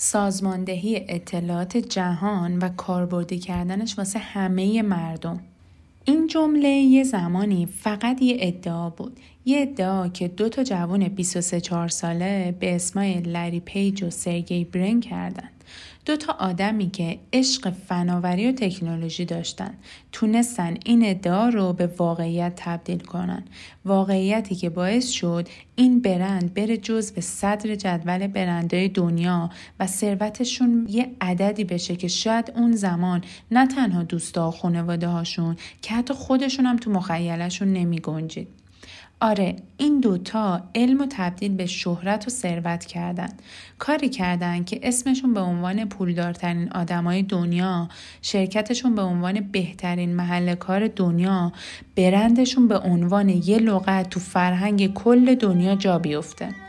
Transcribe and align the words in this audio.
سازماندهی 0.00 1.04
اطلاعات 1.08 1.76
جهان 1.76 2.58
و 2.58 2.68
کاربردی 2.68 3.38
کردنش 3.38 3.98
واسه 3.98 4.18
همه 4.18 4.82
مردم. 4.82 5.40
این 6.04 6.26
جمله 6.26 6.68
یه 6.68 7.04
زمانی 7.04 7.66
فقط 7.66 8.22
یه 8.22 8.36
ادعا 8.40 8.90
بود. 8.90 9.20
یه 9.44 9.60
ادعا 9.60 10.08
که 10.08 10.28
دو 10.28 10.48
تا 10.48 10.62
جوان 10.62 11.08
23 11.08 11.88
ساله 11.88 12.54
به 12.60 12.74
اسمای 12.74 13.20
لری 13.20 13.60
پیج 13.60 14.02
و 14.02 14.10
سرگی 14.10 14.64
برین 14.64 15.00
کردن. 15.00 15.48
دو 16.08 16.16
تا 16.16 16.32
آدمی 16.32 16.90
که 16.90 17.18
عشق 17.32 17.70
فناوری 17.70 18.48
و 18.48 18.52
تکنولوژی 18.52 19.24
داشتن 19.24 19.74
تونستن 20.12 20.74
این 20.84 21.04
ادعا 21.04 21.48
رو 21.48 21.72
به 21.72 21.86
واقعیت 21.86 22.52
تبدیل 22.56 22.98
کنن 22.98 23.42
واقعیتی 23.84 24.54
که 24.54 24.70
باعث 24.70 25.08
شد 25.08 25.48
این 25.76 26.00
برند 26.00 26.54
بره 26.54 26.76
جز 26.76 27.12
به 27.12 27.20
صدر 27.20 27.74
جدول 27.74 28.26
برندهای 28.26 28.88
دنیا 28.88 29.50
و 29.80 29.86
ثروتشون 29.86 30.86
یه 30.90 31.10
عددی 31.20 31.64
بشه 31.64 31.96
که 31.96 32.08
شاید 32.08 32.52
اون 32.56 32.72
زمان 32.72 33.24
نه 33.50 33.66
تنها 33.66 34.02
دوستا 34.02 34.48
و 34.48 34.50
خانواده 34.50 35.08
هاشون 35.08 35.56
که 35.82 35.94
حتی 35.94 36.14
خودشون 36.14 36.66
هم 36.66 36.76
تو 36.76 36.90
مخیلشون 36.90 37.72
نمی 37.72 38.00
گنجید. 38.00 38.57
آره 39.20 39.56
این 39.76 40.00
دوتا 40.00 40.62
علم 40.74 41.00
و 41.00 41.06
تبدیل 41.10 41.54
به 41.54 41.66
شهرت 41.66 42.26
و 42.26 42.30
ثروت 42.30 42.84
کردن. 42.84 43.28
کاری 43.78 44.08
کردن 44.08 44.64
که 44.64 44.80
اسمشون 44.82 45.34
به 45.34 45.40
عنوان 45.40 45.84
پولدارترین 45.84 46.72
آدمای 46.72 47.22
دنیا 47.22 47.88
شرکتشون 48.22 48.94
به 48.94 49.02
عنوان 49.02 49.40
بهترین 49.40 50.16
محل 50.16 50.54
کار 50.54 50.88
دنیا 50.88 51.52
برندشون 51.96 52.68
به 52.68 52.78
عنوان 52.78 53.28
یه 53.28 53.58
لغت 53.58 54.10
تو 54.10 54.20
فرهنگ 54.20 54.94
کل 54.94 55.34
دنیا 55.34 55.74
جا 55.74 55.98
بیفته. 55.98 56.67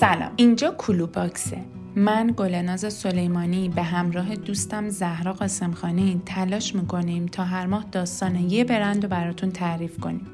سلام. 0.00 0.30
اینجا 0.36 0.74
کلو 0.78 1.06
باکسه. 1.06 1.58
من 1.96 2.34
گلناز 2.36 2.92
سلیمانی 2.94 3.68
به 3.68 3.82
همراه 3.82 4.36
دوستم 4.36 4.88
زهرا 4.88 5.32
قاسمخانی 5.32 6.22
تلاش 6.26 6.74
می‌کنیم 6.74 7.26
تا 7.26 7.44
هر 7.44 7.66
ماه 7.66 7.84
داستان 7.92 8.36
یه 8.36 8.64
برند 8.64 9.02
رو 9.02 9.08
براتون 9.08 9.50
تعریف 9.50 10.00
کنیم. 10.00 10.26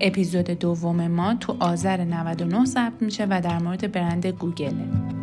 اپیزود 0.00 0.50
دوم 0.50 1.08
ما 1.08 1.34
تو 1.34 1.56
آذر 1.60 2.04
99 2.04 2.64
ضبط 2.64 2.92
میشه 3.02 3.26
و 3.30 3.40
در 3.40 3.58
مورد 3.58 3.92
برند 3.92 4.26
گوگله. 4.26 5.15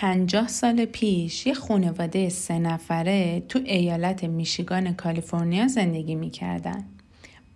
50 0.00 0.48
سال 0.48 0.84
پیش 0.84 1.46
یه 1.46 1.54
خانواده 1.54 2.28
سه 2.28 2.58
نفره 2.58 3.42
تو 3.48 3.60
ایالت 3.64 4.24
میشیگان 4.24 4.94
کالیفرنیا 4.94 5.68
زندگی 5.68 6.14
می‌کردن. 6.14 6.84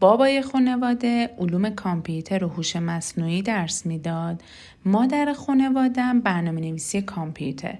بابای 0.00 0.42
خانواده 0.42 1.31
علوم 1.38 1.70
کامپیوتر 1.70 2.44
و 2.44 2.48
هوش 2.48 2.76
مصنوعی 2.76 3.42
درس 3.42 3.86
می‌داد. 3.86 4.42
مادر 4.84 5.32
خانواده 5.32 6.02
برنامه 6.25 6.60
نویسی 6.60 7.02
کامپیوتر. 7.02 7.78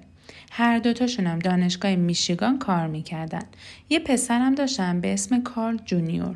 هر 0.53 0.79
دوتاشون 0.79 1.27
هم 1.27 1.39
دانشگاه 1.39 1.97
میشیگان 1.97 2.59
کار 2.59 2.87
می‌کردن. 2.87 3.45
یه 3.91 3.99
پسرم 3.99 4.55
داشتن 4.55 5.01
به 5.01 5.13
اسم 5.13 5.43
کارل 5.43 5.79
جونیور. 5.85 6.35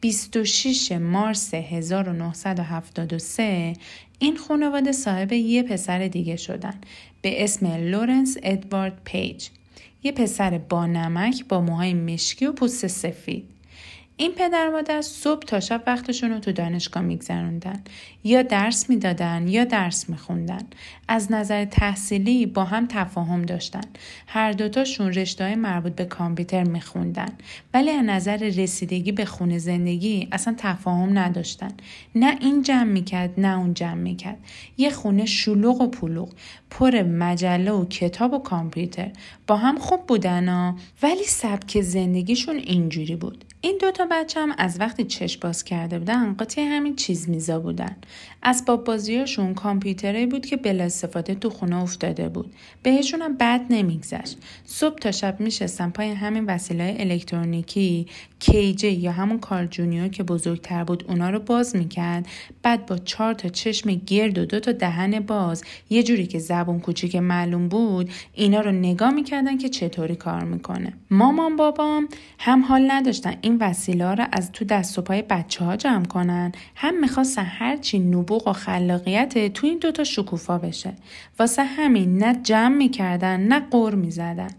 26 0.00 0.92
مارس 0.92 1.54
1973 1.54 3.72
این 4.18 4.36
خانواده 4.36 4.92
صاحب 4.92 5.32
یه 5.32 5.62
پسر 5.62 6.08
دیگه 6.08 6.36
شدن. 6.36 6.74
به 7.22 7.44
اسم 7.44 7.66
لورنس 7.66 8.36
ادوارد 8.42 9.00
پیج. 9.04 9.48
یه 10.02 10.12
پسر 10.12 10.58
با 10.58 10.86
نمک 10.86 11.44
با 11.48 11.60
موهای 11.60 11.94
مشکی 11.94 12.46
و 12.46 12.52
پوست 12.52 12.86
سفید. 12.86 13.55
این 14.18 14.32
پدر 14.32 14.68
مادر 14.68 15.02
صبح 15.02 15.42
تا 15.42 15.60
شب 15.60 15.82
وقتشون 15.86 16.30
رو 16.30 16.38
تو 16.38 16.52
دانشگاه 16.52 17.02
میگذروندن. 17.02 17.82
یا 18.24 18.42
درس 18.42 18.90
می‌دادن 18.90 19.48
یا 19.48 19.64
درس 19.64 20.08
میخوندن. 20.08 20.66
از 21.08 21.32
نظر 21.32 21.64
تحصیلی 21.64 22.46
با 22.46 22.64
هم 22.64 22.86
تفاهم 22.86 23.42
داشتن. 23.42 23.80
هر 24.26 24.52
دوتاشون 24.52 25.12
رشته 25.12 25.54
مربوط 25.54 25.92
به 25.92 26.04
کامپیوتر 26.04 26.64
میخوندن. 26.64 27.28
ولی 27.74 27.90
از 27.90 28.04
نظر 28.04 28.36
رسیدگی 28.36 29.12
به 29.12 29.24
خونه 29.24 29.58
زندگی 29.58 30.28
اصلا 30.32 30.54
تفاهم 30.58 31.18
نداشتن. 31.18 31.70
نه 32.14 32.36
این 32.40 32.62
جمع 32.62 32.92
می‌کرد 32.92 33.40
نه 33.40 33.58
اون 33.58 33.74
جمع 33.74 33.94
می‌کرد. 33.94 34.38
یه 34.76 34.90
خونه 34.90 35.26
شلوغ 35.26 35.80
و 35.80 35.86
پلوغ. 35.86 36.32
پر 36.70 37.02
مجله 37.02 37.72
و 37.72 37.84
کتاب 37.84 38.32
و 38.32 38.38
کامپیوتر. 38.38 39.10
با 39.46 39.56
هم 39.56 39.78
خوب 39.78 40.06
بودن 40.06 40.48
ها. 40.48 40.76
ولی 41.02 41.24
سبک 41.24 41.80
زندگیشون 41.80 42.56
اینجوری 42.56 43.16
بود. 43.16 43.44
این 43.60 43.78
دوتا 43.80 44.06
بچه 44.10 44.40
هم 44.40 44.54
از 44.58 44.80
وقتی 44.80 45.04
چشم 45.04 45.40
باز 45.40 45.64
کرده 45.64 45.98
بودن 45.98 46.34
قاطی 46.34 46.60
همین 46.60 46.96
چیز 46.96 47.28
میزا 47.28 47.58
بودن. 47.58 47.96
اسباب 48.42 48.84
بازیاشون 48.84 49.54
کامپیوتری 49.54 50.26
بود 50.26 50.46
که 50.46 50.56
بلا 50.56 50.84
استفاده 50.84 51.34
تو 51.34 51.50
خونه 51.50 51.82
افتاده 51.82 52.28
بود. 52.28 52.52
بهشون 52.82 53.22
هم 53.22 53.36
بد 53.36 53.60
نمیگذشت. 53.70 54.38
صبح 54.64 54.98
تا 54.98 55.10
شب 55.10 55.40
میشستن 55.40 55.90
پای 55.90 56.10
همین 56.10 56.44
وسیله 56.44 56.96
الکترونیکی 56.98 58.06
کیجه 58.38 58.90
یا 58.90 59.12
همون 59.12 59.38
کار 59.38 59.66
جونیور 59.66 60.08
که 60.08 60.22
بزرگتر 60.22 60.84
بود 60.84 61.04
اونا 61.08 61.30
رو 61.30 61.38
باز 61.38 61.76
می‌کرد. 61.76 62.26
بعد 62.62 62.86
با 62.86 62.98
چهار 62.98 63.34
تا 63.34 63.48
چشم 63.48 63.94
گرد 63.94 64.38
و 64.38 64.44
دو 64.44 64.60
تا 64.60 64.72
دهن 64.72 65.20
باز 65.20 65.64
یه 65.90 66.02
جوری 66.02 66.26
که 66.26 66.38
زبون 66.56 66.80
کوچیک 66.80 67.16
معلوم 67.16 67.68
بود 67.68 68.10
اینا 68.34 68.60
رو 68.60 68.72
نگاه 68.72 69.10
می‌کردن 69.10 69.58
که 69.58 69.68
چطوری 69.68 70.16
کار 70.16 70.44
می‌کنه. 70.44 70.92
مامان 71.10 71.56
بابام 71.56 72.08
هم 72.38 72.64
حال 72.64 72.90
نداشتن 72.90 73.34
این 73.40 73.56
وسیله 73.60 74.14
رو 74.14 74.24
از 74.32 74.52
تو 74.52 74.64
دست 74.64 74.98
و 74.98 75.02
پای 75.02 75.22
بچه 75.22 75.64
ها 75.64 75.76
جمع 75.76 76.04
کنن. 76.04 76.52
هم 76.74 77.00
می‌خواستن 77.00 77.44
هرچی 77.44 77.98
نبوغ 77.98 78.48
و 78.48 78.52
خلاقیت 78.52 79.52
تو 79.52 79.66
این 79.66 79.78
دوتا 79.78 80.04
شکوفا 80.04 80.58
بشه. 80.58 80.92
واسه 81.38 81.64
همین 81.64 82.18
نه 82.18 82.34
جمع 82.42 82.76
می‌کردن 82.76 83.40
نه 83.40 83.60
قور 83.60 83.94
می‌زدن. 83.94 84.50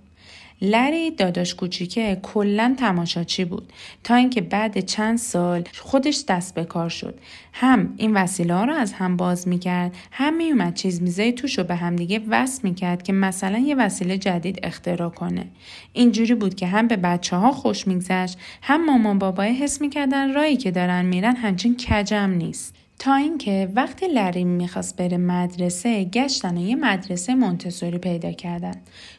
لری 0.62 1.12
داداش 1.12 1.56
کوچیکه 1.56 2.19
کلا 2.23 2.75
تماشاچی 2.79 3.45
بود. 3.45 3.73
تا 4.03 4.16
اینکه 4.16 4.41
بعد 4.41 4.79
چند 4.79 5.18
سال 5.18 5.63
خودش 5.79 6.23
دست 6.28 6.56
به 6.56 6.63
کار 6.63 6.90
شد. 6.90 7.19
هم 7.53 7.94
این 7.97 8.13
وسیله 8.13 8.53
ها 8.53 8.66
رو 8.66 8.73
از 8.73 8.94
هم 8.94 9.18
باز 9.18 9.47
می‌کرد 9.47 9.95
هم 10.12 10.38
میومد 10.38 10.73
چیز 10.73 11.01
میزه 11.01 11.31
توش 11.31 11.57
رو 11.57 11.63
به 11.63 11.75
همدیگه 11.75 12.22
وصل 12.29 12.59
می‌کرد 12.63 13.03
که 13.03 13.13
مثلا 13.13 13.57
یه 13.57 13.75
وسیله 13.75 14.18
جدید 14.18 14.59
اختراع 14.63 15.09
کنه. 15.09 15.47
اینجوری 15.94 16.35
بود 16.35 16.56
که 16.56 16.68
هم 16.68 16.88
به 16.88 16.95
بچه 16.95 17.35
ها 17.35 17.51
خوش 17.51 17.88
میگذشت 17.88 18.38
هم 18.62 18.85
مامان 18.85 19.19
بابای 19.19 19.53
حس 19.53 19.81
می‌کردن 19.81 20.34
رایی 20.34 20.57
که 20.57 20.72
دارن 20.72 21.06
میرن 21.06 21.35
همچین 21.35 21.78
کجم 21.78 22.29
نیست. 22.29 22.75
تا 23.00 23.16
اینکه 23.16 23.72
وقتی 23.75 24.08
لریم 24.08 24.48
می‌خواست 24.48 24.95
بره 24.95 25.18
مدرسه 25.18 26.04
گشتن 26.04 26.57
و 26.57 26.62
یه 26.62 26.75
مدرسه 26.75 27.36
مونتسوری 27.36 27.98
پیدا 27.98 28.31
کردن. 28.31 28.75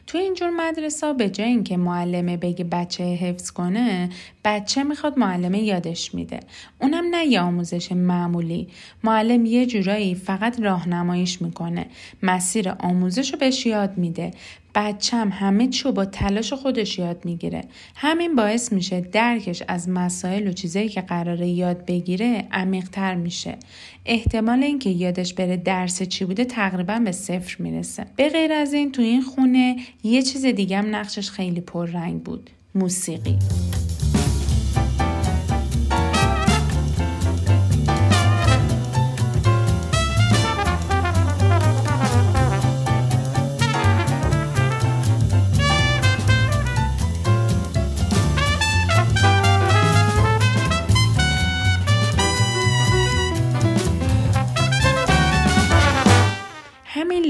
تو 0.07 0.17
اینجور 0.17 0.49
مدرسه 0.49 1.13
به 1.13 1.29
جای 1.29 1.47
اینکه 1.47 1.77
معلمه 1.77 2.37
بگه 2.37 2.63
بچه 2.63 3.03
حفظ 3.03 3.51
کنه 3.51 4.09
بچه 4.45 4.83
می‌خواد 4.83 5.19
معلمه 5.19 5.59
یادش 5.59 6.15
میده. 6.15 6.39
اونم 6.81 7.03
نه 7.11 7.25
یه 7.25 7.41
آموزش 7.41 7.91
معمولی. 7.91 8.67
معلم 9.03 9.45
یه 9.45 9.65
جورایی 9.65 10.15
فقط 10.15 10.59
راهنماییش 10.59 11.41
می‌کنه. 11.41 11.85
مسیر 12.23 12.69
آموزش 12.69 13.33
رو 13.33 13.39
بهش 13.39 13.65
یاد 13.65 13.97
میده. 13.97 14.31
بچم 14.79 15.29
همه 15.29 15.67
چیو 15.67 15.91
با 15.91 16.05
تلاش 16.05 16.53
خودش 16.53 16.99
یاد 16.99 17.25
می‌گیره. 17.25 17.63
همین 17.95 18.35
باعث 18.35 18.71
میشه 18.71 19.01
درکش 19.01 19.63
از 19.67 19.89
مسائل 19.89 20.47
و 20.47 20.53
چیزایی 20.53 20.89
که 20.89 21.01
قراره 21.01 21.47
یاد 21.47 21.85
بگیره 21.85 22.47
عمیقتر 22.51 23.15
میشه. 23.15 23.57
احتمال 24.05 24.63
اینکه 24.63 24.89
یادش 24.89 25.33
بره 25.33 25.57
درس 25.57 26.03
چی 26.03 26.25
بوده 26.25 26.45
تقریبا 26.45 26.99
به 26.99 27.11
صفر 27.11 27.55
می‌رسه. 27.59 28.05
به 28.15 28.29
غیر 28.29 28.53
از 28.53 28.73
این 28.73 28.91
تو 28.91 29.01
این 29.01 29.21
خونه 29.21 29.75
یه 30.03 30.21
چیز 30.21 30.45
دیگه 30.45 30.77
هم 30.77 30.95
نقشش 30.95 31.29
خیلی 31.29 31.61
پررنگ 31.61 32.23
بود. 32.23 32.49
موسیقی. 32.75 33.37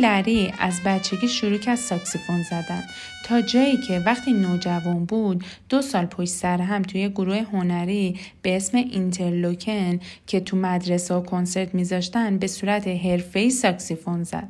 لری 0.02 0.54
از 0.60 0.80
بچگی 0.86 1.28
شروع 1.28 1.58
کرد 1.58 1.76
ساکسیفون 1.76 2.44
زدن. 2.44 2.84
تا 3.26 3.42
جایی 3.42 3.78
که 3.78 4.00
وقتی 4.06 4.34
نوجوان 4.34 5.06
بود 5.06 5.44
دو 5.70 5.82
سال 5.82 6.06
پشت 6.06 6.30
سر 6.30 6.62
هم 6.62 6.82
توی 6.82 7.10
گروه 7.10 7.38
هنری 7.38 8.20
به 8.42 8.56
اسم 8.56 8.78
Interlochen 8.78 10.00
که 10.28 10.40
تو 10.40 10.58
مدرسه 10.58 11.14
و 11.14 11.22
کنسرت 11.22 11.76
میذاشتن 11.76 12.38
به 12.38 12.48
صورت 12.48 12.88
حرفه‌ای 12.88 13.50
ساکسیفون 13.50 14.24
زد. 14.24 14.50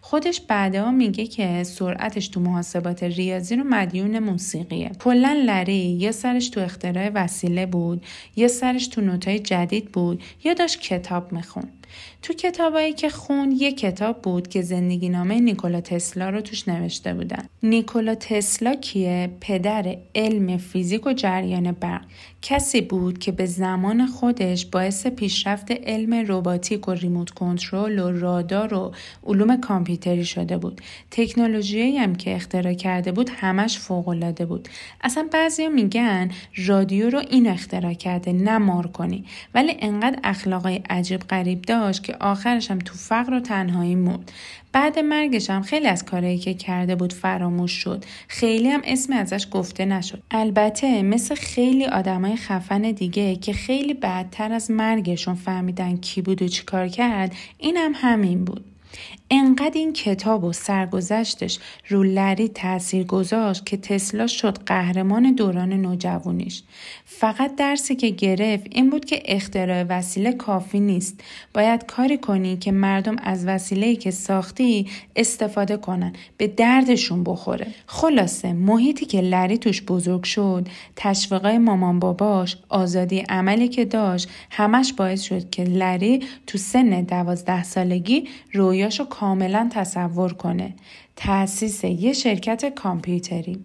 خودش 0.00 0.40
بعدها 0.40 0.90
میگه 0.90 1.26
که 1.26 1.64
سرعتش 1.64 2.28
تو 2.28 2.40
محاسبات 2.40 3.02
ریاضی 3.02 3.56
رو 3.56 3.64
مدیون 3.64 4.18
موسیقیه. 4.18 4.90
کلا 4.98 5.42
لری 5.46 5.74
یا 5.74 6.12
سرش 6.12 6.48
تو 6.48 6.60
اختراع 6.60 7.10
وسیله 7.14 7.66
بود 7.66 8.06
یا 8.36 8.48
سرش 8.48 8.88
تو 8.88 9.00
نوتای 9.00 9.38
جدید 9.38 9.92
بود 9.92 10.22
یا 10.44 10.54
داشت 10.54 10.80
کتاب 10.80 11.32
میخون 11.32 11.68
تو 12.22 12.34
کتابایی 12.34 12.92
که 12.92 13.08
خون 13.08 13.52
یه 13.52 13.72
کتاب 13.72 14.22
بود 14.22 14.48
که 14.48 14.62
زندگی 14.62 15.08
نامه 15.08 15.40
نیکولا 15.40 15.80
تسلا 15.80 16.30
رو 16.30 16.40
توش 16.40 16.68
نوشته 16.68 17.14
بودن. 17.14 17.48
نیکولا 17.62 18.14
تسلا 18.14 18.74
کیه؟ 18.74 19.30
پدر 19.40 19.96
علم 20.14 20.56
فیزیک 20.56 21.06
و 21.06 21.12
جریان 21.12 21.72
برق. 21.72 22.02
کسی 22.42 22.80
بود 22.80 23.18
که 23.18 23.32
به 23.32 23.46
زمان 23.46 24.06
خودش 24.06 24.66
باعث 24.66 25.06
پیشرفت 25.06 25.70
علم 25.70 26.14
روباتیک 26.14 26.88
و 26.88 26.92
ریموت 26.92 27.30
کنترل 27.30 27.98
و 27.98 28.20
رادار 28.20 28.74
و 28.74 28.92
علوم 29.26 29.60
کامپیوتری 29.60 30.24
شده 30.24 30.58
بود. 30.58 30.80
تکنولوژی 31.10 31.96
هم 31.96 32.14
که 32.14 32.34
اختراع 32.34 32.74
کرده 32.74 33.12
بود 33.12 33.30
همش 33.34 33.78
فوق 33.78 34.44
بود. 34.44 34.68
اصلا 35.00 35.28
بعضی 35.32 35.68
میگن 35.68 36.30
رادیو 36.56 37.10
رو 37.10 37.18
این 37.18 37.46
اختراع 37.46 37.94
کرده 37.94 38.32
نه 38.32 38.58
مارکونی 38.58 39.24
ولی 39.54 39.76
انقدر 39.80 40.18
اخلاقای 40.24 40.80
عجیب 40.90 41.20
غریب 41.20 41.62
داشت 41.62 42.07
که 42.08 42.16
آخرش 42.20 42.70
هم 42.70 42.78
تو 42.78 42.94
فقر 42.94 43.34
و 43.34 43.40
تنهایی 43.40 43.94
مرد. 43.94 44.32
بعد 44.72 44.98
مرگش 44.98 45.50
هم 45.50 45.62
خیلی 45.62 45.86
از 45.86 46.04
کارهایی 46.04 46.38
که 46.38 46.54
کرده 46.54 46.96
بود 46.96 47.12
فراموش 47.12 47.72
شد. 47.72 48.04
خیلی 48.28 48.68
هم 48.68 48.80
اسم 48.84 49.12
ازش 49.12 49.46
گفته 49.50 49.84
نشد. 49.84 50.22
البته 50.30 51.02
مثل 51.02 51.34
خیلی 51.34 51.86
آدمای 51.86 52.36
خفن 52.36 52.82
دیگه 52.82 53.36
که 53.36 53.52
خیلی 53.52 53.94
بعدتر 53.94 54.52
از 54.52 54.70
مرگشون 54.70 55.34
فهمیدن 55.34 55.96
کی 55.96 56.22
بود 56.22 56.42
و 56.42 56.48
چیکار 56.48 56.88
کرد 56.88 57.34
این 57.58 57.76
هم 57.76 57.92
همین 57.94 58.44
بود. 58.44 58.64
انقدر 59.30 59.70
این 59.74 59.92
کتاب 59.92 60.44
و 60.44 60.52
سرگذشتش 60.52 61.58
رو 61.88 62.02
لری 62.02 62.48
تاثیر 62.48 63.04
گذاشت 63.04 63.66
که 63.66 63.76
تسلا 63.76 64.26
شد 64.26 64.58
قهرمان 64.58 65.34
دوران 65.34 65.72
نوجوانیش. 65.72 66.62
فقط 67.04 67.56
درسی 67.56 67.96
که 67.96 68.08
گرفت 68.08 68.66
این 68.70 68.90
بود 68.90 69.04
که 69.04 69.22
اختراع 69.24 69.82
وسیله 69.88 70.32
کافی 70.32 70.80
نیست. 70.80 71.20
باید 71.54 71.86
کاری 71.86 72.18
کنی 72.18 72.56
که 72.56 72.72
مردم 72.72 73.16
از 73.22 73.46
وسیله‌ای 73.46 73.96
که 73.96 74.10
ساختی 74.10 74.86
استفاده 75.16 75.76
کنن 75.76 76.12
به 76.36 76.46
دردشون 76.46 77.24
بخوره. 77.24 77.66
خلاصه 77.86 78.52
محیطی 78.52 79.06
که 79.06 79.20
لری 79.20 79.58
توش 79.58 79.82
بزرگ 79.82 80.24
شد 80.24 80.68
تشویقای 80.96 81.58
مامان 81.58 81.98
باباش 81.98 82.56
آزادی 82.68 83.18
عملی 83.18 83.68
که 83.68 83.84
داشت 83.84 84.28
همش 84.50 84.92
باعث 84.92 85.22
شد 85.22 85.50
که 85.50 85.64
لری 85.64 86.20
تو 86.46 86.58
سن 86.58 87.02
دوازده 87.02 87.62
سالگی 87.62 88.28
رویاشو 88.78 89.04
کاملا 89.04 89.68
تصور 89.72 90.32
کنه 90.32 90.74
تأسیس 91.16 91.84
یه 91.84 92.12
شرکت 92.12 92.74
کامپیوتری 92.74 93.58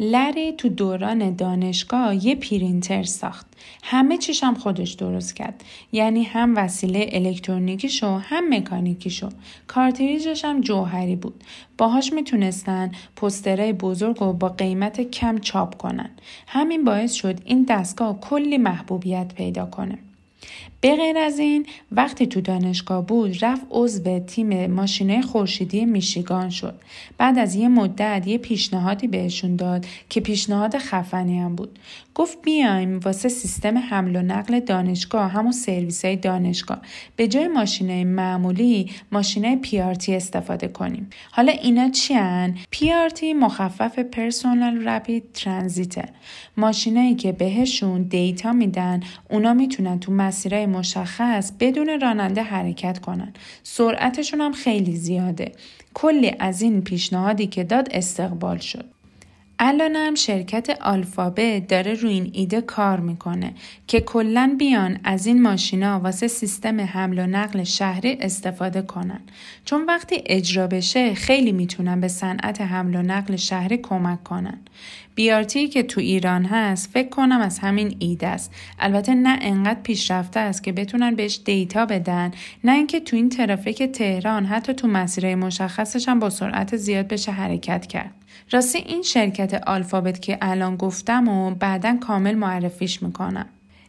لری 0.00 0.52
تو 0.52 0.68
دوران 0.68 1.36
دانشگاه 1.36 2.26
یه 2.26 2.34
پرینتر 2.34 3.02
ساخت. 3.02 3.46
همه 3.82 4.18
چیش 4.18 4.44
هم 4.44 4.54
خودش 4.54 4.92
درست 4.92 5.36
کرد. 5.36 5.64
یعنی 5.92 6.22
هم 6.22 6.56
وسیله 6.56 7.08
الکترونیکیشو 7.12 8.16
هم 8.16 8.54
مکانیکیشو. 8.54 9.28
کارتریجش 9.66 10.44
هم 10.44 10.60
جوهری 10.60 11.16
بود. 11.16 11.44
باهاش 11.78 12.12
می‌تونستن 12.12 12.92
پوسترهای 13.16 13.72
بزرگ 13.72 14.22
و 14.22 14.32
با 14.32 14.48
قیمت 14.48 15.00
کم 15.00 15.38
چاپ 15.38 15.76
کنن. 15.76 16.10
همین 16.46 16.84
باعث 16.84 17.12
شد 17.12 17.40
این 17.44 17.66
دستگاه 17.68 18.20
کلی 18.20 18.58
محبوبیت 18.58 19.34
پیدا 19.34 19.66
کنه. 19.66 19.98
به 20.80 20.96
غیر 20.96 21.18
از 21.18 21.38
این 21.38 21.66
وقتی 21.92 22.26
تو 22.26 22.40
دانشگاه 22.40 23.06
بود 23.06 23.44
رفت 23.44 23.66
عضو 23.70 24.18
تیم 24.18 24.66
ماشینه 24.66 25.22
خورشیدی 25.22 25.84
میشیگان 25.84 26.50
شد. 26.50 26.74
بعد 27.18 27.38
از 27.38 27.54
یه 27.54 27.68
مدت 27.68 28.26
یه 28.26 28.38
پیشنهادی 28.38 29.08
بهشون 29.08 29.56
داد 29.56 29.86
که 30.08 30.20
پیشنهاد 30.20 30.78
خفنی 30.78 31.38
هم 31.38 31.56
بود. 31.56 31.78
گفت 32.14 32.42
بیایم 32.42 33.00
واسه 33.00 33.28
سیستم 33.28 33.78
حمل 33.78 34.16
و 34.16 34.22
نقل 34.22 34.60
دانشگاه 34.60 35.30
همون 35.30 35.52
سرویس 35.52 36.04
های 36.04 36.16
دانشگاه. 36.16 36.78
به 37.16 37.28
جای 37.28 37.48
ماشینه 37.48 38.04
معمولی 38.04 38.90
ماشینه 39.12 39.56
پیارتی 39.56 40.14
استفاده 40.14 40.68
کنیم. 40.68 41.10
حالا 41.30 41.52
اینا 41.52 41.88
چی 41.88 42.14
هن؟ 42.14 42.54
پیارتی 42.70 43.34
مخفف 43.34 43.98
پرسونال 43.98 44.88
رپید 44.88 45.32
ترانزیته 45.32 46.08
ماشینایی 46.56 47.14
که 47.14 47.32
بهشون 47.32 48.02
دیتا 48.02 48.52
میدن 48.52 49.00
اونا 49.30 49.54
می‌تونن 49.54 50.00
تو 50.00 50.12
مسیرهای 50.12 50.65
مشخص 50.66 51.52
بدون 51.60 52.00
راننده 52.00 52.42
حرکت 52.42 52.98
کنن. 52.98 53.32
سرعتشون 53.62 54.40
هم 54.40 54.52
خیلی 54.52 54.96
زیاده. 54.96 55.52
کلی 55.94 56.32
از 56.38 56.62
این 56.62 56.82
پیشنهادی 56.82 57.46
که 57.46 57.64
داد 57.64 57.88
استقبال 57.90 58.58
شد. 58.58 58.84
الانم 59.58 60.14
شرکت 60.14 60.82
آلفابت 60.82 61.66
داره 61.68 61.94
روی 61.94 62.12
این 62.12 62.30
ایده 62.32 62.60
کار 62.60 63.00
می‌کنه 63.00 63.54
که 63.86 64.00
کلا 64.00 64.54
بیان 64.58 64.98
از 65.04 65.26
این 65.26 65.42
ماشینا 65.42 66.00
واسه 66.00 66.28
سیستم 66.28 66.80
حمل 66.80 67.18
و 67.18 67.26
نقل 67.26 67.64
شهری 67.64 68.18
استفاده 68.20 68.82
کنن. 68.82 69.20
چون 69.64 69.84
وقتی 69.84 70.22
اجرا 70.26 70.66
بشه 70.66 71.14
خیلی 71.14 71.52
می‌تونن 71.52 72.00
به 72.00 72.08
صنعت 72.08 72.60
حمل 72.60 72.94
و 72.94 73.02
نقل 73.02 73.36
شهری 73.36 73.76
کمک 73.76 74.24
کنن. 74.24 74.58
بیارتی 75.14 75.68
که 75.68 75.82
تو 75.82 76.00
ایران 76.00 76.44
هست 76.44 76.90
فکر 76.90 77.08
کنم 77.08 77.40
از 77.40 77.58
همین 77.58 77.96
ایده 77.98 78.26
است. 78.26 78.52
البته 78.78 79.14
نه 79.14 79.38
انقدر 79.42 79.80
پیشرفته 79.82 80.40
است 80.40 80.64
که 80.64 80.72
بتونن 80.72 81.14
بهش 81.14 81.40
دیتا 81.44 81.86
بدن 81.86 82.30
نه 82.64 82.72
اینکه 82.72 83.00
تو 83.00 83.16
این 83.16 83.28
ترافیک 83.28 83.82
تهران 83.82 84.46
حتی 84.46 84.74
تو 84.74 84.88
مسیرهای 84.88 85.34
مشخصش 85.34 86.08
هم 86.08 86.18
با 86.18 86.30
سرعت 86.30 86.76
زیاد 86.76 87.08
بشه 87.08 87.32
حرکت 87.32 87.86
کرد. 87.86 88.14
راستی 88.50 88.78
این 88.78 89.02
شرکت 89.02 89.62
آلفابت 89.66 90.22
که 90.22 90.38
الان 90.40 90.76
گفتم 90.76 91.28
و 91.28 91.50
بعدا 91.50 91.96
کامل 92.00 92.34
معرفیش 92.34 93.02
می‌کنم. 93.02 93.46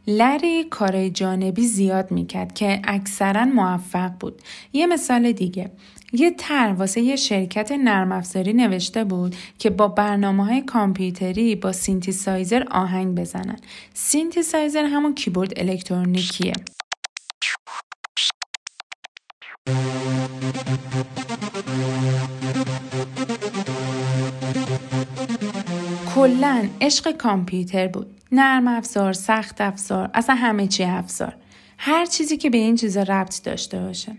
لری 0.08 0.64
کارهای 0.64 1.10
جانبی 1.10 1.68
زیاد 1.68 2.12
می‌کرد 2.12 2.54
که 2.54 2.82
اکثرا 2.84 3.46
موفق 3.46 4.12
بود. 4.20 4.42
یه 4.74 4.88
مثال 4.88 5.32
دیگه 5.32 5.72
یه 6.14 6.32
تر 6.32 6.76
واسه 6.78 7.02
یه 7.02 7.16
شرکت 7.16 7.72
نرم 7.72 8.12
افزاری 8.12 8.54
نوشته 8.54 9.04
بود 9.04 9.36
که 9.60 9.70
با 9.70 9.88
برنامه 9.88 10.46
های 10.46 10.62
کامپیوتری 10.62 11.56
با 11.56 11.72
سینتی 11.72 12.12
سایزر 12.12 12.64
آهنگ 12.72 13.16
بزنن. 13.20 13.60
سینتی 13.94 14.44
سایزر 14.44 14.84
همون 14.86 15.16
کیبورد 15.16 15.60
الکترونیکیه. 15.60 16.54
کلا 26.18 26.68
عشق 26.82 27.12
کامپیوتر 27.12 27.88
بود 27.88 28.08
نرم 28.32 28.68
افزار 28.68 29.14
سخت 29.14 29.62
افزار 29.62 30.10
اصلا 30.14 30.36
همه 30.36 30.68
چی 30.68 30.84
افزار 30.84 31.36
هر 31.78 32.06
چیزی 32.06 32.38
که 32.38 32.50
به 32.50 32.58
این 32.58 32.76
چیزا 32.76 33.02
ربط 33.02 33.44
داشته 33.44 33.80
باشه 33.80 34.12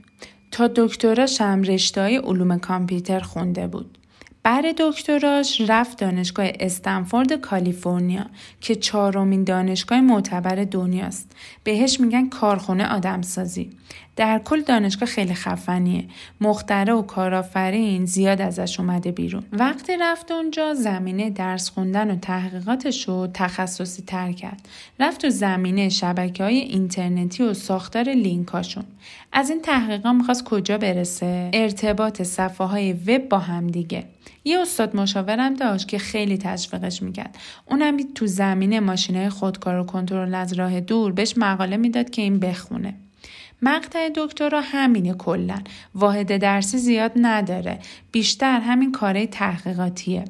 تا 0.50 0.68
دکتراش 0.76 1.40
هم 1.40 1.62
رشته 1.62 2.20
علوم 2.20 2.58
کامپیوتر 2.58 3.20
خونده 3.20 3.66
بود 3.66 3.98
بعد 4.42 4.64
دکتراش 4.78 5.60
رفت 5.68 5.98
دانشگاه 5.98 6.46
استنفورد 6.60 7.32
کالیفرنیا 7.32 8.26
که 8.60 8.74
چهارمین 8.74 9.44
دانشگاه 9.44 10.00
معتبر 10.00 10.64
دنیاست. 10.64 11.32
بهش 11.64 12.00
میگن 12.00 12.28
کارخونه 12.28 12.86
آدمسازی. 12.86 13.70
در 14.18 14.38
کل 14.38 14.60
دانشگاه 14.60 15.08
خیلی 15.08 15.34
خفنیه. 15.34 16.04
مختره 16.40 16.92
و 16.92 17.02
کارآفرین 17.02 18.04
زیاد 18.04 18.40
ازش 18.40 18.80
اومده 18.80 19.12
بیرون. 19.12 19.42
وقتی 19.52 19.96
رفت 20.00 20.30
اونجا 20.30 20.74
زمینه 20.74 21.30
درس 21.30 21.70
خوندن 21.70 22.10
و 22.10 22.16
تحقیقاتش 22.16 23.08
رو 23.08 23.28
تخصصی 23.34 24.02
تر 24.02 24.32
کرد. 24.32 24.68
رفت 25.00 25.20
تو 25.20 25.30
زمینه 25.30 25.88
شبکه 25.88 26.44
های 26.44 26.56
اینترنتی 26.56 27.42
و 27.42 27.54
ساختار 27.54 28.04
لینکاشون. 28.04 28.84
از 29.32 29.50
این 29.50 29.62
تحقیقات 29.62 30.14
می‌خواست 30.14 30.44
کجا 30.44 30.78
برسه؟ 30.78 31.50
ارتباط 31.52 32.22
صفحه 32.22 32.66
های 32.66 32.92
وب 32.92 33.28
با 33.28 33.38
هم 33.38 33.66
دیگه. 33.66 34.04
یه 34.44 34.60
استاد 34.60 34.96
مشاورم 34.96 35.54
داشت 35.54 35.88
که 35.88 35.98
خیلی 35.98 36.38
تشویقش 36.38 37.02
می‌کرد 37.02 37.36
اونم 37.66 37.96
تو 38.14 38.26
زمینه 38.26 38.80
ماشینه 38.80 39.30
خودکار 39.30 39.78
و 39.78 39.84
کنترل 39.84 40.34
از 40.34 40.52
راه 40.52 40.80
دور 40.80 41.12
بهش 41.12 41.34
مقاله 41.36 41.76
می‌داد 41.76 42.10
که 42.10 42.22
این 42.22 42.38
بخونه 42.38 42.94
مقطع 43.62 44.10
دکترا 44.14 44.60
همینه 44.60 45.14
کلا. 45.14 45.58
واحد 45.94 46.36
درسی 46.36 46.78
زیاد 46.78 47.12
نداره. 47.16 47.78
بیشتر 48.12 48.60
همین 48.60 48.92
کاره 48.92 49.26
تحقیقاتیه. 49.26 50.24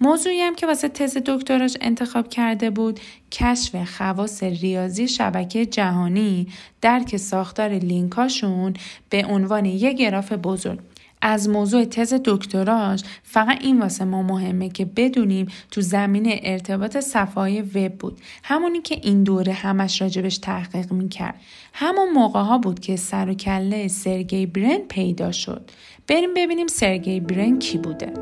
موضوعی 0.00 0.40
هم 0.40 0.54
که 0.54 0.66
واسه 0.66 0.88
تز 0.88 1.18
دکتراش 1.26 1.76
انتخاب 1.80 2.28
کرده 2.28 2.70
بود 2.70 3.00
کشف 3.32 3.96
خواص 3.96 4.42
ریاضی 4.42 5.08
شبکه 5.08 5.66
جهانی 5.66 6.46
درک 6.80 7.16
ساختار 7.16 7.70
لینکاشون 7.70 8.74
به 9.10 9.24
عنوان 9.26 9.64
یک 9.64 9.96
گراف 9.96 10.32
بزرگ. 10.32 10.78
از 11.26 11.48
موضوع 11.48 11.84
تز 11.84 12.14
دکتراش 12.24 13.02
فقط 13.22 13.62
این 13.62 13.80
واسه 13.80 14.04
ما 14.04 14.22
مهمه 14.22 14.68
که 14.68 14.84
بدونیم 14.84 15.46
تو 15.70 15.80
زمینه 15.80 16.40
ارتباط 16.42 16.96
صفحه 16.96 17.62
وب 17.62 17.92
بود. 17.92 18.20
همونی 18.42 18.80
که 18.80 19.00
این 19.02 19.22
دوره 19.22 19.52
همش 19.52 20.02
راجبش 20.02 20.38
تحقیق 20.38 20.92
می‌کرد. 20.92 21.40
همون 21.72 22.12
موقع 22.12 22.40
ها 22.40 22.58
بود 22.58 22.80
که 22.80 22.96
سر 22.96 23.30
و 23.30 23.34
کله 23.34 23.88
سرگی 23.88 24.46
برن 24.46 24.78
پیدا 24.88 25.32
شد. 25.32 25.70
بریم 26.08 26.34
ببینیم 26.34 26.66
سرگی 26.66 27.20
برن 27.20 27.58
کی 27.58 27.78
بوده. 27.78 28.12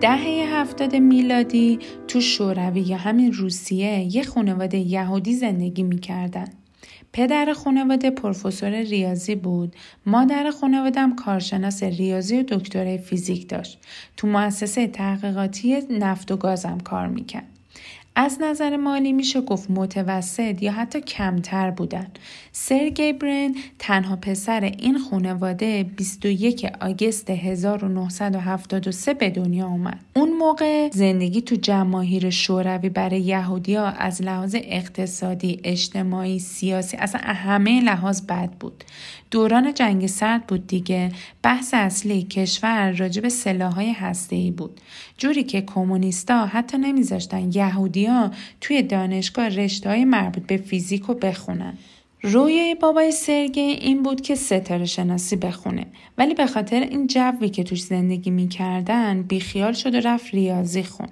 دهه 0.00 0.60
هفتاد 0.60 0.96
میلادی 0.96 1.78
تو 2.08 2.20
شوروی 2.20 2.80
یا 2.80 2.96
همین 2.96 3.32
روسیه 3.32 4.16
یه 4.16 4.22
خانواده 4.22 4.78
یهودی 4.78 5.34
زندگی 5.34 5.82
می‌کردن. 5.82 6.48
پدر 7.12 7.52
خانواده 7.52 8.10
پروفسور 8.10 8.70
ریاضی 8.70 9.34
بود. 9.34 9.76
مادر 10.06 10.50
خانوادم 10.50 11.16
کارشناس 11.16 11.82
ریاضی 11.82 12.38
و 12.38 12.42
دکترای 12.42 12.98
فیزیک 12.98 13.48
داشت. 13.48 13.78
تو 14.16 14.26
مؤسسه 14.26 14.86
تحقیقاتی 14.86 15.76
نفت 15.90 16.32
و 16.32 16.36
گازم 16.36 16.78
کار 16.78 17.08
می‌کرد. 17.08 17.57
از 18.20 18.38
نظر 18.40 18.76
مالی 18.76 19.12
میشه 19.12 19.40
گفت 19.40 19.70
متوسط 19.70 20.62
یا 20.62 20.72
حتی 20.72 21.00
کمتر 21.00 21.70
بودن. 21.70 22.06
سرگی 22.52 23.12
برن 23.12 23.54
تنها 23.78 24.16
پسر 24.16 24.60
این 24.60 24.98
خانواده 24.98 25.82
21 25.82 26.66
آگست 26.80 27.30
1973 27.30 29.14
به 29.14 29.30
دنیا 29.30 29.66
اومد. 29.66 30.00
اون 30.16 30.32
موقع 30.32 30.90
زندگی 30.92 31.42
تو 31.42 31.56
جماهیر 31.56 32.30
شوروی 32.30 32.88
برای 32.88 33.20
یهودیا 33.20 33.86
از 33.86 34.22
لحاظ 34.22 34.56
اقتصادی، 34.58 35.60
اجتماعی، 35.64 36.38
سیاسی 36.38 36.96
اصلا 36.96 37.20
همه 37.24 37.80
لحاظ 37.80 38.22
بد 38.22 38.50
بود. 38.60 38.84
دوران 39.30 39.74
جنگ 39.74 40.06
سرد 40.06 40.46
بود 40.46 40.66
دیگه. 40.66 41.12
بحث 41.42 41.74
اصلی 41.74 42.22
کشور 42.22 42.90
راجب 42.90 43.28
سلاحهای 43.28 43.92
هسته‌ای 43.92 44.50
بود. 44.50 44.80
جوری 45.18 45.42
که 45.42 45.60
کمونیستا 45.60 46.46
حتی 46.46 46.78
نمیذاشتن 46.78 47.50
یهودیا 47.52 48.30
توی 48.60 48.82
دانشگاه 48.82 49.48
رشته 49.48 50.04
مربوط 50.04 50.46
به 50.46 50.56
فیزیک 50.56 51.02
رو 51.02 51.14
بخونن. 51.14 51.78
رویای 52.22 52.74
بابای 52.74 53.12
سرگی 53.12 53.60
این 53.60 54.02
بود 54.02 54.20
که 54.20 54.34
ستاره 54.34 54.84
شناسی 54.84 55.36
بخونه. 55.36 55.86
ولی 56.18 56.34
به 56.34 56.46
خاطر 56.46 56.80
این 56.80 57.06
جوی 57.06 57.48
که 57.48 57.64
توش 57.64 57.82
زندگی 57.82 58.30
می‌کردن 58.30 59.22
بیخیال 59.22 59.72
شد 59.72 59.94
و 59.94 60.00
رفت 60.00 60.34
ریاضی 60.34 60.82
خون. 60.82 61.08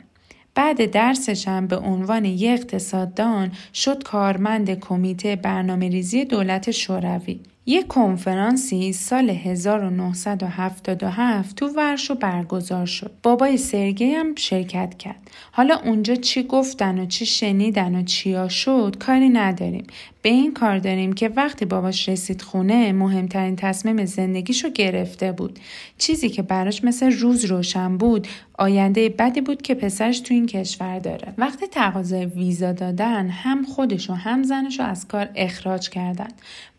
بعد 0.54 0.90
درسش 0.90 1.48
هم 1.48 1.66
به 1.66 1.76
عنوان 1.76 2.24
یک 2.24 2.50
اقتصاددان 2.50 3.52
شد 3.74 4.02
کارمند 4.02 4.80
کمیته 4.80 5.36
برنامه 5.36 5.88
ریزی 5.88 6.24
دولت 6.24 6.70
شوروی. 6.70 7.40
یک 7.68 7.86
کنفرانسی 7.86 8.92
سال 8.92 9.30
1977 9.30 11.56
تو 11.56 11.68
ورشو 11.68 12.14
برگزار 12.14 12.86
شد. 12.86 13.12
بابای 13.22 13.56
سرگی 13.56 14.04
هم 14.04 14.34
شرکت 14.34 14.98
کرد. 14.98 15.25
حالا 15.52 15.80
اونجا 15.84 16.14
چی 16.14 16.42
گفتن 16.42 16.98
و 16.98 17.06
چی 17.06 17.26
شنیدن 17.26 17.94
و 17.94 18.02
چیا 18.02 18.48
شد 18.48 18.96
کاری 18.98 19.28
نداریم. 19.28 19.86
به 20.22 20.28
این 20.28 20.54
کار 20.54 20.78
داریم 20.78 21.12
که 21.12 21.28
وقتی 21.28 21.64
باباش 21.64 22.08
رسید 22.08 22.42
خونه 22.42 22.92
مهمترین 22.92 23.56
تصمیم 23.56 24.04
زندگیشو 24.04 24.68
گرفته 24.68 25.32
بود. 25.32 25.58
چیزی 25.98 26.28
که 26.28 26.42
براش 26.42 26.84
مثل 26.84 27.12
روز 27.12 27.44
روشن 27.44 27.96
بود 27.96 28.28
آینده 28.58 29.08
بدی 29.08 29.40
بود 29.40 29.62
که 29.62 29.74
پسرش 29.74 30.20
تو 30.20 30.34
این 30.34 30.46
کشور 30.46 30.98
داره. 30.98 31.34
وقتی 31.38 31.66
تقاضای 31.66 32.26
ویزا 32.26 32.72
دادن 32.72 33.28
هم 33.28 33.64
خودش 33.64 34.10
و 34.10 34.12
هم 34.12 34.42
زنش 34.42 34.80
از 34.80 35.08
کار 35.08 35.28
اخراج 35.34 35.88
کردن. 35.88 36.28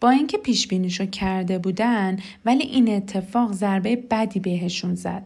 با 0.01 0.09
اینکه 0.09 0.37
پیش 0.37 0.67
بینیشو 0.67 1.05
کرده 1.05 1.57
بودن 1.59 2.17
ولی 2.45 2.63
این 2.63 2.95
اتفاق 2.95 3.51
ضربه 3.51 3.95
بدی 3.95 4.39
بهشون 4.39 4.95
زد. 4.95 5.23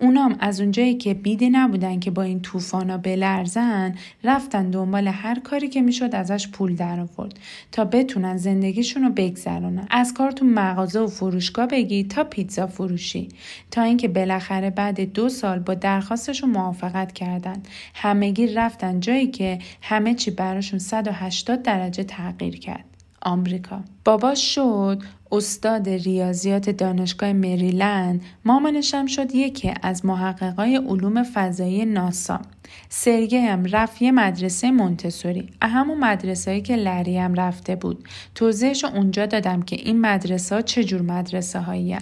اونام 0.00 0.36
از 0.40 0.60
اونجایی 0.60 0.94
که 0.94 1.14
بیدی 1.14 1.50
نبودن 1.50 2.00
که 2.00 2.10
با 2.10 2.22
این 2.22 2.40
طوفانا 2.40 2.98
بلرزن 2.98 3.94
رفتن 4.24 4.70
دنبال 4.70 5.08
هر 5.08 5.38
کاری 5.38 5.68
که 5.68 5.82
می‌شد 5.82 6.14
ازش 6.14 6.48
پول 6.48 6.76
در 6.76 7.00
آورد 7.00 7.38
تا 7.72 7.84
بتونن 7.84 8.36
زندگیشون 8.36 9.02
رو 9.02 9.10
بگذرونن. 9.10 9.86
از 9.90 10.14
کار 10.14 10.30
تو 10.30 10.44
مغازه 10.44 11.00
و 11.00 11.06
فروشگاه 11.06 11.66
بگی 11.66 12.04
تا 12.04 12.24
پیتزا 12.24 12.66
فروشی. 12.66 13.28
تا 13.70 13.82
اینکه 13.82 14.08
بالاخره 14.08 14.70
بعد 14.70 15.12
دو 15.12 15.28
سال 15.28 15.58
با 15.58 15.74
درخواستشون 15.74 16.50
موافقت 16.50 17.12
کردن. 17.12 17.62
همگی 17.94 18.46
رفتن 18.46 19.00
جایی 19.00 19.26
که 19.26 19.58
همه 19.82 20.14
چی 20.14 20.30
براشون 20.30 20.78
180 20.78 21.62
درجه 21.62 22.04
تغییر 22.04 22.58
کرد. 22.58 22.84
آمریکا. 23.22 23.80
باباش 24.04 24.54
شد 24.54 25.02
استاد 25.32 25.88
ریاضیات 25.88 26.70
دانشگاه 26.70 27.32
مریلند 27.32 28.22
مامانشم 28.44 29.06
شد 29.06 29.34
یکی 29.34 29.74
از 29.82 30.04
محققای 30.04 30.76
علوم 30.76 31.22
فضایی 31.22 31.84
ناسا. 31.84 32.40
سرگی 32.88 33.36
هم 33.36 33.64
رفت 33.64 34.02
یه 34.02 34.12
مدرسه 34.12 34.70
منتصوری 34.70 35.50
همون 35.62 35.98
مدرسه 35.98 36.60
که 36.60 36.76
لری 36.76 37.18
هم 37.18 37.34
رفته 37.34 37.76
بود. 37.76 38.08
توضیحش 38.34 38.84
اونجا 38.84 39.26
دادم 39.26 39.62
که 39.62 39.76
این 39.76 40.00
مدرسه 40.00 40.54
ها 40.54 40.62
چجور 40.62 41.02
مدرسه 41.02 41.58
هایی 41.58 41.96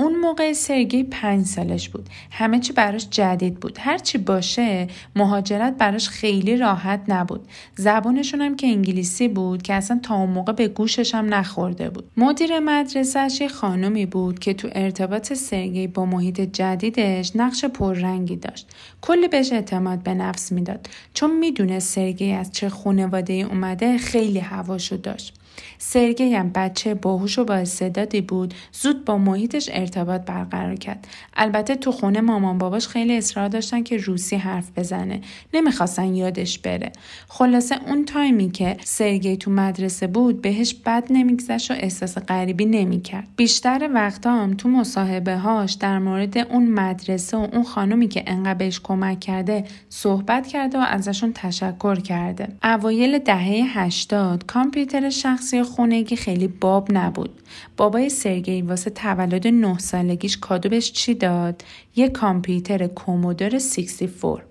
اون 0.00 0.16
موقع 0.16 0.52
سرگی 0.52 1.04
پنج 1.04 1.46
سالش 1.46 1.88
بود. 1.88 2.08
همه 2.30 2.60
چی 2.60 2.72
براش 2.72 3.08
جدید 3.10 3.60
بود. 3.60 3.78
هرچی 3.80 4.18
باشه 4.18 4.88
مهاجرت 5.16 5.74
براش 5.78 6.08
خیلی 6.08 6.56
راحت 6.56 7.00
نبود. 7.08 7.48
زبانشون 7.76 8.40
هم 8.40 8.56
که 8.56 8.66
انگلیسی 8.66 9.28
بود 9.28 9.62
که 9.62 9.74
اصلا 9.74 10.00
تا 10.02 10.14
اون 10.14 10.30
موقع 10.30 10.52
به 10.52 10.68
گوشش 10.68 11.14
هم 11.14 11.34
نخورده 11.34 11.90
بود. 11.90 12.10
مدیر 12.16 12.58
مدرسهش 12.58 13.40
یه 13.40 13.48
خانمی 13.48 14.06
بود 14.06 14.38
که 14.38 14.54
تو 14.54 14.68
ارتباط 14.72 15.32
سرگی 15.32 15.86
با 15.86 16.06
محیط 16.06 16.40
جدیدش 16.40 17.36
نقش 17.36 17.64
پررنگی 17.64 18.36
داشت. 18.36 18.68
کلی 19.00 19.28
بهش 19.28 19.52
اعتماد 19.52 20.02
به 20.02 20.14
نفس 20.14 20.52
می‌داد. 20.52 20.86
چون 21.14 21.38
می‌دونه 21.38 21.78
سرگی 21.78 22.32
از 22.32 22.52
چه 22.52 22.68
خانواده 22.68 23.32
اومده 23.32 23.98
خیلی 23.98 24.38
هواشو 24.38 24.96
داشت. 24.96 25.34
سرگی 25.78 26.34
هم 26.34 26.50
بچه 26.54 26.94
باهوش 26.94 27.38
و 27.38 27.44
با 27.44 27.54
استعدادی 27.54 28.20
بود. 28.20 28.54
زود 28.72 29.04
با 29.04 29.18
محیطش 29.18 29.70
ارتباط 29.72 30.20
برقرار 30.20 30.74
کرد. 30.74 31.08
البته 31.36 31.74
تو 31.74 31.92
خونه 31.92 32.20
مامان 32.20 32.58
باباش 32.58 32.88
خیلی 32.88 33.16
اصرار 33.16 33.48
داشتن 33.48 33.82
که 33.82 33.96
روسی 33.96 34.36
حرف 34.36 34.70
بزنه. 34.76 35.20
نمی‌خواستن 35.54 36.14
یادش 36.14 36.58
بره. 36.58 36.92
خلاصه 37.28 37.76
اون 37.86 38.04
تایمی 38.04 38.50
که 38.50 38.76
سرگی 38.84 39.36
تو 39.36 39.50
مدرسه 39.50 40.06
بود 40.06 40.42
بهش 40.42 40.74
بد 40.86 41.04
نمیگذشت 41.10 41.70
و 41.70 41.74
احساس 41.74 42.18
غریبی 42.18 42.64
نمی‌کرد. 42.64 43.28
بیشتر 43.36 43.90
وقتام 43.94 44.54
تو 44.54 44.68
مصاحبه 44.68 45.36
هاش 45.36 45.72
در 45.72 45.98
مورد 45.98 46.38
اون 46.38 46.70
مدرسه 46.70 47.36
و 47.36 47.48
اون 47.52 47.62
خانمی 47.62 48.08
که 48.08 48.24
انقدر 48.26 48.54
بهش 48.54 48.80
کمک 48.84 49.20
کرده 49.20 49.64
صحبت 49.88 50.46
کرده 50.46 50.78
و 50.78 50.80
ازشون 50.80 51.32
تشکر 51.32 52.00
کرده. 52.00 52.48
اوایل 52.62 53.18
دهه 53.18 53.78
80 53.78 54.46
کامپیوتر 54.46 55.10
شخصی 55.10 55.62
خونگی 55.68 56.16
خیلی 56.16 56.48
باب 56.48 56.88
نبود. 56.92 57.30
بابای 57.76 58.08
سرگی 58.08 58.62
واسه 58.62 58.90
تولد 58.90 59.46
نه 59.46 59.78
سالگیش 59.78 60.38
کادو 60.38 60.68
بهش 60.68 60.92
چی 60.92 61.14
داد؟ 61.14 61.62
یه 61.96 62.08
کامپیوتر 62.08 62.86
Commodore 62.86 63.58
64. 63.58 64.44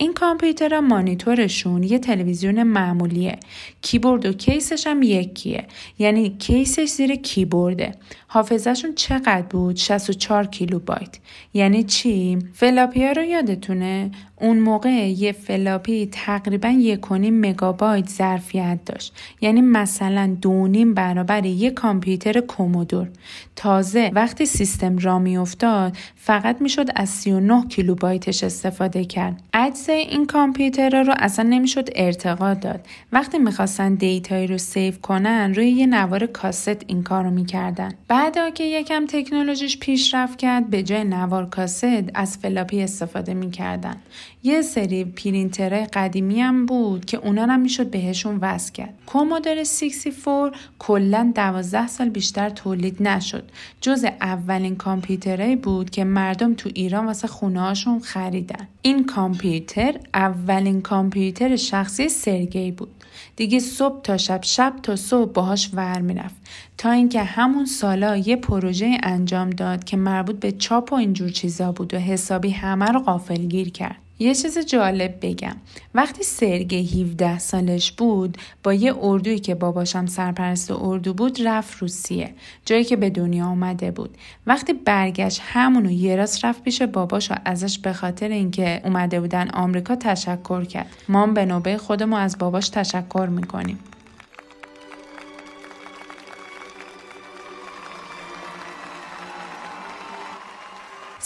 این 0.00 0.12
کامپیوتر 0.12 0.80
مانیتورشون 0.80 1.82
یه 1.82 1.98
تلویزیون 1.98 2.62
معمولیه 2.62 3.38
کیبورد 3.82 4.26
و 4.26 4.32
case 4.32 4.68
ش 4.68 4.86
هم 4.86 5.02
یکیه 5.02 5.66
یعنی 5.98 6.36
case 6.38 6.71
ش 6.71 6.88
زیر 6.88 7.14
کیبورده 7.14 7.94
حافظهشون 8.30 8.94
چقدر 8.94 9.42
بود؟ 9.42 9.76
64 9.76 10.46
کیلوبایت. 10.46 11.18
یعنی 11.54 11.82
چی؟ 11.82 12.38
فلاپیا 12.52 13.12
رو 13.12 13.22
یادتونه؟ 13.22 14.10
اون 14.36 14.58
موقع 14.58 14.90
یه 15.08 15.32
فلاپی 15.32 16.08
تقریبا 16.12 16.68
یک 16.68 17.12
مگابایت 17.12 18.08
ظرفیت 18.08 18.78
داشت. 18.86 19.14
یعنی 19.40 19.60
مثلا 19.60 20.36
دونیم 20.42 20.94
برابر 20.94 21.46
یک 21.46 21.74
کامپیوتر 21.74 22.40
Commodore. 22.40 23.08
تازه 23.56 24.10
وقتی 24.14 24.46
سیستم 24.46 24.98
راه 24.98 25.18
افتاد 25.38 25.96
فقط 26.16 26.60
می‌شد 26.60 26.86
از 26.96 27.08
39 27.08 27.64
کیلوبایتش 27.68 28.44
استفاده 28.44 29.04
کرد. 29.04 29.42
اجزای 29.54 29.98
این 29.98 30.26
کامپیوتر 30.26 31.02
رو 31.02 31.14
اصلا 31.18 31.48
نمی‌شد 31.48 31.88
ارتقا 31.96 32.54
داد. 32.54 32.86
وقتی 33.12 33.38
می‌خواستن 33.38 33.94
data 33.94 34.29
یی 34.29 34.46
رو 34.46 34.58
save 34.58 34.94
کنن 35.02 35.54
روی 35.54 35.70
یه 35.70 35.86
نوار 35.86 36.26
کاست 36.26 36.84
این 36.86 37.04
رو 37.04 37.30
می‌کردن. 37.30 37.92
بعد 38.18 38.54
که 38.54 38.64
یکم 38.64 39.06
تکنولوژیش 39.06 39.78
پیشرفت 39.78 40.38
کرد 40.38 40.70
به 40.70 40.82
جای 40.82 41.04
نوار 41.04 41.46
کاست 41.46 41.84
از 42.14 42.38
فلاپی 42.38 42.82
استفاده 42.82 43.34
می‌کردن. 43.34 43.96
یه 44.42 44.62
سری 44.62 45.04
پرینترهای 45.04 45.84
قدیمی 45.84 46.40
هم 46.40 46.66
بود 46.66 47.04
که 47.04 47.16
اونا 47.16 47.46
هم 47.46 47.60
می‌شد 47.60 47.90
بهشون 47.90 48.36
وصل 48.36 48.72
کرد. 48.72 48.94
Commodore 49.06 49.64
64 49.64 50.56
کلا 50.78 51.32
12 51.34 51.86
سال 51.86 52.08
بیشتر 52.08 52.50
تولید 52.50 53.02
نشد. 53.02 53.44
جز 53.80 54.04
اولین 54.20 54.76
کامپیوترهایی 54.76 55.56
بود 55.56 55.90
که 55.90 56.04
مردم 56.04 56.54
تو 56.54 56.70
ایران 56.74 57.06
واسه 57.06 57.28
خونه 57.28 57.60
هاشون 57.60 58.00
خریدن. 58.00 58.68
این 58.82 59.06
کامپیوتر 59.06 59.94
اولین 60.14 60.80
کامپیوتر 60.80 61.56
شخصی 61.56 62.08
سرگی 62.08 62.72
بود. 62.72 62.97
دیگه 63.36 63.58
صبح 63.58 64.02
تا 64.02 64.16
شب 64.16 64.40
شب 64.42 64.74
تا 64.82 64.96
صبح 64.96 65.32
باهاش 65.32 65.70
ور 65.74 66.00
می‌رفت. 66.00 66.36
تا 66.78 66.90
اینکه 66.90 67.22
همون 67.22 67.66
سالا 67.66 68.16
یه 68.16 68.36
پروژه 68.36 68.98
انجام 69.02 69.50
داد 69.50 69.84
که 69.84 69.96
مربوط 69.96 70.40
به 70.40 70.52
چاپ 70.52 70.92
و 70.92 70.94
اینجور 70.94 71.28
چیزا 71.28 71.72
بود 71.72 71.94
و 71.94 71.98
حسابی 71.98 72.50
همه 72.50 72.86
رو 72.86 73.00
غافلگیر 73.00 73.70
کرد. 73.70 74.07
یه 74.18 74.34
چیز 74.34 74.58
جالب 74.58 75.18
بگم. 75.22 75.56
وقتی 75.94 76.22
سرگی 76.22 77.02
17 77.02 77.38
سالش 77.38 77.92
بود 77.92 78.38
با 78.62 78.74
یه 78.74 78.94
اردویی 79.02 79.38
که 79.38 79.54
باباشم 79.54 80.06
سرپرست 80.06 80.70
اردو 80.70 81.14
بود 81.14 81.38
رفت 81.44 81.78
روسیه 81.78 82.34
جایی 82.64 82.84
که 82.84 82.96
به 82.96 83.10
دنیا 83.10 83.46
آمده 83.46 83.90
بود. 83.90 84.16
وقتی 84.46 84.72
برگشت 84.72 85.40
همونو 85.44 85.90
یه 85.90 86.16
راست 86.16 86.44
رفت 86.44 86.62
پیش 86.62 86.82
باباش 86.82 87.30
و 87.30 87.34
ازش 87.44 87.78
به 87.78 87.92
خاطر 87.92 88.28
اینکه 88.28 88.80
اومده 88.84 89.20
بودن 89.20 89.50
آمریکا 89.50 89.96
تشکر 89.96 90.64
کرد. 90.64 90.86
ما 91.08 91.26
به 91.26 91.44
نوبه 91.44 91.76
خودمون 91.78 92.20
از 92.20 92.38
باباش 92.38 92.68
تشکر 92.68 93.28
می‌کنیم. 93.30 93.78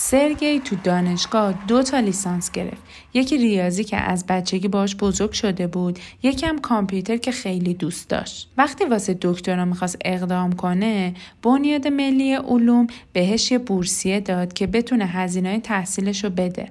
سرگی 0.04 0.61
تو 0.61 0.76
دانشگاه 0.76 1.54
دو 1.68 1.82
تا 1.82 1.99
لیسانس 1.99 2.50
گرفت. 2.50 2.82
یکی 3.14 3.37
ریاضی 3.37 3.85
که 3.85 3.97
از 3.97 4.26
بچگی 4.26 4.68
باش 4.68 4.97
بزرگ 4.97 5.32
شده 5.32 5.66
بود 5.66 5.99
یکم 6.23 6.59
کامپیوتر 6.59 7.16
که 7.16 7.30
خیلی 7.30 7.75
دوست 7.75 8.09
داشت. 8.09 8.50
وقتی 8.59 8.85
واسه 8.85 9.18
دکترا 9.23 9.64
می‌خواست 9.64 9.97
اقدام 10.04 10.52
کنه 10.52 11.14
بنیاد 11.42 11.88
ملی 11.88 12.35
علوم 12.35 12.87
بهش 13.12 13.50
یه 13.50 13.59
بورسیه 13.59 14.21
داد 14.21 14.52
که 14.52 14.66
بتونه 14.66 15.06
هزینه 15.06 15.61
تحصیلش 15.61 16.25
رو 16.25 16.30
بده. 16.30 16.68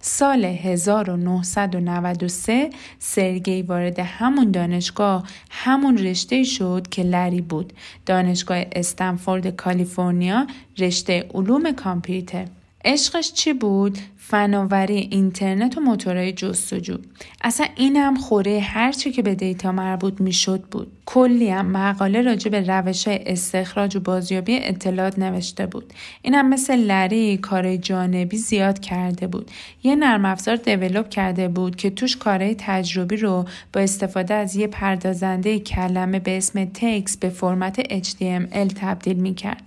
سال 0.00 0.44
1993 0.44 2.70
سرگی 2.98 3.62
وارد 3.62 3.98
همون 3.98 4.50
دانشگاه 4.50 5.26
همون 5.50 5.98
رشته 5.98 6.44
شد 6.44 6.86
که 6.90 7.02
لری 7.02 7.40
بود. 7.40 7.72
دانشگاه 8.06 8.64
استنفورد 8.72 9.46
کالیفرنیا 9.46 10.46
رشته 10.78 11.28
علوم 11.34 11.72
کامپیوتر. 11.72 12.46
عشقش 12.84 13.32
چی 13.32 13.52
بود؟ 13.52 13.98
فناوری 14.16 15.08
اینترنت 15.10 15.78
و 15.78 15.80
موتورهای 15.80 16.32
جستجو. 16.32 16.96
اصلا 17.40 17.66
اینم 17.76 18.14
خوره 18.16 18.60
هرچی 18.60 19.12
که 19.12 19.22
به 19.22 19.34
دیتا 19.34 19.72
مربوط 19.72 20.20
می‌شد 20.20 20.60
بود. 20.60 20.92
کلی 21.06 21.50
هم 21.50 21.66
مقاله 21.66 22.22
راجع 22.22 22.50
به 22.50 22.60
روش 22.60 23.04
استخراج 23.08 23.96
و 23.96 24.00
بازیابی 24.00 24.58
اطلاعات 24.58 25.18
نوشته 25.18 25.66
بود. 25.66 25.92
اینم 26.22 26.48
مثل 26.48 26.76
لری 26.76 27.36
کار 27.36 27.76
جانبی 27.76 28.36
زیاد 28.36 28.78
کرده 28.78 29.26
بود. 29.26 29.50
یه 29.82 29.96
نرم 29.96 30.24
افزار 30.24 30.56
دیولوب 30.56 31.08
کرده 31.08 31.48
بود 31.48 31.76
که 31.76 31.90
توش 31.90 32.16
کارهای 32.16 32.54
تجربی 32.58 33.16
رو 33.16 33.44
با 33.72 33.80
استفاده 33.80 34.34
از 34.34 34.56
یه 34.56 34.66
پردازنده 34.66 35.58
کلمه 35.58 36.18
به 36.18 36.36
اسم 36.36 36.64
تکس 36.64 37.16
به 37.16 37.28
فرمت 37.28 38.02
HTML 38.02 38.72
تبدیل 38.74 39.16
می‌کرد. 39.16 39.62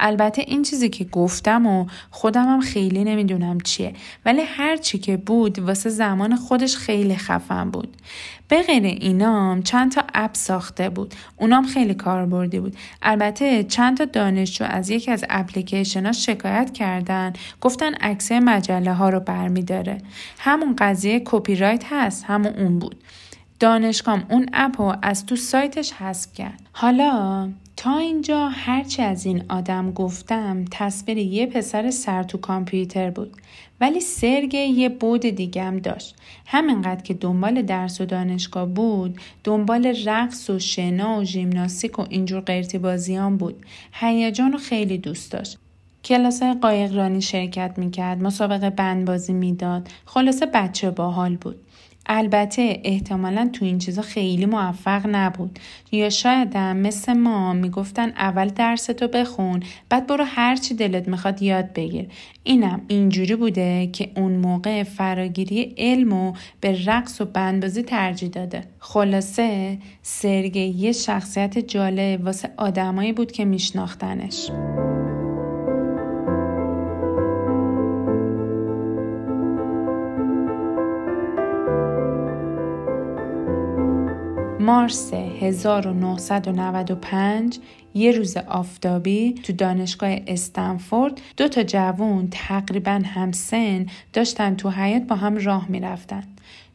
البته 0.00 0.44
این 0.46 0.62
چیزی 0.62 0.88
که 0.88 1.04
گفتم 1.04 1.66
و 1.66 1.86
هم 2.34 2.60
خیلی 2.60 3.04
نمی‌دونم 3.04 3.60
چیه 3.60 3.92
ولی 4.24 4.42
هر 4.42 4.76
چی 4.76 4.98
که 4.98 5.16
بود 5.16 5.58
واسه 5.58 5.90
زمان 5.90 6.36
خودش 6.36 6.76
خیلی 6.76 7.16
خفن 7.16 7.70
بود. 7.70 7.96
به 8.48 8.62
غیر 8.62 8.82
اینام 8.84 9.62
چند 9.62 9.92
تا 9.92 10.02
اپ 10.14 10.34
ساخته 10.34 10.88
بود. 10.88 11.14
اونام 11.36 11.66
خیلی 11.66 11.94
کاربردی 11.94 12.60
بود. 12.60 12.76
البته 13.02 13.64
چند 13.64 13.96
تا 13.96 14.04
دانشجو 14.04 14.64
از 14.64 14.90
یکی 14.90 15.10
از 15.10 15.24
اپلیکیشن 15.30 16.12
شکایت 16.12 16.72
کردن 16.72 17.32
گفتن 17.60 17.94
عکس 17.94 18.32
مجله 18.32 18.92
ها 18.92 19.08
رو 19.08 19.20
برمیداره. 19.20 19.98
همون 20.38 20.76
قضیه 20.78 21.22
کپی 21.24 21.56
رایت 21.56 21.84
هست 21.90 22.24
همون 22.24 22.54
اون 22.54 22.78
بود. 22.78 22.96
دانشگاه 23.60 24.24
اون 24.28 24.46
اپ 24.52 24.80
رو 24.80 24.96
از 25.02 25.26
تو 25.26 25.36
سایتش 25.36 25.92
حذف 25.92 26.32
کرد. 26.32 26.60
حالا 26.72 27.48
تا 27.80 27.98
اینجا 27.98 28.48
هرچی 28.48 29.02
از 29.02 29.26
این 29.26 29.44
آدم 29.48 29.92
گفتم 29.92 30.64
تصویر 30.70 31.18
یه 31.18 31.46
پسر 31.46 31.90
سر 31.90 32.22
تو 32.22 32.38
کامپیوتر 32.38 33.10
بود. 33.10 33.32
ولی 33.80 34.00
سرگی 34.00 34.58
یه 34.58 34.88
بود 34.88 35.20
دیگم 35.20 35.80
داشت. 35.82 36.16
همینقدر 36.46 37.02
که 37.02 37.14
دنبال 37.14 37.62
درس 37.62 38.00
و 38.00 38.04
دانشگاه 38.04 38.66
بود 38.66 39.20
دنبال 39.44 39.86
رقص 40.04 40.50
و 40.50 40.58
شنا 40.58 41.20
و 41.20 41.24
ژیمناستیک 41.24 41.98
و 41.98 42.06
اینجور 42.08 42.40
قیرتی 42.40 42.78
بازیان 42.78 43.36
بود. 43.36 43.66
هیجان 43.92 44.52
رو 44.52 44.58
خیلی 44.58 44.98
دوست 44.98 45.32
داشت. 45.32 45.58
کلاس 46.04 46.42
قایقرانی 46.42 47.20
شرکت 47.20 47.74
می‌کرد 47.76 48.22
مسابقه 48.22 48.70
بندبازی 48.70 49.32
می‌داد. 49.32 49.88
خلاصه 50.06 50.46
بچه 50.46 50.90
باحال 50.90 51.36
بود. 51.36 51.56
البته 52.08 52.80
احتمالا 52.84 53.50
تو 53.52 53.64
این 53.64 53.78
چیزا 53.78 54.02
خیلی 54.02 54.46
موفق 54.46 55.06
نبود. 55.10 55.58
یا 55.92 56.10
شاید 56.10 56.56
هم 56.56 56.76
مثل 56.76 57.12
ما 57.12 57.52
می‌گفتن 57.52 58.08
اول 58.08 58.48
درستو 58.48 59.08
بخون 59.08 59.62
بعد 59.88 60.06
برو 60.06 60.24
هرچی 60.24 60.74
دلت 60.74 61.08
می‌خواد 61.08 61.42
یاد 61.42 61.72
بگیر. 61.72 62.06
اینم 62.44 62.80
اینجوری 62.88 63.36
بوده 63.36 63.86
که 63.86 64.10
اون 64.16 64.32
موقع 64.32 64.82
فراگیری 64.82 65.74
علم 65.78 66.32
به 66.60 66.84
رقص 66.86 67.20
و 67.20 67.24
بندازی 67.24 67.82
ترجیح 67.82 68.28
داده. 68.28 68.64
خلاصه 68.78 69.78
سرگی 70.02 70.60
یه 70.60 70.92
شخصیت 70.92 71.58
جالب 71.58 72.24
واسه 72.24 72.50
آدمایی 72.56 73.12
بود 73.12 73.32
که 73.32 73.44
میشناختنش. 73.44 74.50
مارس 84.68 85.14
1995 85.14 87.58
یه 87.94 88.12
روز 88.12 88.36
آفتابی 88.36 89.34
تو 89.42 89.52
دانشگاه 89.52 90.16
استنفورد 90.26 91.20
دو 91.36 91.48
تا 91.48 91.62
جوون 91.62 92.28
تقریبا 92.30 93.02
همسن 93.04 93.86
داشتن 94.12 94.54
تو 94.54 94.70
حیات 94.70 95.02
با 95.02 95.16
هم 95.16 95.36
راه 95.36 95.66
می‌رفتن. 95.68 96.22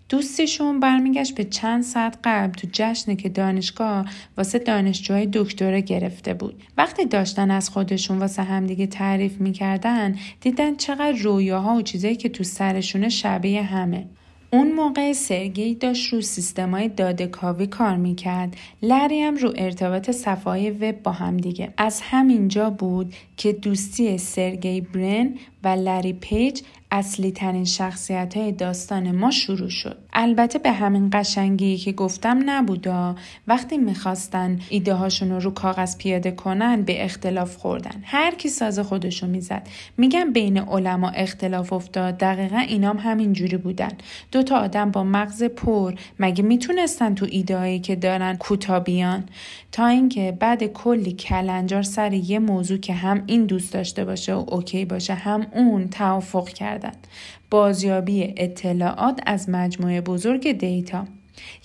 دوستشون 0.10 0.79
برمیگشت 0.79 1.36
به 1.36 1.43
چند 1.43 1.84
ساعت 1.84 2.17
قبل 2.23 2.53
تو 2.53 2.67
جشنی 2.71 3.15
که 3.15 3.29
دانشگاه 3.29 4.06
واسه 4.38 4.60
دانشجوهای 4.60 5.29
دکترا 5.34 5.79
گرفته 5.79 6.34
بود. 6.34 6.63
وقتی 6.77 7.06
داشتن 7.06 7.51
از 7.51 7.69
خودشون 7.69 8.19
واسه 8.19 8.43
همدیگه 8.43 8.88
تعریف 8.88 9.41
می‌کردن 9.41 10.15
دیدن 10.41 10.75
چقدر 10.75 11.17
رویاها 11.17 11.75
و 11.75 11.82
چیزایی 11.82 12.15
که 12.15 12.29
تو 12.29 12.43
سرشونه 12.43 13.10
شبیه 13.10 13.63
همه. 13.63 14.06
اون 14.53 14.71
موقع 14.71 15.13
سرگی 15.13 15.75
داشت 15.75 16.13
رو 16.13 16.21
سیستمای 16.21 16.89
داده 16.89 17.27
کاوی 17.27 17.67
کار 17.67 17.95
می‌کرد. 17.95 18.57
لری 18.81 19.21
هم 19.21 19.35
رو 19.35 19.53
ارتباط 19.55 20.11
صفحه 20.11 20.71
وب 20.71 21.03
با 21.03 21.11
هم 21.11 21.37
دیگه. 21.37 21.73
از 21.77 22.01
همینجا 22.03 22.69
بود 22.69 23.13
که 23.37 23.53
دوستی 23.53 24.17
سرگی 24.17 24.81
برن 24.81 25.33
و 25.63 25.67
لری 25.67 26.13
پیج 26.13 26.62
اصلی 26.91 27.32
ترین 27.32 27.65
شخصیت 27.65 28.38
های 28.38 28.52
داستان 28.52 29.12
ما 29.12 29.32
شروع 29.32 29.69
شد. 29.69 29.97
البته 30.13 30.60
به 30.60 30.71
همین 30.71 31.10
قشنگی 31.13 31.78
که 31.78 31.91
گفتم 31.91 32.41
نبودا 32.45 33.15
وقتی 33.47 33.78
می‌خواستن 33.78 34.60
ایده 34.69 34.93
هاشون 34.93 35.32
رو 35.41 35.52
کاغذ 35.52 35.97
پیاده 35.97 36.32
کنن 36.32 36.82
به 36.82 37.06
اختلاف 37.06 37.58
خوردن. 37.58 38.04
هر 38.04 38.36
کی 38.36 38.49
ساز 38.49 38.80
خودشو 38.80 39.28
می‌زد. 39.28 39.67
میگم 39.97 40.34
بین 40.34 40.58
علما 40.58 41.10
اختلاف 41.10 41.73
افتاد 41.73 42.17
دقیقا 42.17 42.58
اینام 42.58 42.97
همین 42.97 43.34
جوری 43.34 43.58
بودن. 43.58 43.91
دو 44.32 44.43
تا 44.43 44.58
آدم 44.58 44.91
با 44.91 45.04
مغز 45.04 45.43
پر 45.43 45.93
مگه 46.19 46.43
می‌تونستن 46.43 47.15
تو 47.15 47.28
ایده 47.30 47.80
که 47.80 47.95
دارن 47.95 48.36
کوتاه 48.36 48.90
بیان 48.90 49.23
تا 49.71 49.88
اینکه 49.88 50.38
بعد 50.39 50.63
کلی 50.63 51.12
کلنجار 51.12 51.84
سر 51.84 52.13
یه 52.13 52.39
موضوع 52.39 52.78
که 52.78 52.93
هم 52.93 53.23
این 53.28 53.45
دوست 53.45 53.73
داشته 53.73 54.06
باشه 54.06 54.34
و 54.34 54.45
okay 54.47 54.86
باشه 54.86 55.13
هم 55.13 55.45
اون 55.55 55.89
توافق 55.89 56.49
کرد 56.49 56.63
کردند. 56.63 57.07
بازیابی 57.49 58.33
اطلاعات 58.37 59.19
از 59.25 59.49
مجموعه 59.49 60.01
بزرگ 60.01 60.51
data. 60.51 61.05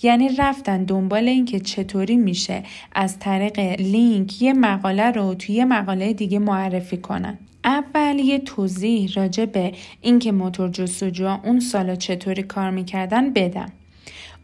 یعنی 0.03 0.29
رفتن 0.37 0.83
دنبال 0.83 1.27
اینکه 1.27 1.59
چطوری 1.59 2.17
میشه 2.17 2.63
از 2.91 3.19
طریق 3.19 3.59
لینک 3.79 4.41
یه 4.41 4.53
مقاله 4.53 5.11
رو 5.11 5.33
توی 5.33 5.55
یه 5.55 5.65
مقاله 5.65 6.13
دیگه 6.13 6.39
معرفی 6.39 6.97
کنن. 6.97 7.37
اول 7.63 8.19
یه 8.19 8.39
توضیح 8.39 9.11
راجع 9.15 9.45
به 9.45 9.71
اینکه 10.01 10.31
موتور 10.31 10.69
جستجو 10.69 11.37
اون 11.43 11.59
سالا 11.59 11.95
چطوری 11.95 12.43
کار 12.43 12.69
می‌کردن 12.69 13.33
بدم. 13.33 13.71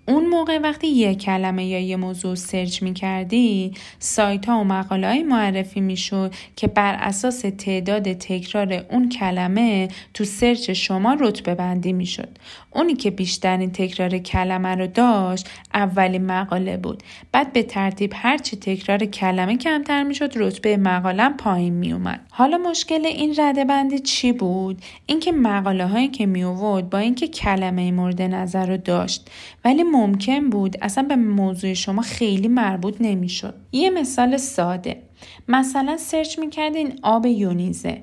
اون 0.08 0.26
موقع 0.26 0.58
وقتی 0.58 0.88
یه 0.88 1.16
کلمه 1.16 1.66
یا 1.66 1.80
یه 1.80 1.96
موضوع 1.96 2.36
سرچ 2.36 2.84
می 2.84 2.94
کردی 2.94 3.74
سایت 4.00 4.46
ها 4.46 4.60
و 4.60 4.64
مقاله 4.64 5.08
های 5.08 5.24
معرفی 5.24 5.82
می 5.82 5.98
شد 5.98 6.34
که 6.56 6.68
بر 6.68 6.94
اساس 6.94 7.46
تعداد 7.58 8.14
تکرار 8.14 8.86
اون 8.92 9.10
کلمه 9.10 9.88
تو 10.14 10.24
سرچ 10.24 10.70
شما 10.72 11.18
رتبه 11.20 11.56
بندی 11.56 11.94
می 11.94 12.06
شد. 12.06 12.30
اونی 12.72 12.94
که 12.94 13.12
بیشترین 13.12 13.72
تکرار 13.72 14.18
کلمه 14.18 14.76
رو 14.76 14.88
داشت 14.88 15.50
اولین 15.74 16.26
مقاله 16.26 16.78
بود. 16.78 17.04
بعد 17.32 17.54
به 17.54 17.64
ترتیب 17.64 18.14
هرچی 18.16 18.56
تکرار 18.56 19.06
کلمه 19.06 19.58
کمتر 19.58 20.04
می 20.04 20.16
شد 20.16 20.32
رتبه 20.36 20.78
مقاله 20.78 21.30
پایین 21.30 21.74
می 21.74 21.94
اومد. 21.94 22.20
حالا 22.30 22.58
مشکل 22.58 23.06
این 23.06 23.36
رده 23.38 23.66
بندی 23.66 24.00
چی 24.00 24.32
بود؟ 24.32 24.82
اینکه 25.06 25.32
مقاله 25.32 25.88
هایی 25.88 26.08
که 26.08 26.26
می 26.26 26.44
با 26.82 26.98
اینکه 26.98 27.28
کلمه 27.28 27.92
مورد 27.92 28.22
نظر 28.22 28.66
رو 28.66 28.78
داشت 28.78 29.30
ولی 29.66 29.84
ممکن 29.96 30.50
بود 30.50 30.78
اصلا 30.82 31.04
به 31.04 31.16
موضوع 31.16 31.74
شما 31.74 32.02
خیلی 32.02 32.48
مربوط 32.48 32.96
نمی‌شد. 33.00 33.56
یه 33.72 33.90
مثال 33.90 34.38
ساده. 34.38 35.02
مثلا 35.48 35.98
سرچ 35.98 36.40
می‌کردین 36.40 37.00
آب 37.04 37.26
یونیزه. 37.26 38.02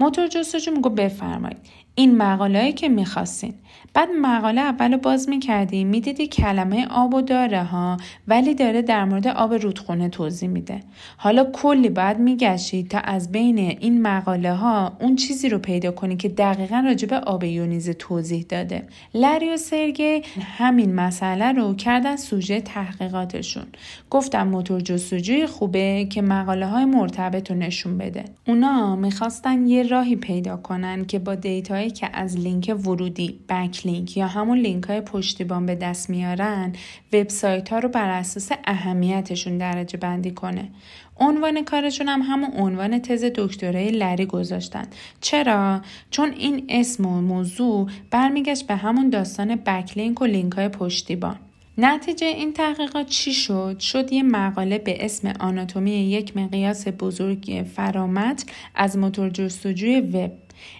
موتور 0.00 0.26
جستجو 0.28 0.70
میگو 0.72 0.88
بفرمایید. 0.88 1.58
این 1.94 2.16
مقاله 2.16 2.72
که 2.72 2.88
می‌خواستین. 2.88 3.54
بعد 3.94 4.08
مقاله 4.22 4.60
اول 4.60 4.96
باز 4.96 5.28
می‌کردی 5.28 5.84
می‌دیدی 5.84 6.26
کلمه 6.26 6.86
آب 6.86 7.14
و 7.14 7.20
داره 7.20 7.62
ها 7.62 7.96
ولی 8.28 8.54
داره 8.54 8.82
در 8.82 9.04
مورد 9.04 9.26
آب 9.26 9.54
رودخونه 9.54 10.08
توضیح 10.08 10.48
میده. 10.48 10.80
حالا 11.16 11.44
کلی 11.44 11.88
باید 11.88 12.18
میگشی 12.18 12.82
تا 12.82 12.98
از 12.98 13.32
بین 13.32 13.58
این 13.58 14.02
مقاله 14.02 14.54
ها 14.54 14.92
اون 15.00 15.16
چیزی 15.16 15.48
رو 15.48 15.58
پیدا 15.58 15.90
کنی 15.90 16.16
که 16.16 16.28
دقیقا 16.28 16.82
راجب 16.86 17.12
آب 17.12 17.44
یونیزه 17.44 17.94
توضیح 17.94 18.46
داده. 18.48 18.86
لری 19.14 19.50
و 19.50 19.56
سرگی 19.56 20.22
همین 20.58 20.94
مسئله 20.94 21.52
رو 21.52 21.74
کردن 21.74 22.16
سوژه 22.16 22.60
تحقیقاتشون. 22.60 23.66
گفتم 24.10 24.48
موتور 24.48 24.80
جستجوی 24.80 25.46
خوبه 25.46 26.06
که 26.10 26.22
مقاله 26.22 26.66
های 26.66 26.84
مرتبط 26.84 27.50
رو 27.50 27.56
نشون 27.56 27.98
بده. 27.98 28.24
اونا 28.48 28.96
می‌خواستن 28.96 29.66
یه 29.66 29.82
راهی 29.82 30.16
پیدا 30.16 30.56
کنن 30.56 31.04
که 31.04 31.18
با 31.18 31.34
data 31.34 31.71
یی 31.71 31.90
که 31.90 32.10
از 32.12 32.38
لینک 32.38 32.76
ورودی 32.86 33.40
backlink 33.48 34.16
یا 34.16 34.26
همون 34.26 34.58
لینک 34.58 34.84
های 34.84 35.00
پشتیبان 35.00 35.66
به 35.66 35.74
دست 35.74 36.10
میارن 36.10 36.72
وبسایت 37.12 37.68
ها 37.68 37.78
رو 37.78 37.88
بر 37.88 38.10
اساس 38.10 38.50
اهمیتشون 38.64 39.58
درجه 39.58 39.98
بندی 39.98 40.30
کنه. 40.30 40.70
عنوان 41.16 41.64
کارشون 41.64 42.08
هم 42.08 42.22
همون 42.22 42.50
عنوان 42.56 42.98
تز 42.98 43.24
دکترای 43.34 43.90
لری 43.90 44.26
گذاشتن. 44.26 44.84
چرا؟ 45.20 45.80
چون 46.10 46.32
این 46.32 46.64
اسم 46.68 47.06
و 47.06 47.20
موضوع 47.20 47.88
برمیگشت 48.10 48.66
به 48.66 48.76
همون 48.76 49.10
داستان 49.10 49.54
بکلینک 49.54 50.20
و 50.22 50.24
لینک 50.24 50.52
های 50.52 50.68
پشتیبان 50.68 51.36
نتیجه 51.78 52.26
این 52.26 52.52
تحقیقات 52.52 53.06
چی 53.06 53.32
شد؟ 53.32 53.78
شد 53.78 54.12
یه 54.12 54.22
مقاله 54.22 54.78
به 54.78 55.04
اسم 55.04 55.32
آناتومی 55.40 55.90
یک 55.90 56.36
مقیاس 56.36 56.88
بزرگ 56.88 57.66
فرامت 57.76 58.44
از 58.74 58.98
موتور 58.98 59.30
جستجوی 59.30 60.00
وب 60.00 60.32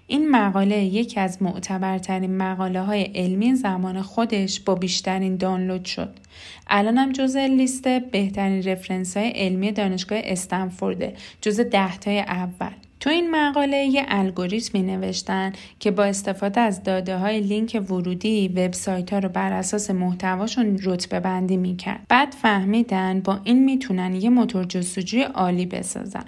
این 0.07 0.31
مقاله 0.31 0.85
یکی 0.85 1.21
از 1.21 1.43
معتبرترین 1.43 2.37
مقاله 2.37 2.81
های 2.81 3.03
علمی 3.03 3.55
زمان 3.55 4.03
خودش 4.03 4.61
با 4.61 4.75
بیشترین 4.75 5.37
دانلود 5.37 5.85
شد. 5.85 6.11
الانم 6.67 7.13
جزء 7.13 7.47
لیست 7.47 7.89
بهترین 7.89 8.63
رفرنس 8.63 9.17
های 9.17 9.29
علمی 9.29 9.73
دانشگاه 9.73 10.21
استنفورده 10.25 11.15
جزء 11.41 11.63
دهتای 11.63 12.21
اول. 12.21 12.71
تو 13.01 13.11
این 13.11 13.31
مقاله 13.31 13.77
یه 13.77 14.05
الگوریتمی 14.09 14.83
نوشتن 14.83 15.53
که 15.81 15.91
با 15.91 16.05
استفاده 16.05 16.61
از 16.61 16.83
داده 16.83 17.17
های 17.17 17.41
لینک 17.41 17.83
ورودی 17.91 18.49
وبسایت 18.49 19.13
ها 19.13 19.19
رو 19.19 19.29
بر 19.29 19.53
اساس 19.53 19.91
محتواشون 19.91 20.79
رتبه 20.83 21.21
بندی 21.21 21.57
می‌کرد. 21.57 22.01
بعد 22.09 22.33
فهمیدن 22.33 23.21
با 23.21 23.41
این 23.45 23.65
می‌تونن 23.65 24.15
یه 24.15 24.31
موتور 24.31 24.65
جستجوی 24.65 25.23
عالی 25.23 25.67
بسازن. 25.67 26.25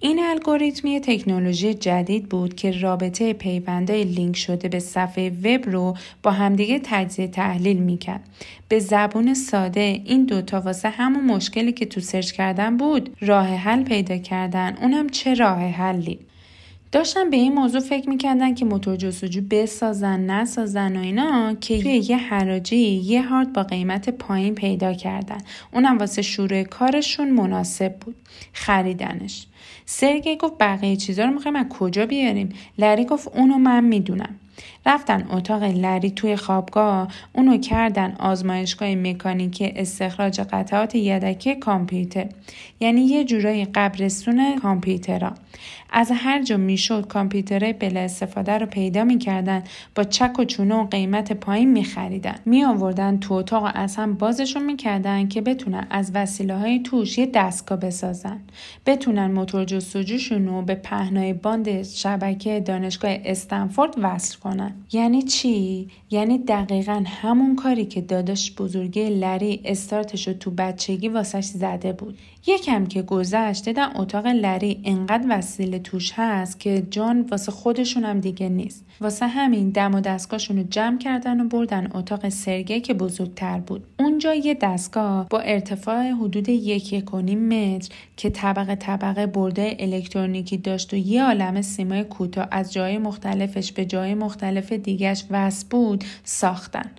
این 0.00 0.20
الگوریتمی 0.24 1.00
تکنولوژی 1.00 1.74
جدید 1.74 2.28
بود 2.28 2.54
که 2.54 2.70
رابطه 2.70 3.32
پیوندهای 3.32 4.04
لینک 4.04 4.36
شده 4.36 4.68
به 4.68 4.78
صفحه 4.78 5.30
وب 5.30 5.70
رو 5.70 5.96
با 6.22 6.30
همدیگه 6.30 6.80
تجزیه 6.84 7.28
تحلیل 7.28 7.76
می‌کرد. 7.76 8.20
به 8.68 8.78
زبون 8.78 9.34
ساده 9.34 10.02
این 10.04 10.24
دوتا 10.24 10.60
واسه 10.60 10.88
همون 10.88 11.24
مشکلی 11.24 11.72
که 11.72 11.86
تو 11.86 12.00
سرچ 12.00 12.32
کردن 12.32 12.76
بود 12.76 13.16
راه 13.20 13.46
حل 13.46 13.82
پیدا 13.82 14.16
کردن. 14.16 14.76
اونم 14.80 15.08
چه 15.08 15.34
راه 15.34 15.58
حلی؟ 15.58 16.18
داشتن 16.92 17.30
به 17.30 17.36
این 17.36 17.54
موضوع 17.54 17.80
فکر 17.80 18.08
می‌کردن 18.08 18.54
که 18.54 18.64
موتور 18.64 18.96
جستجو 18.96 19.40
بسازن 19.50 20.20
نسازن 20.20 20.96
و 20.96 21.00
اینا 21.00 21.54
که 21.54 21.82
توی 21.82 21.92
یه 21.92 22.16
حراجی 22.16 22.76
یه 22.76 23.22
هارد 23.22 23.52
با 23.52 23.62
قیمت 23.62 24.10
پایین 24.10 24.54
پیدا 24.54 24.92
کردن. 24.92 25.38
اونم 25.72 25.98
واسه 25.98 26.22
شروع 26.22 26.62
کارشون 26.62 27.30
مناسب 27.30 27.96
بود. 27.96 28.16
خریدنش. 28.52 29.46
سرگی 29.90 30.36
گفت 30.36 30.54
بقیه 30.60 30.96
چیزا 30.96 31.24
رو 31.24 31.30
می‌خوایم 31.30 31.56
از 31.56 31.66
کجا 31.68 32.06
بیاریم؟ 32.06 32.48
لری 32.78 33.04
گفت 33.04 33.28
اونو 33.28 33.58
من 33.58 33.84
می‌دونم. 33.84 34.40
رفتن 34.88 35.26
اتاق 35.30 35.62
لری 35.62 36.10
توی 36.10 36.36
خوابگاه 36.36 37.08
اونو 37.32 37.58
کردن 37.58 38.16
آزمایشگاه 38.18 38.94
مکانیکی 38.94 39.72
استخراج 39.76 40.40
قطعات 40.40 40.94
یدکی 40.94 41.54
کامپیوتر. 41.54 42.26
یعنی 42.80 43.00
یه 43.00 43.24
جورایی 43.24 43.64
قبرستون 43.64 44.58
کامپیوترها 44.58 45.32
از 45.90 46.12
هر 46.14 46.42
جا 46.42 46.56
می‌شد 46.56 47.06
کامپیوترهای 47.06 47.72
بلا 47.72 48.00
استفاده 48.00 48.58
رو 48.58 48.66
پیدا 48.66 49.04
می‌کردن 49.04 49.64
با 49.94 50.04
چک 50.04 50.38
و 50.38 50.44
چونه 50.44 50.74
و 50.74 50.86
قیمت 50.86 51.32
پایین 51.32 51.72
میخریدن. 51.72 52.34
می 52.44 52.64
آوردن 52.64 53.18
تو 53.18 53.34
اتاق 53.34 53.64
و 53.64 53.70
از 53.74 53.98
بازشون 54.18 54.64
می‌کردن 54.64 55.28
که 55.28 55.40
بتونن 55.40 55.86
از 55.90 56.10
وسیله 56.14 56.56
های 56.56 56.78
توش 56.78 57.18
یه 57.18 57.26
دستگاه 57.26 57.78
بسازن. 57.78 58.40
بتونن 58.86 59.30
موتور 59.30 59.64
جستجوشون 59.64 60.46
رو 60.46 60.62
به 60.62 60.74
پهنای 60.74 61.32
باند 61.32 61.82
شبکه 61.82 62.60
دانشگاه 62.60 63.16
استنفورد 63.24 63.94
وصل 64.02 64.38
کنن. 64.38 64.74
یعنی 64.92 65.22
چی؟ 65.22 65.88
یعنی 66.10 66.38
دقیقا 66.38 67.04
همون 67.06 67.56
کاری 67.56 67.84
که 67.84 68.00
داداش 68.00 68.52
بزرگی 68.52 69.10
لری 69.10 69.60
استارتش 69.64 70.28
رو 70.28 70.34
تو 70.34 70.50
بچگی 70.50 71.08
واسش 71.08 71.44
زده 71.44 71.92
بود. 71.92 72.18
یکم 72.46 72.86
که 72.86 73.02
گذشت 73.02 73.64
دیدن 73.64 73.96
اتاق 73.96 74.26
لری 74.26 74.80
انقدر 74.84 75.26
وسیله 75.28 75.78
توش 75.78 76.12
هست 76.14 76.60
که 76.60 76.86
جان 76.90 77.20
واسه 77.20 77.52
خودشون 77.52 78.04
هم 78.04 78.20
دیگه 78.20 78.48
نیست. 78.48 78.84
واسه 79.00 79.26
همین 79.26 79.70
دم 79.70 79.94
و 79.94 80.00
دستگاهشون 80.00 80.56
رو 80.56 80.62
جمع 80.62 80.98
کردن 80.98 81.40
و 81.40 81.48
بردن 81.48 81.90
اتاق 81.94 82.28
سرگه 82.28 82.80
که 82.80 82.94
بزرگتر 82.94 83.60
بود. 83.60 83.84
اونجا 83.98 84.34
یه 84.34 84.54
دستگاه 84.54 85.28
با 85.28 85.40
ارتفاع 85.40 86.10
حدود 86.10 86.48
یک 86.48 86.92
یک 86.92 87.14
متر 87.14 87.88
که 88.16 88.30
طبقه 88.30 88.74
طبقه 88.74 89.26
برده 89.26 89.76
الکترونیکی 89.78 90.56
داشت 90.56 90.94
و 90.94 90.96
یه 90.96 91.24
عالم 91.24 91.62
سیمای 91.62 92.04
کوتاه 92.04 92.48
از 92.50 92.72
جای 92.72 92.98
مختلفش 92.98 93.72
به 93.72 93.84
جای 93.84 94.14
مختلف 94.14 94.67
دیگهش 94.76 95.24
وصل 95.30 95.66
بود 95.70 96.04
ساختن. 96.24 96.90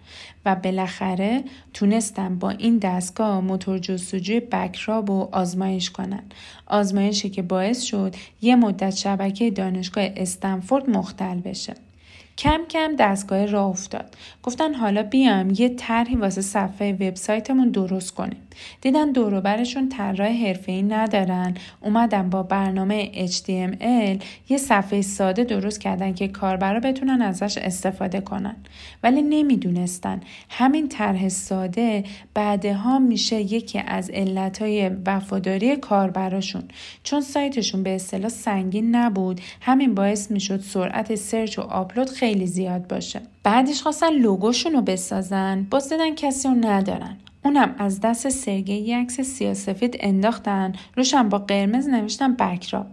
و 0.45 0.55
بالاخره 0.55 1.43
تونستن 1.73 2.39
با 2.39 2.49
این 2.49 2.77
دستگاه 2.77 3.41
موتور 3.41 3.79
جستجوی 3.79 4.39
بکراب 4.39 5.09
و 5.09 5.29
آزمایش 5.31 5.89
کنن. 5.89 6.23
آزمایشی 6.67 7.29
که 7.29 7.41
باعث 7.41 7.81
شد 7.81 8.15
یه 8.41 8.55
مدت 8.55 8.95
شبکه 8.95 9.51
دانشگاه 9.51 10.03
استنفورد 10.17 10.89
مختل 10.89 11.39
بشه. 11.39 11.75
کم 12.39 12.61
کم 12.69 12.95
دستگاه 12.99 13.45
راه 13.45 13.67
افتاد. 13.67 14.15
گفتن 14.43 14.73
حالا 14.73 15.03
بیام 15.03 15.53
یه 15.57 15.69
طرحی 15.69 16.15
واسه 16.15 16.41
صفحه 16.41 16.93
وبسایتمون 16.93 17.69
درست 17.69 18.11
کنیم. 18.11 18.37
دیدن 18.81 19.11
دوروبرشون 19.11 19.89
طراح 19.89 20.45
حرفه‌ای 20.45 20.83
ندارن. 20.83 21.53
اومدن 21.81 22.29
با 22.29 22.43
برنامه 22.43 23.27
HTML 23.27 24.23
یه 24.49 24.57
صفحه 24.57 25.01
ساده 25.01 25.43
درست 25.43 25.81
کردن 25.81 26.13
که 26.13 26.27
کاربرا 26.27 26.79
بتونن 26.79 27.21
ازش 27.21 27.57
استفاده 27.57 28.21
کنن. 28.21 28.55
ولی 29.03 29.21
نمی‌دونستن. 29.21 30.21
همین 30.49 30.87
طرح 30.87 31.29
ساده 31.29 32.03
بعدها 32.33 32.99
میشه 32.99 33.41
یکی 33.41 33.79
از 33.87 34.09
علتهای 34.09 34.91
وفاداری 35.05 35.75
کاربراشون. 35.75 36.63
چون 37.03 37.21
سایتشون 37.21 37.83
به 37.83 37.95
اصطلاح 37.95 38.29
سنگین 38.29 38.95
نبود 38.95 39.41
همین 39.61 39.95
باعث 39.95 40.31
می‌شد 40.31 40.61
سرعت 40.61 41.15
سرچ 41.15 41.59
و 41.59 41.61
آپلود 41.61 42.09
خیلی 42.29 42.47
زیاد 42.47 42.87
باشه. 42.87 43.21
بعدش 43.43 43.81
خواستن 43.81 44.13
لوگوشون 44.13 44.73
رو 44.73 44.81
بسازن. 44.81 45.67
باز 45.71 45.89
دیدن 45.89 46.15
کسی 46.15 46.47
رو 46.47 46.53
ندارن. 46.53 47.17
اونم 47.45 47.75
از 47.77 48.01
دست 48.01 48.29
سرگه 48.29 48.73
یه 48.73 48.97
عکس 48.97 49.21
سیاسفید 49.21 49.97
انداختن. 49.99 50.73
روشم 50.95 51.29
با 51.29 51.37
قرمز 51.37 51.87
نوشتن 51.87 52.33
بکراب 52.33 52.85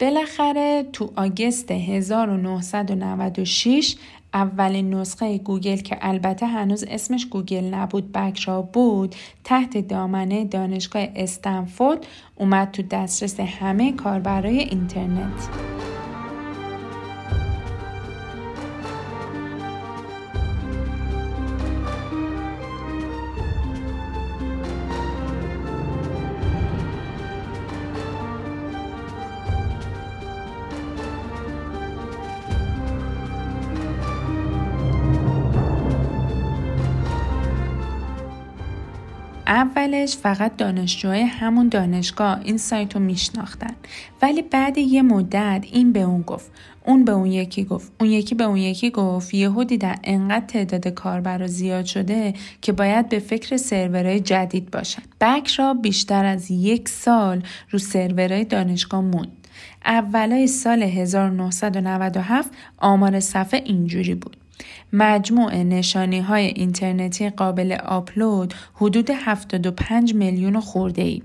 بالاخره 0.00 0.86
تو 0.92 1.12
آگست 1.16 1.70
1996 1.70 3.96
اولین 4.34 4.94
نسخه 4.94 5.38
گوگل 5.38 5.76
که 5.76 5.98
البته 6.00 6.46
هنوز 6.46 6.84
اسمش 6.84 7.26
گوگل 7.26 7.64
نبود 7.64 8.12
BackRub 8.12 8.62
بود 8.62 9.14
تحت 9.44 9.88
دامنه 9.88 10.44
دانشگاه 10.44 11.08
استنفورد 11.16 12.06
اومد 12.36 12.70
تو 12.70 12.82
دسترس 12.82 13.40
همه 13.40 13.92
کاربرای 13.92 14.58
اینترنت. 14.58 15.75
اولش 39.86 40.16
فقط 40.16 40.56
دانشجوهای 40.56 41.22
همون 41.22 41.68
دانشگاه 41.68 42.40
این 42.44 42.58
سایت 42.58 42.94
رو 42.94 43.00
میشناختن. 43.00 43.74
ولی 44.22 44.42
بعد 44.42 44.78
یه 44.78 45.02
مدت 45.02 45.64
این 45.72 45.92
به 45.92 46.00
اون 46.00 46.22
گفت 46.22 46.50
اون 46.84 47.04
به 47.04 47.12
اون 47.12 47.26
یکی 47.26 47.64
گفت 47.64 47.92
اون 48.00 48.10
یکی 48.10 48.34
به 48.34 48.44
اون 48.44 48.56
یکی 48.56 48.90
گفت. 48.90 49.34
یهو 49.34 49.64
دیدن 49.64 49.94
انقدر 50.04 50.46
تعداد 50.46 50.88
کاربرا 50.88 51.46
زیاد 51.46 51.84
شده 51.84 52.34
که 52.62 52.72
باید 52.72 53.08
به 53.08 53.18
فکر 53.18 53.56
سرورهای 53.56 54.20
جدید 54.20 54.70
باشن. 54.70 55.02
بک 55.20 55.48
را 55.48 55.74
بیشتر 55.74 56.24
از 56.24 56.50
یک 56.50 56.88
سال 56.88 57.42
رو 57.70 57.78
سرورهای 57.78 58.44
دانشگاه 58.44 59.00
موند. 59.00 59.32
اولای 59.84 60.46
سال 60.46 60.82
1997 60.82 62.50
آمار 62.78 63.20
صفحه 63.20 63.62
اینجوری 63.66 64.14
بود. 64.14 64.36
مجموع 64.92 65.56
نشانی 65.56 66.20
های 66.20 66.44
اینترنتی 66.46 67.30
قابل 67.30 67.72
آپلود 67.72 68.54
حدود 68.74 69.10
75 69.10 70.14
میلیون 70.14 70.60
خورده 70.60 71.02
ای. 71.02 71.22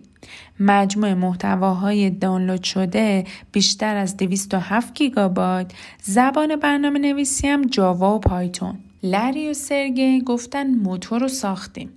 مجموع 0.60 1.14
محتواهای 1.14 2.10
دانلود 2.10 2.64
شده 2.64 3.24
بیشتر 3.52 3.96
از 3.96 4.18
207 4.18 4.94
گیگابایت. 4.94 5.72
زبان 6.02 6.56
برنامه 6.56 7.00
نویسی 7.00 7.48
هم 7.48 7.62
جاوا 7.62 8.16
و 8.16 8.20
پایتون. 8.20 8.80
لری 9.04 9.50
و 9.50 9.54
سرگی 9.54 10.22
گفتن 10.22 10.68
موتور 10.68 11.22
رو 11.22 11.28
ساختیم. 11.28 11.90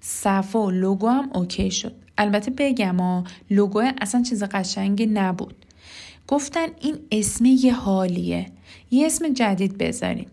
صفحه 0.00 0.60
و 0.60 0.70
لوگو 0.70 1.08
هم 1.08 1.30
okay 1.34 1.70
شد. 1.70 1.94
البته 2.18 2.50
بگم 2.50 3.00
ها 3.00 3.24
لوگو 3.50 3.82
اصلا 4.00 4.22
چیز 4.22 4.42
قشنگی 4.42 5.06
نبود. 5.06 5.54
گفتن 6.26 6.66
این 6.80 6.96
اسم 7.12 7.44
یه 7.44 7.74
حالیه. 7.74 8.46
یه 8.90 9.06
اسم 9.06 9.32
جدید 9.32 9.78
بذاریم. 9.78 10.26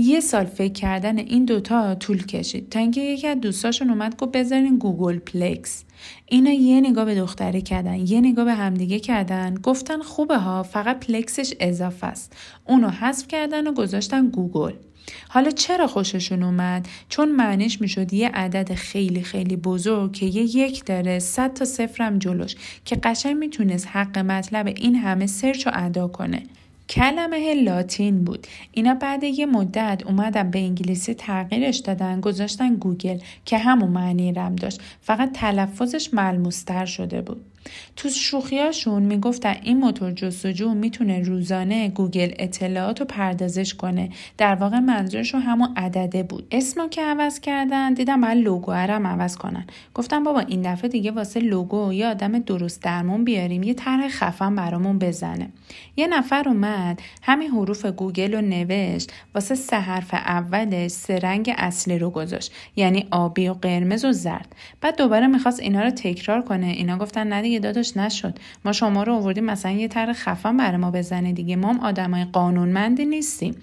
یه 0.00 0.20
سال 0.20 0.44
فکر 0.44 0.72
کردن 0.72 1.18
این 1.18 1.44
دوتا 1.44 1.94
طول 1.94 2.26
کشید. 2.26 2.68
تا 2.68 2.78
اینکه 2.78 3.00
یکی 3.00 3.26
از 3.26 3.40
دوستاشون 3.40 3.90
اومد 3.90 4.16
گفت 4.16 4.32
بذارین 4.32 4.78
googolplex 4.78 5.84
اینا 6.26 6.50
یه 6.50 6.80
نگاه 6.80 7.04
به 7.04 7.14
دختری 7.14 7.62
کردن 7.62 7.94
یه 7.94 8.20
نگاه 8.20 8.44
به 8.44 8.54
همدیگه 8.54 9.00
کردن. 9.00 9.54
گفتن 9.54 10.02
خوبه 10.02 10.38
ها 10.38 10.62
فقط 10.62 11.06
plex 11.06 11.38
ش 11.38 11.54
اضافه 11.60 12.06
است. 12.06 12.36
اونو 12.66 12.88
حذف 12.88 13.28
کردن 13.28 13.66
و 13.66 13.72
گذاشتن 13.72 14.28
googol. 14.28 14.72
حالا 15.28 15.50
چرا 15.50 15.86
خوششون 15.86 16.42
اومد؟ 16.42 16.88
چون 17.08 17.32
معنیش 17.32 17.80
می‌شد 17.80 18.12
یه 18.12 18.28
عدد 18.28 18.74
خیلی 18.74 19.22
خیلی 19.22 19.56
بزرگ 19.56 20.12
که 20.12 20.26
یه 20.26 20.56
یک 20.56 20.84
داره 20.84 21.18
صد 21.18 21.54
تا 21.54 21.64
صفرم 21.64 22.18
جلوش 22.18 22.56
که 22.84 22.96
قشنگ 22.96 23.36
می‌تونست 23.36 23.86
حق 23.86 24.18
مطلب 24.18 24.66
این 24.66 24.96
همه 24.96 25.26
search 25.26 25.66
رو 25.66 25.72
ادا 25.74 26.08
کنه. 26.08 26.42
کلمه 26.90 27.54
لاتین 27.54 28.24
بود. 28.24 28.46
اینا 28.72 28.94
بعد 28.94 29.24
یه 29.24 29.46
مدت 29.46 30.02
اومدن 30.06 30.50
به 30.50 30.58
انگلیسی 30.58 31.14
تغییرش 31.14 31.76
دادن 31.76 32.20
گذاشتن 32.20 32.74
گوگل 32.74 33.18
که 33.44 33.58
همون 33.58 33.90
معنی 33.90 34.32
رم 34.32 34.56
داشت. 34.56 34.80
فقط 35.00 35.32
تلفظش 35.32 36.14
ملموستر 36.14 36.84
شده 36.84 37.22
بود. 37.22 37.49
تو 37.96 38.08
شوخیاشون 38.08 39.02
می‌گفتن 39.02 39.56
این 39.62 39.78
موتور 39.78 40.12
جستجو 40.12 40.74
می‌تونه 40.74 41.22
روزانه 41.22 41.88
googol 41.88 42.30
اطلاعات 42.38 43.00
رو 43.00 43.06
پردازش 43.06 43.74
کنه. 43.74 44.10
در 44.38 44.54
واقع 44.54 44.78
منظورشون 44.78 45.40
همون 45.40 45.68
عدده 45.76 46.22
بود. 46.22 46.46
اسمو 46.50 46.88
که 46.88 47.02
عوض 47.02 47.40
کردن 47.40 47.94
دیدن 47.94 48.20
باید 48.20 48.38
لوگو 48.38 48.72
هم 48.72 49.06
عوض 49.06 49.36
کنن. 49.36 49.66
گفتم 49.94 50.24
بابا 50.24 50.40
این 50.40 50.72
دفعه 50.72 50.90
دیگه 50.90 51.10
واسه 51.10 51.40
لوگو 51.40 51.92
یه 51.92 52.06
آدم 52.06 52.38
درست 52.38 52.82
درمون 52.82 53.24
بیاریم 53.24 53.62
یه 53.62 53.74
طرح 53.74 54.08
خفن 54.08 54.54
برامون 54.54 54.98
بزنه. 54.98 55.48
یه 55.96 56.06
نفر 56.06 56.48
اومد 56.48 57.02
همین 57.22 57.50
حروف 57.50 57.86
گوگل 57.86 58.34
رو 58.34 58.40
نوشت 58.40 59.12
واسه 59.34 59.54
سه 59.54 59.76
حرف 59.76 60.14
اولش 60.14 60.90
سه 60.90 61.18
رنگ 61.18 61.54
اصلی 61.58 61.98
رو 61.98 62.10
گذاشت. 62.10 62.52
یعنی 62.76 63.06
آبی 63.10 63.48
و 63.48 63.52
قرمز 63.52 64.04
و 64.04 64.12
زرد. 64.12 64.54
بعد 64.80 64.96
دوباره 64.96 65.26
می‌خواست 65.26 65.60
اینا 65.60 65.82
رو 65.82 65.90
تکرار 65.90 66.42
کنه. 66.42 66.66
اینا 66.66 66.98
گفتن 66.98 67.26
نه 67.26 67.42
دیگه 67.50 67.60
داداش 67.60 67.96
نشد. 67.96 68.38
ما 68.64 68.72
شما 68.72 69.02
رو 69.02 69.14
آوردیم 69.14 69.44
مثلا 69.44 69.72
یه 69.72 69.88
طرح 69.88 70.12
خفن 70.12 70.56
برای 70.56 70.76
ما 70.76 70.90
بزنه 70.90 71.32
دیگه. 71.32 71.56
ما 71.56 71.68
هم 71.68 71.80
آدمای 71.80 72.24
قانونمندی 72.24 73.06
نیستیم. 73.06 73.54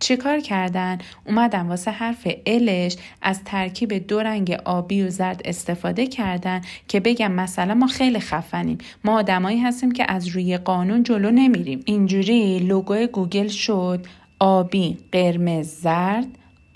چیکار 0.00 0.40
کردن؟ 0.40 0.98
اومدن 1.26 1.66
واسه 1.66 1.90
حرف 1.90 2.28
الش 2.46 2.96
از 3.22 3.44
ترکیب 3.44 4.06
دو 4.06 4.20
رنگ 4.20 4.52
آبی 4.64 5.02
و 5.02 5.10
زرد 5.10 5.42
استفاده 5.44 6.06
کردن 6.06 6.60
که 6.88 7.00
بگم 7.00 7.32
مثلا 7.32 7.74
ما 7.74 7.86
خیلی 7.86 8.20
خفنیم. 8.20 8.78
ما 9.04 9.18
آدمایی 9.18 9.58
هستیم 9.58 9.92
که 9.92 10.12
از 10.12 10.26
روی 10.26 10.58
قانون 10.58 11.02
جلو 11.02 11.30
نمیریم. 11.30 11.82
اینجوری 11.84 12.58
لوگوی 12.58 13.06
گوگل 13.06 13.48
شد. 13.48 14.06
آبی 14.38 14.98
قرمز 15.12 15.66
زرد. 15.66 16.26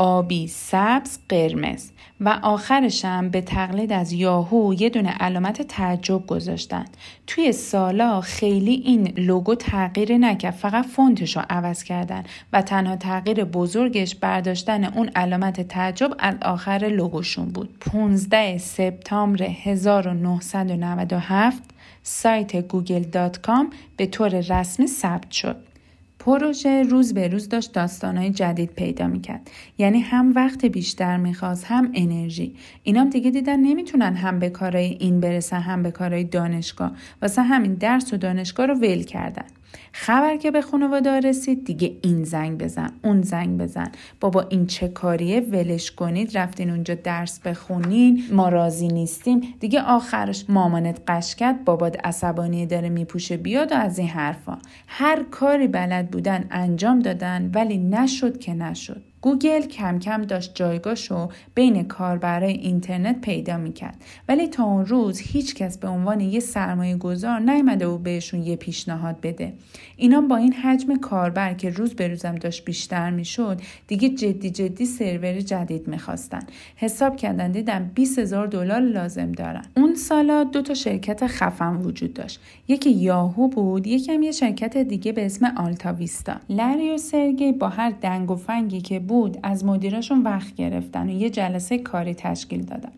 آبی 0.00 0.48
سبز 0.48 1.18
قرمز. 1.28 1.90
و 2.20 2.38
آخرشم 2.42 3.28
به 3.28 3.40
تقلید 3.40 3.92
از 3.92 4.12
یاهو 4.12 4.74
یه 4.74 4.90
دونه 4.90 5.10
علامت 5.10 5.62
تعجب 5.62 6.26
گذاشتن. 6.26 6.84
توی 7.26 7.52
سالا 7.52 8.20
خیلی 8.20 8.72
این 8.72 9.12
لوگو 9.16 9.54
تغییر 9.54 10.18
نکرد 10.18 10.54
فقط 10.54 10.86
فونتش 10.86 11.36
رو 11.36 11.42
عوض 11.50 11.82
کردن 11.82 12.22
و 12.52 12.62
تنها 12.62 12.96
تغییر 12.96 13.44
بزرگش 13.44 14.14
برداشتن 14.14 14.84
اون 14.84 15.08
علامت 15.08 15.60
تعجب 15.60 16.14
از 16.18 16.34
آخر 16.42 16.78
لوگوشون 16.78 17.48
بود. 17.48 17.78
15 17.80 18.58
سپتامبر 18.58 19.42
1997 19.42 21.62
سایت 22.02 22.56
گوگل 22.56 23.02
dot 23.02 23.40
com 23.40 23.70
به 23.96 24.06
طور 24.06 24.28
رسمی 24.28 24.86
ثبت 24.86 25.30
شد. 25.30 25.69
پروژه 26.20 26.82
روز 26.82 27.14
به 27.14 27.28
روز 27.28 27.48
داشت 27.48 27.72
داستانهای 27.72 28.30
جدید 28.30 28.70
پیدا 28.70 29.06
می‌کرد. 29.06 29.50
یعنی 29.78 30.00
هم 30.00 30.32
وقت 30.36 30.64
بیشتر 30.64 31.16
می‌خواست 31.16 31.64
هم 31.64 31.90
انرژی. 31.94 32.54
اینام 32.82 33.10
دیگه 33.10 33.30
دیدن 33.30 33.60
نمی‌تونن 33.60 34.14
هم 34.14 34.38
به 34.38 34.50
کارهای 34.50 34.96
این 35.00 35.20
برسن 35.20 35.60
هم 35.60 35.82
به 35.82 35.90
کارهای 35.90 36.24
دانشگاه. 36.24 36.92
واسه 37.22 37.42
همین 37.42 37.74
درس 37.74 38.12
و 38.12 38.16
دانشگاه 38.16 38.66
رو 38.66 38.74
ول 38.74 39.02
کردن. 39.02 39.44
خبر 39.92 40.36
که 40.36 40.50
به 40.50 40.62
خانواده 40.62 41.20
رسید 41.20 41.64
دیگه 41.64 41.96
این 42.02 42.24
زنگ 42.24 42.58
بزن 42.58 42.90
اون 43.04 43.22
زنگ 43.22 43.58
بزن. 43.58 43.92
بابا 44.20 44.42
این 44.42 44.66
چه 44.66 44.88
کاریه؟ 44.88 45.40
ولش 45.40 45.90
کنید 45.90 46.38
رفتین 46.38 46.70
اونجا 46.70 46.94
درس 46.94 47.40
بخونین 47.40 48.24
ما 48.32 48.48
راضی 48.48 48.88
نیستیم. 48.88 49.54
دیگه 49.60 49.82
آخرش 49.82 50.44
مامانت 50.48 51.00
قشکت 51.08 51.56
بابات 51.64 52.06
عصبانی 52.06 52.66
داره 52.66 52.88
میپوشه 52.88 53.36
بیاد 53.36 53.72
و 53.72 53.74
از 53.74 53.98
این 53.98 54.08
حرفا. 54.08 54.58
هر 54.86 55.22
کاری 55.22 55.68
بلد 55.68 56.10
بودن 56.10 56.46
انجام 56.50 57.00
دادن 57.00 57.50
ولی 57.54 57.78
نشد 57.78 58.38
که 58.38 58.54
نشد. 58.54 59.09
گوگل 59.20 59.60
کم 59.60 59.98
کم 59.98 60.22
داشت 60.22 60.54
جایگاهشو 60.54 61.28
بین 61.54 61.82
کاربرای 61.82 62.52
اینترنت 62.52 63.20
پیدا 63.20 63.56
می‌کرد. 63.56 64.04
ولی 64.28 64.48
تا 64.48 64.64
اون 64.64 64.86
روز 64.86 65.18
هیچ 65.18 65.54
کس 65.54 65.78
به 65.78 65.88
عنوان 65.88 66.20
یه 66.20 66.40
سرمایه 66.40 66.96
گذار 66.96 67.40
نیامده 67.40 67.86
و 67.86 67.98
بهشون 67.98 68.42
یه 68.42 68.56
پیشنهاد 68.56 69.20
بده. 69.22 69.52
اینا 69.96 70.20
با 70.20 70.36
این 70.36 70.52
حجم 70.52 70.96
کاربر 70.96 71.54
که 71.54 71.70
روز 71.70 71.94
به 71.94 72.08
روزم 72.08 72.34
داشت 72.34 72.64
بیشتر 72.64 73.10
می‌شد 73.10 73.60
دیگه 73.86 74.08
جدی 74.08 74.50
جدی 74.50 74.86
سرور 74.86 75.40
جدید 75.40 75.88
می‌خواستن. 75.88 76.42
حساب 76.76 77.16
کردن 77.16 77.52
دیدم 77.52 77.90
20 77.94 78.18
هزار 78.18 78.46
دلار 78.46 78.80
لازم 78.80 79.32
دارن. 79.32 79.64
اون 79.76 79.94
سالا 79.94 80.44
دو 80.44 80.62
تا 80.62 80.74
شرکت 80.74 81.26
خفن 81.26 81.76
وجود 81.76 82.14
داشت. 82.14 82.40
یکی 82.68 82.90
یاهو 82.90 83.48
بود 83.48 83.86
یکم 83.86 84.22
یه 84.22 84.32
شرکت 84.32 84.76
دیگه 84.76 85.12
به 85.12 85.26
اسم 85.26 85.46
آلتا 85.56 85.92
ویستا. 85.92 86.36
لری 86.48 86.90
و 86.90 86.98
سرگی 86.98 87.52
با 87.52 87.68
هر 87.68 87.90
دنگ 87.90 88.30
و 88.30 88.36
فنگی 88.36 88.80
که 88.80 88.98
بود 89.10 89.38
از 89.42 89.64
مدیرشون 89.64 90.22
وقت 90.22 90.54
گرفتن 90.54 91.08
و 91.08 91.12
یه 91.12 91.30
جلسه 91.30 91.78
کاری 91.78 92.14
تشکیل 92.14 92.62
دادن. 92.64 92.92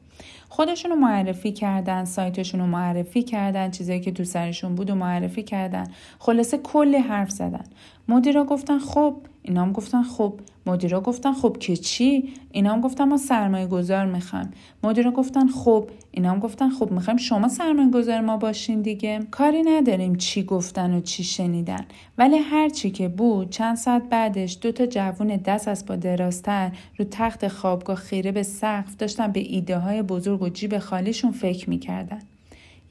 خودشون 0.48 0.90
رو 0.90 0.96
معرفی 0.96 1.52
کردن 1.52 2.04
سایتشون 2.04 2.60
رو 2.60 2.66
معرفی 2.66 3.22
کردن 3.22 3.70
چیزایی 3.70 4.00
که 4.00 4.12
تو 4.12 4.24
سرشون 4.24 4.74
بود 4.74 4.90
و 4.90 4.94
معرفی 4.94 5.42
کردن. 5.42 5.86
خلاصه 6.18 6.58
کلی 6.58 6.96
حرف 6.96 7.30
زدن. 7.30 7.64
مدیرا 8.08 8.44
گفتن 8.44 8.78
خب 8.78 9.16
اینا 9.42 9.62
هم 9.62 9.72
گفتن 9.72 10.02
خب 10.02 10.34
مدیرا 10.66 11.00
گفتن 11.00 11.32
خب 11.32 11.56
که 11.60 11.76
چی؟ 11.76 12.34
اینا 12.52 12.72
هم 12.72 12.80
گفتن 12.80 13.04
ما 13.04 13.16
سرمایه 13.16 13.66
گذار 13.66 14.06
می‌خوایم. 14.06 14.50
مدیرا 14.82 15.10
گفتن 15.10 15.48
خب. 15.48 15.88
اینا 16.10 16.30
هم 16.30 16.38
گفتن 16.38 16.70
خب 16.70 16.90
می‌خوایم 16.90 17.16
شما 17.16 17.48
سرمایه 17.48 17.90
گذار 17.90 18.20
ما 18.20 18.36
باشین 18.36 18.82
دیگه. 18.82 19.20
کاری 19.30 19.62
نداریم 19.62 20.14
چی 20.14 20.42
گفتن 20.44 20.94
و 20.94 21.00
چی 21.00 21.24
شنیدن. 21.24 21.84
ولی 22.18 22.36
هر 22.36 22.68
چی 22.68 22.90
که 22.90 23.08
بود 23.08 23.50
چند 23.50 23.76
ساعت 23.76 24.02
بعدش 24.10 24.58
دو 24.60 24.72
تا 24.72 24.86
جوون 24.86 25.36
دست 25.36 25.68
از 25.68 25.86
با 25.86 25.96
دراستر 25.96 26.72
رو 26.98 27.04
تخت 27.10 27.48
خوابگاه 27.48 27.96
خیره 27.96 28.32
به 28.32 28.42
سقف 28.42 28.96
داشتن 28.96 29.32
به 29.32 29.40
ایده 29.40 29.78
های 29.78 30.02
بزرگ 30.02 30.42
و 30.42 30.48
جیب 30.48 30.78
خالیشون 30.78 31.30
فکر 31.32 31.70
می‌کردن. 31.70 32.20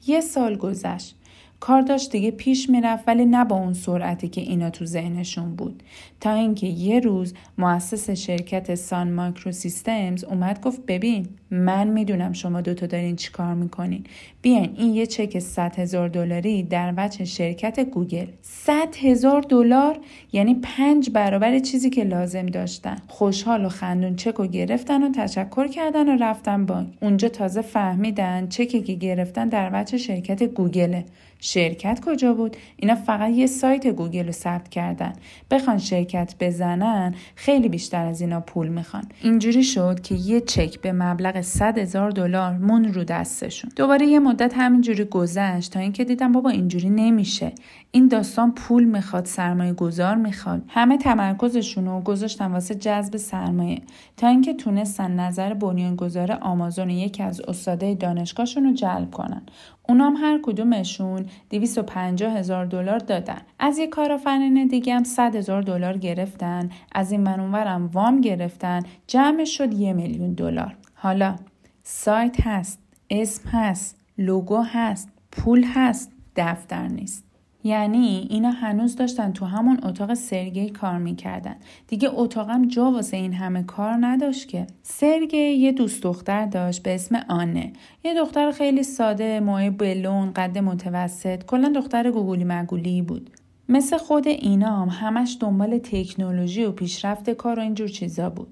یه 0.06 0.20
سال 0.20 0.56
گذشت. 0.56 1.16
کار 1.62 1.82
داشت 1.82 2.12
دیگه 2.12 2.30
پیش 2.30 2.70
می‌رفت 2.70 3.08
ولی 3.08 3.24
نه 3.24 3.44
با 3.44 3.56
اون 3.56 3.72
سرعتی 3.72 4.28
که 4.28 4.40
اینا 4.40 4.70
تو 4.70 4.84
ذهنشون 4.84 5.56
بود. 5.56 5.82
تا 6.20 6.32
اینکه 6.32 6.66
یه 6.66 7.00
روز 7.00 7.34
مؤسس 7.58 8.10
شرکت 8.10 8.74
Sun 8.74 9.12
Microsystems 9.12 10.24
اومد 10.24 10.60
گفت 10.60 10.86
ببین 10.86 11.26
من 11.50 11.88
می‌دونم 11.88 12.32
شما 12.32 12.60
دوتا 12.60 12.86
دارین 12.86 13.16
چی 13.16 13.30
کار 13.30 13.54
می‌کنین. 13.54 14.04
بیاین 14.42 14.74
این 14.76 14.94
یه 14.94 15.06
چک 15.06 15.38
100 15.38 15.78
هزار 15.78 16.08
دلاری 16.08 16.62
در 16.62 16.94
وجه 16.96 17.24
شرکت 17.24 17.80
گوگل. 17.80 18.26
100 18.42 18.96
هزار 19.02 19.42
دلار؟ 19.42 19.98
یعنی 20.32 20.54
پنج 20.54 21.10
برابر 21.10 21.58
چیزی 21.58 21.90
که 21.90 22.04
لازم 22.04 22.46
داشتن. 22.46 22.96
خوشحال 23.08 23.64
و 23.64 23.68
خندون 23.68 24.16
چک 24.16 24.34
رو 24.34 24.46
گرفتن 24.46 25.02
و 25.02 25.12
تشکر 25.12 25.68
کردن 25.68 26.08
و 26.08 26.22
رفتن 26.22 26.66
بانک. 26.66 26.88
اونجا 27.02 27.28
تازه 27.28 27.62
فهمیدن 27.62 28.48
چکی 28.48 28.80
که 28.80 28.94
گرفتن 28.94 29.48
در 29.48 29.70
وجه 29.72 29.98
شرکت 29.98 30.42
گوگله. 30.42 31.04
شرکت 31.44 32.00
کجا 32.06 32.34
بود؟ 32.34 32.56
اینا 32.76 32.94
فقط 32.94 33.30
یه 33.30 33.46
سایت 33.46 33.86
گوگل 33.86 34.26
رو 34.26 34.32
ثبت 34.32 34.68
کردن. 34.68 35.12
بخوان 35.50 35.78
شرکت 35.78 36.34
بزنن 36.40 37.14
خیلی 37.34 37.68
بیشتر 37.68 38.06
از 38.06 38.20
اینا 38.20 38.40
پول 38.40 38.68
می‌خوان. 38.68 39.04
اینجوری 39.22 39.62
شد 39.62 40.00
که 40.00 40.14
یه 40.14 40.40
چک 40.40 40.80
به 40.80 40.92
مبلغ 40.92 41.40
100 41.40 41.78
هزار 41.78 42.10
دلار 42.10 42.52
مون 42.58 42.84
رو 42.84 43.04
دستشون. 43.04 43.70
دوباره 43.76 44.06
یه 44.06 44.18
مدت 44.18 44.54
همینجوری 44.56 45.04
گذشت 45.04 45.72
تا 45.72 45.80
اینکه 45.80 46.04
دیدم 46.04 46.32
بابا 46.32 46.50
اینجوری 46.50 46.90
نمیشه. 46.90 47.52
این 47.90 48.08
داستان 48.08 48.52
پول 48.52 48.84
می‌خواد 48.84 49.24
سرمایه 49.24 49.72
گذار 49.72 50.16
می‌خواد. 50.16 50.62
همه 50.68 50.98
تمرکزشون 50.98 51.86
رو 51.86 52.00
گذاشتن 52.00 52.52
واسه 52.52 52.74
جذب 52.74 53.16
سرمایه. 53.16 53.82
تا 54.16 54.28
اینکه 54.28 54.54
تونستن 54.54 55.10
نظر 55.10 55.54
بنیانگذار 55.54 56.32
آمازون 56.32 56.90
یکی 56.90 57.22
از 57.22 57.40
استادای 57.40 57.94
دانشگاهشون 57.94 58.64
رو 58.64 58.72
جلب 58.72 59.10
کنن. 59.10 59.42
اونام 59.88 60.16
هر 60.16 60.40
کدومشون 60.42 61.26
250 61.50 62.36
هزار 62.36 62.66
دلار 62.66 62.98
دادن. 62.98 63.40
از 63.58 63.78
یک 63.78 63.90
کارآفرین 63.90 64.66
دیگه 64.66 64.94
هم 64.94 65.04
100 65.04 65.36
هزار 65.36 65.62
دلار 65.62 65.98
گرفتن. 65.98 66.68
از 66.92 67.12
این 67.12 67.20
منونورم 67.20 67.86
وام 67.86 68.20
گرفتن. 68.20 68.82
جمعش 69.06 69.58
شد 69.58 69.74
یه 69.74 69.92
میلیون 69.92 70.32
دلار. 70.32 70.76
حالا 70.94 71.36
سایت 71.82 72.46
هست 72.46 72.78
اسم 73.10 73.48
هست 73.48 74.00
لوگو 74.18 74.62
هست 74.62 75.08
پول 75.32 75.64
هست 75.74 76.12
دفتر 76.36 76.88
نیست. 76.88 77.31
یعنی 77.64 78.26
اینا 78.30 78.50
هنوز 78.50 78.96
داشتن 78.96 79.32
تو 79.32 79.44
همون 79.44 79.78
اتاق 79.82 80.14
سرگی 80.14 80.70
کار 80.70 80.98
می‌کردن. 80.98 81.56
دیگه 81.88 82.10
اتاقم 82.14 82.68
جا 82.68 82.90
واسه 82.90 83.16
این 83.16 83.32
همه 83.32 83.62
کار 83.62 83.98
نداشت 84.00 84.48
که. 84.48 84.66
سرگی 84.82 85.36
یه 85.36 85.72
دوست 85.72 86.02
دختر 86.02 86.46
داشت 86.46 86.82
به 86.82 86.94
اسم 86.94 87.16
آنه. 87.28 87.72
یه 88.04 88.14
دختر 88.14 88.50
خیلی 88.50 88.82
ساده 88.82 89.40
موهای 89.40 89.70
بلون 89.70 90.32
قد 90.32 90.58
متوسط. 90.58 91.44
کلا 91.44 91.72
دختر 91.74 92.10
گوگولی 92.10 92.44
مگولی 92.44 93.02
بود. 93.02 93.30
مثل 93.68 93.96
خود 93.96 94.28
اینا 94.28 94.76
هم 94.76 94.88
همش 94.88 95.36
دنبال 95.40 95.78
تکنولوژی 95.78 96.64
و 96.64 96.72
پیشرفت 96.72 97.30
کار 97.30 97.58
و 97.58 97.62
اینجور 97.62 97.88
چیزا 97.88 98.30
بود. 98.30 98.48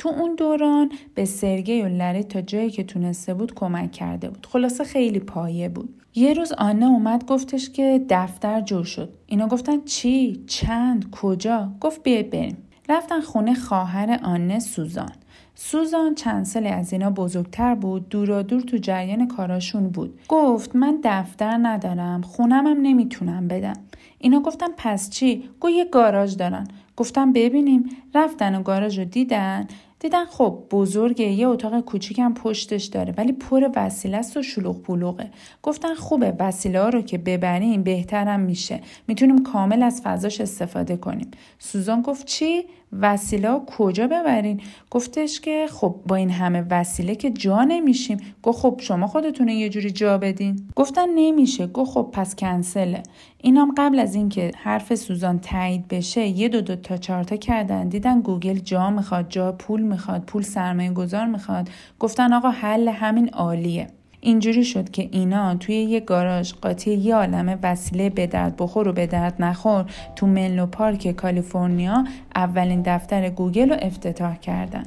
تو 0.00 0.08
اون 0.08 0.34
دوران 0.34 0.92
به 1.14 1.24
سرگی 1.24 1.82
و 1.82 1.88
لری 1.88 2.22
تا 2.22 2.40
جایی 2.40 2.70
که 2.70 2.84
تونسته 2.84 3.34
بود 3.34 3.54
کمک 3.54 3.92
کرده 3.92 4.30
بود. 4.30 4.46
خلاصه 4.46 4.84
خیلی 4.84 5.18
پایه 5.18 5.68
بود. 5.68 6.02
یه 6.14 6.32
روز 6.32 6.52
آنه 6.52 6.86
اومد 6.86 7.26
گفتش 7.26 7.70
که 7.70 8.04
دفتر 8.08 8.60
جور 8.60 8.84
شد. 8.84 9.12
اینا 9.26 9.48
گفتن 9.48 9.80
چی؟ 9.84 10.44
چند؟ 10.46 11.10
کجا؟ 11.10 11.72
گفت 11.80 12.02
بیاید 12.02 12.30
بریم. 12.30 12.56
رفتن 12.88 13.20
خونه 13.20 13.54
خواهر 13.54 14.20
آنه 14.22 14.58
سوزان. 14.58 15.12
سوزان 15.54 16.14
چند 16.14 16.44
سالی 16.44 16.68
از 16.68 16.92
اینا 16.92 17.10
بزرگتر 17.10 17.74
بود 17.74 18.08
دورا 18.08 18.42
دور 18.42 18.60
تو 18.60 18.76
جریان 18.76 19.28
کاراشون 19.28 19.88
بود. 19.88 20.20
گفت 20.28 20.76
من 20.76 20.98
دفتر 21.04 21.58
ندارم 21.62 22.22
خونم 22.22 22.66
هم 22.66 22.76
نمی‌تونم 22.82 23.48
بدم. 23.48 23.76
اینا 24.18 24.40
گفتن 24.40 24.68
پس 24.76 25.10
چی؟ 25.10 25.48
گو 25.60 25.70
یه 25.70 25.84
گاراژ 25.84 26.36
دارن. 26.36 26.68
گفتم 26.96 27.32
ببینیم. 27.32 27.90
رفتن 28.14 28.54
و 28.54 28.62
گاراژ 28.62 28.98
رو 28.98 29.04
دیدن. 29.04 29.66
دیدن 30.00 30.24
خب 30.24 30.62
بزرگه 30.70 31.24
یه 31.24 31.48
اتاق 31.48 31.80
کوچیکم 31.80 32.34
پشتش 32.34 32.84
داره 32.84 33.14
ولی 33.16 33.32
پر 33.32 33.70
وسیله 33.76 34.16
است 34.16 34.36
و 34.36 34.42
شلوغ 34.42 34.82
پلوغه 34.82 35.30
گفتن 35.62 35.94
خوبه 35.94 36.36
وسیله 36.38 36.80
ها 36.80 36.88
رو 36.88 37.02
که 37.02 37.18
ببریم 37.18 37.82
بهترم 37.82 38.40
میشه. 38.40 38.80
می‌تونیم 39.08 39.42
کامل 39.42 39.82
از 39.82 40.02
فضاش 40.04 40.40
استفاده 40.40 40.96
کنیم. 40.96 41.30
سوزان 41.58 42.02
گفت 42.02 42.26
چی؟ 42.26 42.64
وسیله 42.92 43.60
کجا 43.66 44.06
ببرین؟ 44.06 44.60
گفتش 44.90 45.40
که 45.40 45.66
خب 45.70 45.94
با 46.08 46.16
این 46.16 46.30
همه 46.30 46.64
وسیله 46.70 47.14
که 47.14 47.30
جا 47.30 47.64
نمیشیم. 47.64 48.18
گفت 48.42 48.58
خب 48.58 48.80
شما 48.82 49.06
خودتون 49.06 49.48
یه 49.48 49.68
جوری 49.68 49.90
جا 49.90 50.18
بدین. 50.18 50.68
گفتن 50.76 51.08
نمیشه. 51.14 51.66
گفت 51.66 51.90
خب 51.90 52.08
پس 52.12 52.36
کنسله. 52.36 53.02
اینام 53.38 53.74
قبل 53.76 53.98
از 53.98 54.14
اینکه 54.14 54.50
حرف 54.56 54.94
سوزان 54.94 55.38
تایید 55.38 55.88
بشه 55.88 56.26
یه 56.26 56.48
دو 56.48 56.60
دو 56.60 56.76
تا 56.76 56.96
چارتا 56.96 57.36
کردن. 57.36 57.88
دیدن 57.88 58.20
گوگل 58.20 58.58
جا 58.58 58.90
می‌خواد 58.90 59.26
جا 59.28 59.52
پول 59.52 59.80
می‌خواد 59.80 60.22
پول 60.22 60.42
سرمایه 60.42 60.92
گذار 60.92 61.26
می‌خواد. 61.26 61.68
گفتن 61.98 62.32
آقا 62.32 62.50
حل 62.50 62.88
همین 62.88 63.28
عالیه. 63.28 63.86
اینجوری 64.20 64.64
شد 64.64 64.90
که 64.90 65.08
اینا 65.12 65.54
توی 65.54 65.74
یه 65.74 66.00
گاراژ 66.00 66.52
قاطی 66.52 66.94
یه 66.94 67.14
عالم 67.14 67.58
وسیله 67.62 68.10
به 68.10 68.26
درد 68.26 68.56
بخور 68.56 68.88
و 68.88 68.92
به 68.92 69.06
درد 69.06 69.34
نخور 69.42 69.84
تو 70.16 70.26
منلو 70.26 70.66
پارک 70.66 71.10
کالیفرنیا 71.10 72.04
اولین 72.34 72.82
دفتر 72.86 73.30
گوگل 73.30 73.70
رو 73.70 73.76
افتتاح 73.82 74.36
کردن. 74.36 74.84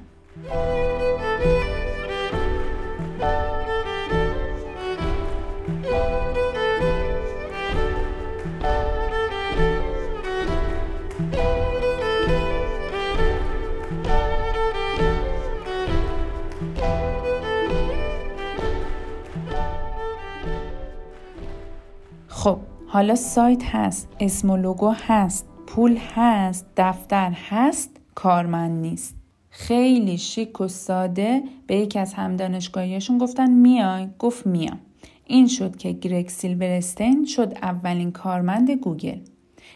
حالا 22.93 23.15
سایت 23.15 23.63
هست 23.65 24.09
اسم 24.19 24.49
و 24.49 24.57
لوگو 24.57 24.93
هست 25.07 25.49
پول 25.67 25.97
هست 26.15 26.65
دفتر 26.77 27.31
هست 27.49 27.89
کارمند 28.15 28.81
نیست. 28.81 29.15
خیلی 29.49 30.17
شیک 30.17 30.61
و 30.61 30.67
ساده 30.67 31.43
به 31.67 31.75
یکی 31.75 31.99
از 31.99 32.13
همدانشگاهیشون 32.13 33.17
گفتن 33.17 33.51
میای 33.51 34.07
گفت 34.19 34.47
میام. 34.47 34.79
این 35.25 35.47
شد 35.47 35.75
که 35.75 35.91
گرگ 35.91 36.29
سیلورستین 36.29 37.25
شد 37.25 37.53
اولین 37.61 38.11
کارمند 38.11 38.71
گوگل. 38.71 39.19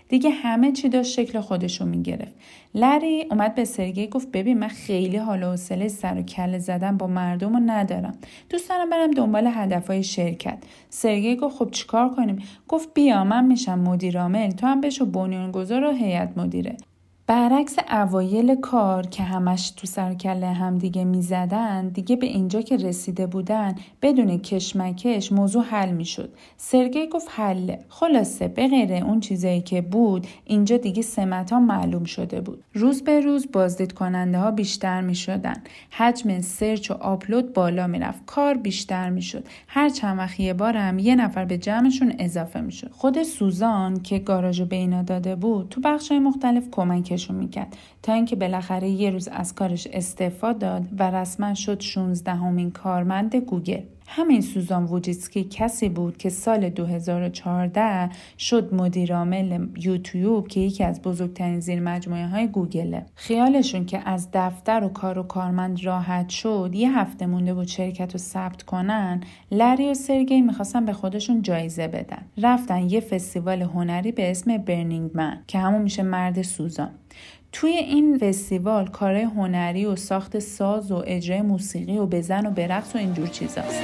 دیگه 0.09 0.29
همه 0.29 0.71
چی 0.71 0.89
داشت 0.89 1.13
شکل 1.13 1.39
خودشو 1.39 1.85
می‌گرفت. 1.85 2.33
لری 2.75 3.25
اومد 3.31 3.55
به 3.55 3.65
سرگی 3.65 4.07
گفت 4.07 4.31
ببین 4.31 4.59
من 4.59 4.67
خیلی 4.67 5.17
حال 5.17 5.43
و 5.43 5.51
حوصله 5.51 5.87
سر 5.87 6.19
و 6.19 6.21
کله 6.21 6.59
زدن 6.59 6.97
با 6.97 7.07
مردم 7.07 7.53
رو 7.53 7.59
ندارم. 7.65 8.17
دوست 8.49 8.69
دارم 8.69 8.89
برم 8.89 9.11
دنبال 9.11 9.47
هدفهای 9.53 10.03
شرکت. 10.03 10.57
سرگی 10.89 11.35
گفت 11.35 11.57
خب 11.57 11.71
چیکار 11.71 12.09
کنیم؟ 12.09 12.43
گفت 12.67 12.93
بیا 12.93 13.23
من 13.23 13.45
میشم 13.45 13.79
مدیر 13.79 14.19
عامل. 14.19 14.51
تو 14.51 14.67
هم 14.67 14.81
بشو 14.81 15.05
بنیانگذار 15.05 15.83
و 15.83 15.91
هیئت 15.91 16.37
مدیره. 16.37 16.77
برعکس 17.27 17.75
اوایل 17.91 18.55
کار 18.55 19.07
که 19.07 19.23
همش 19.23 19.71
تو 19.71 19.87
سر 19.87 20.13
کله 20.13 20.47
هم 20.47 20.77
دیگه 20.77 21.03
می‌زدن 21.03 21.87
دیگه 21.89 22.15
به 22.15 22.25
اینجا 22.25 22.61
که 22.61 22.77
رسیده 22.77 23.27
بودن 23.27 23.75
بدون 24.01 24.37
کشمکش 24.37 25.31
موضوع 25.31 25.63
حل 25.63 25.91
می‌شد. 25.91 26.33
سرگی 26.57 27.07
گفت 27.07 27.27
حله 27.31 27.79
خلاصه 27.89 28.47
به 28.47 28.67
غیر 28.67 28.93
اون 28.93 29.19
چیزایی 29.19 29.61
که 29.61 29.81
بود 29.81 30.27
اینجا 30.45 30.77
دیگه 30.77 31.01
سمت 31.01 31.53
ها 31.53 31.59
معلوم 31.59 32.03
شده 32.03 32.41
بود. 32.41 32.63
روز 32.73 33.03
به 33.03 33.19
روز 33.19 33.51
بازدید 33.51 33.93
کننده 33.93 34.37
ها 34.37 34.51
بیشتر 34.51 35.01
می 35.01 35.15
شدن 35.15 35.63
حجم 35.89 36.41
search 36.41 36.91
و 36.91 36.93
آپلود 36.93 37.53
بالا 37.53 37.87
می‌رفت. 37.87 38.25
کار 38.25 38.53
بیشتر 38.53 39.09
می‌شد. 39.09 39.45
هر 39.67 39.89
چند 39.89 40.17
وقت 40.17 40.39
یه 40.39 40.53
بارم 40.53 40.99
یه 40.99 41.15
نفر 41.15 41.45
به 41.45 41.57
جمعشون 41.57 42.13
اضافه 42.19 42.61
می‌شد. 42.61 42.91
خود 42.91 43.23
سوزان 43.23 43.99
که 43.99 44.19
گاراژو 44.19 44.65
بهشون 44.65 45.03
داده 45.07 45.35
بود 45.35 45.69
تو 45.69 45.81
بخش 45.83 46.11
مختلف 46.11 46.63
کمک 46.71 47.16
کمکشون 47.17 47.35
می‌کرد. 47.35 47.77
تا 48.03 48.13
اینکه 48.13 48.35
بالاخره 48.35 48.89
یه 48.89 49.09
روز 49.09 49.27
از 49.27 49.55
کارش 49.55 49.87
استعفا 49.91 50.53
داد 50.53 50.83
و 50.99 51.11
رسما 51.11 51.53
شد 51.53 51.79
16همین 51.79 52.71
کارمند 52.71 53.35
گوگل. 53.35 53.81
همین 54.09 54.41
سوزان 54.41 54.83
ووجیتسکی 54.83 55.43
کسی 55.43 55.89
بود 55.89 56.17
که 56.17 56.29
سال 56.29 56.69
2014 56.69 58.09
شد 58.39 58.73
مدیرعامل 58.73 59.67
یوتیوب 59.77 60.47
که 60.47 60.59
یکی 60.59 60.83
از 60.83 61.01
بزرگترین 61.01 61.59
زیر 61.59 61.79
مجموعه 61.79 62.27
های 62.27 62.47
گوگله. 62.47 63.05
خیالشون 63.15 63.85
که 63.85 64.09
از 64.09 64.29
دفتر 64.33 64.83
و 64.83 64.89
کار 64.89 65.19
و 65.19 65.23
کارمند 65.23 65.85
راحت 65.85 66.29
شد 66.29 66.71
یه 66.73 66.99
هفته 66.99 67.25
مونده 67.25 67.53
بود 67.53 67.67
شرکت 67.67 68.13
رو 68.13 68.19
ثبت 68.19 68.63
کنن 68.63 69.21
لری 69.51 69.89
و 69.89 69.93
سرگی 69.93 70.41
می‌خواستن 70.41 70.85
به 70.85 70.93
خودشون 70.93 71.41
جایزه 71.41 71.87
بدن. 71.87 72.25
رفتن 72.37 72.89
یه 72.89 72.99
فستیوال 72.99 73.61
هنری 73.61 74.11
به 74.11 74.31
اسم 74.31 74.57
برنینگ 74.57 75.11
من 75.13 75.43
که 75.47 75.59
همون 75.59 75.81
میشه 75.81 76.03
مرد 76.03 76.41
سوزان. 76.41 76.89
توی 77.51 77.71
این 77.71 78.17
فستیوال 78.17 78.87
کارهای 78.87 79.23
هنری 79.23 79.85
و 79.85 79.95
ساخت 79.95 80.39
ساز 80.39 80.91
و 80.91 81.03
اجرای 81.07 81.41
موسیقی 81.41 81.97
و 81.97 82.05
بزن 82.05 82.45
و 82.45 82.51
برقص 82.51 82.95
و 82.95 82.97
اینجور 82.97 83.27
چیزاست. 83.27 83.81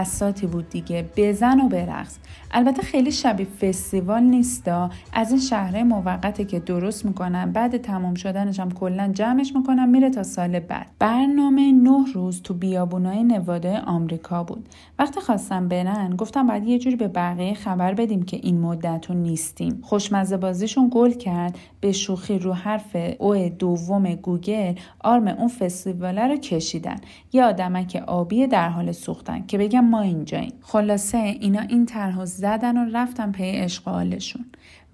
بساتی 0.00 0.46
بود 0.46 0.70
دیگه. 0.70 1.10
بزن 1.16 1.60
و 1.60 1.68
برقص. 1.68 2.16
البته 2.56 2.82
خیلی 2.82 3.12
شبیه 3.12 3.46
فستیوال 3.46 4.22
نیستا 4.22 4.90
از 5.12 5.30
این 5.30 5.40
شهرهای 5.40 5.82
موقته 5.82 6.44
که 6.44 6.58
درست 6.58 7.04
می‌کنن 7.04 7.52
بعد 7.52 7.76
تمام 7.76 8.14
شدنش 8.14 8.60
هم 8.60 8.70
کلا 8.70 9.12
جمعش 9.12 9.56
می‌کنن 9.56 9.88
میره 9.88 10.10
تا 10.10 10.22
سال 10.22 10.60
بعد. 10.60 10.86
برنامه 10.98 11.72
نه 11.72 12.12
روز 12.14 12.42
تو 12.42 12.54
بیابونای 12.54 13.24
نواده 13.24 13.80
آمریکا 13.80 14.44
بود. 14.44 14.68
وقتی 14.98 15.20
خواستم 15.20 15.68
برن 15.68 16.16
گفتم 16.16 16.46
باید 16.46 16.64
یه 16.64 16.78
جوری 16.78 16.96
به 16.96 17.08
بقیه 17.08 17.54
خبر 17.54 17.94
بدیم 17.94 18.22
که 18.22 18.36
این 18.36 18.60
مدت 18.60 19.10
نیستیم. 19.10 19.78
خوشمزه 19.82 20.36
بازیشون 20.36 20.88
گل 20.92 21.10
کرد. 21.10 21.58
به 21.80 21.92
شوخی 21.92 22.38
رو 22.38 22.52
حرف 22.52 22.96
او 23.18 23.48
دوم 23.48 24.14
گوگل 24.14 24.74
آرم 25.00 25.28
اون 25.28 25.48
فستیواله 25.48 26.26
رو 26.26 26.36
کشیدن. 26.36 26.96
یه 27.32 27.44
آدمک 27.44 28.02
آبی 28.06 28.46
در 28.46 28.68
حال 28.68 28.92
سوختن 28.92 29.44
که 29.46 29.58
بگم 29.58 29.84
ما 29.84 30.00
اینجاییم. 30.00 30.52
خلاصه 30.62 31.18
اینا 31.18 31.60
این 31.60 31.86
طرح 31.86 32.18
زدن 32.46 32.76
و 32.76 32.90
رفتن 32.94 33.32
پی 33.32 33.50
عشق 33.56 33.85
و 33.85 33.93
حالشون. 33.93 34.44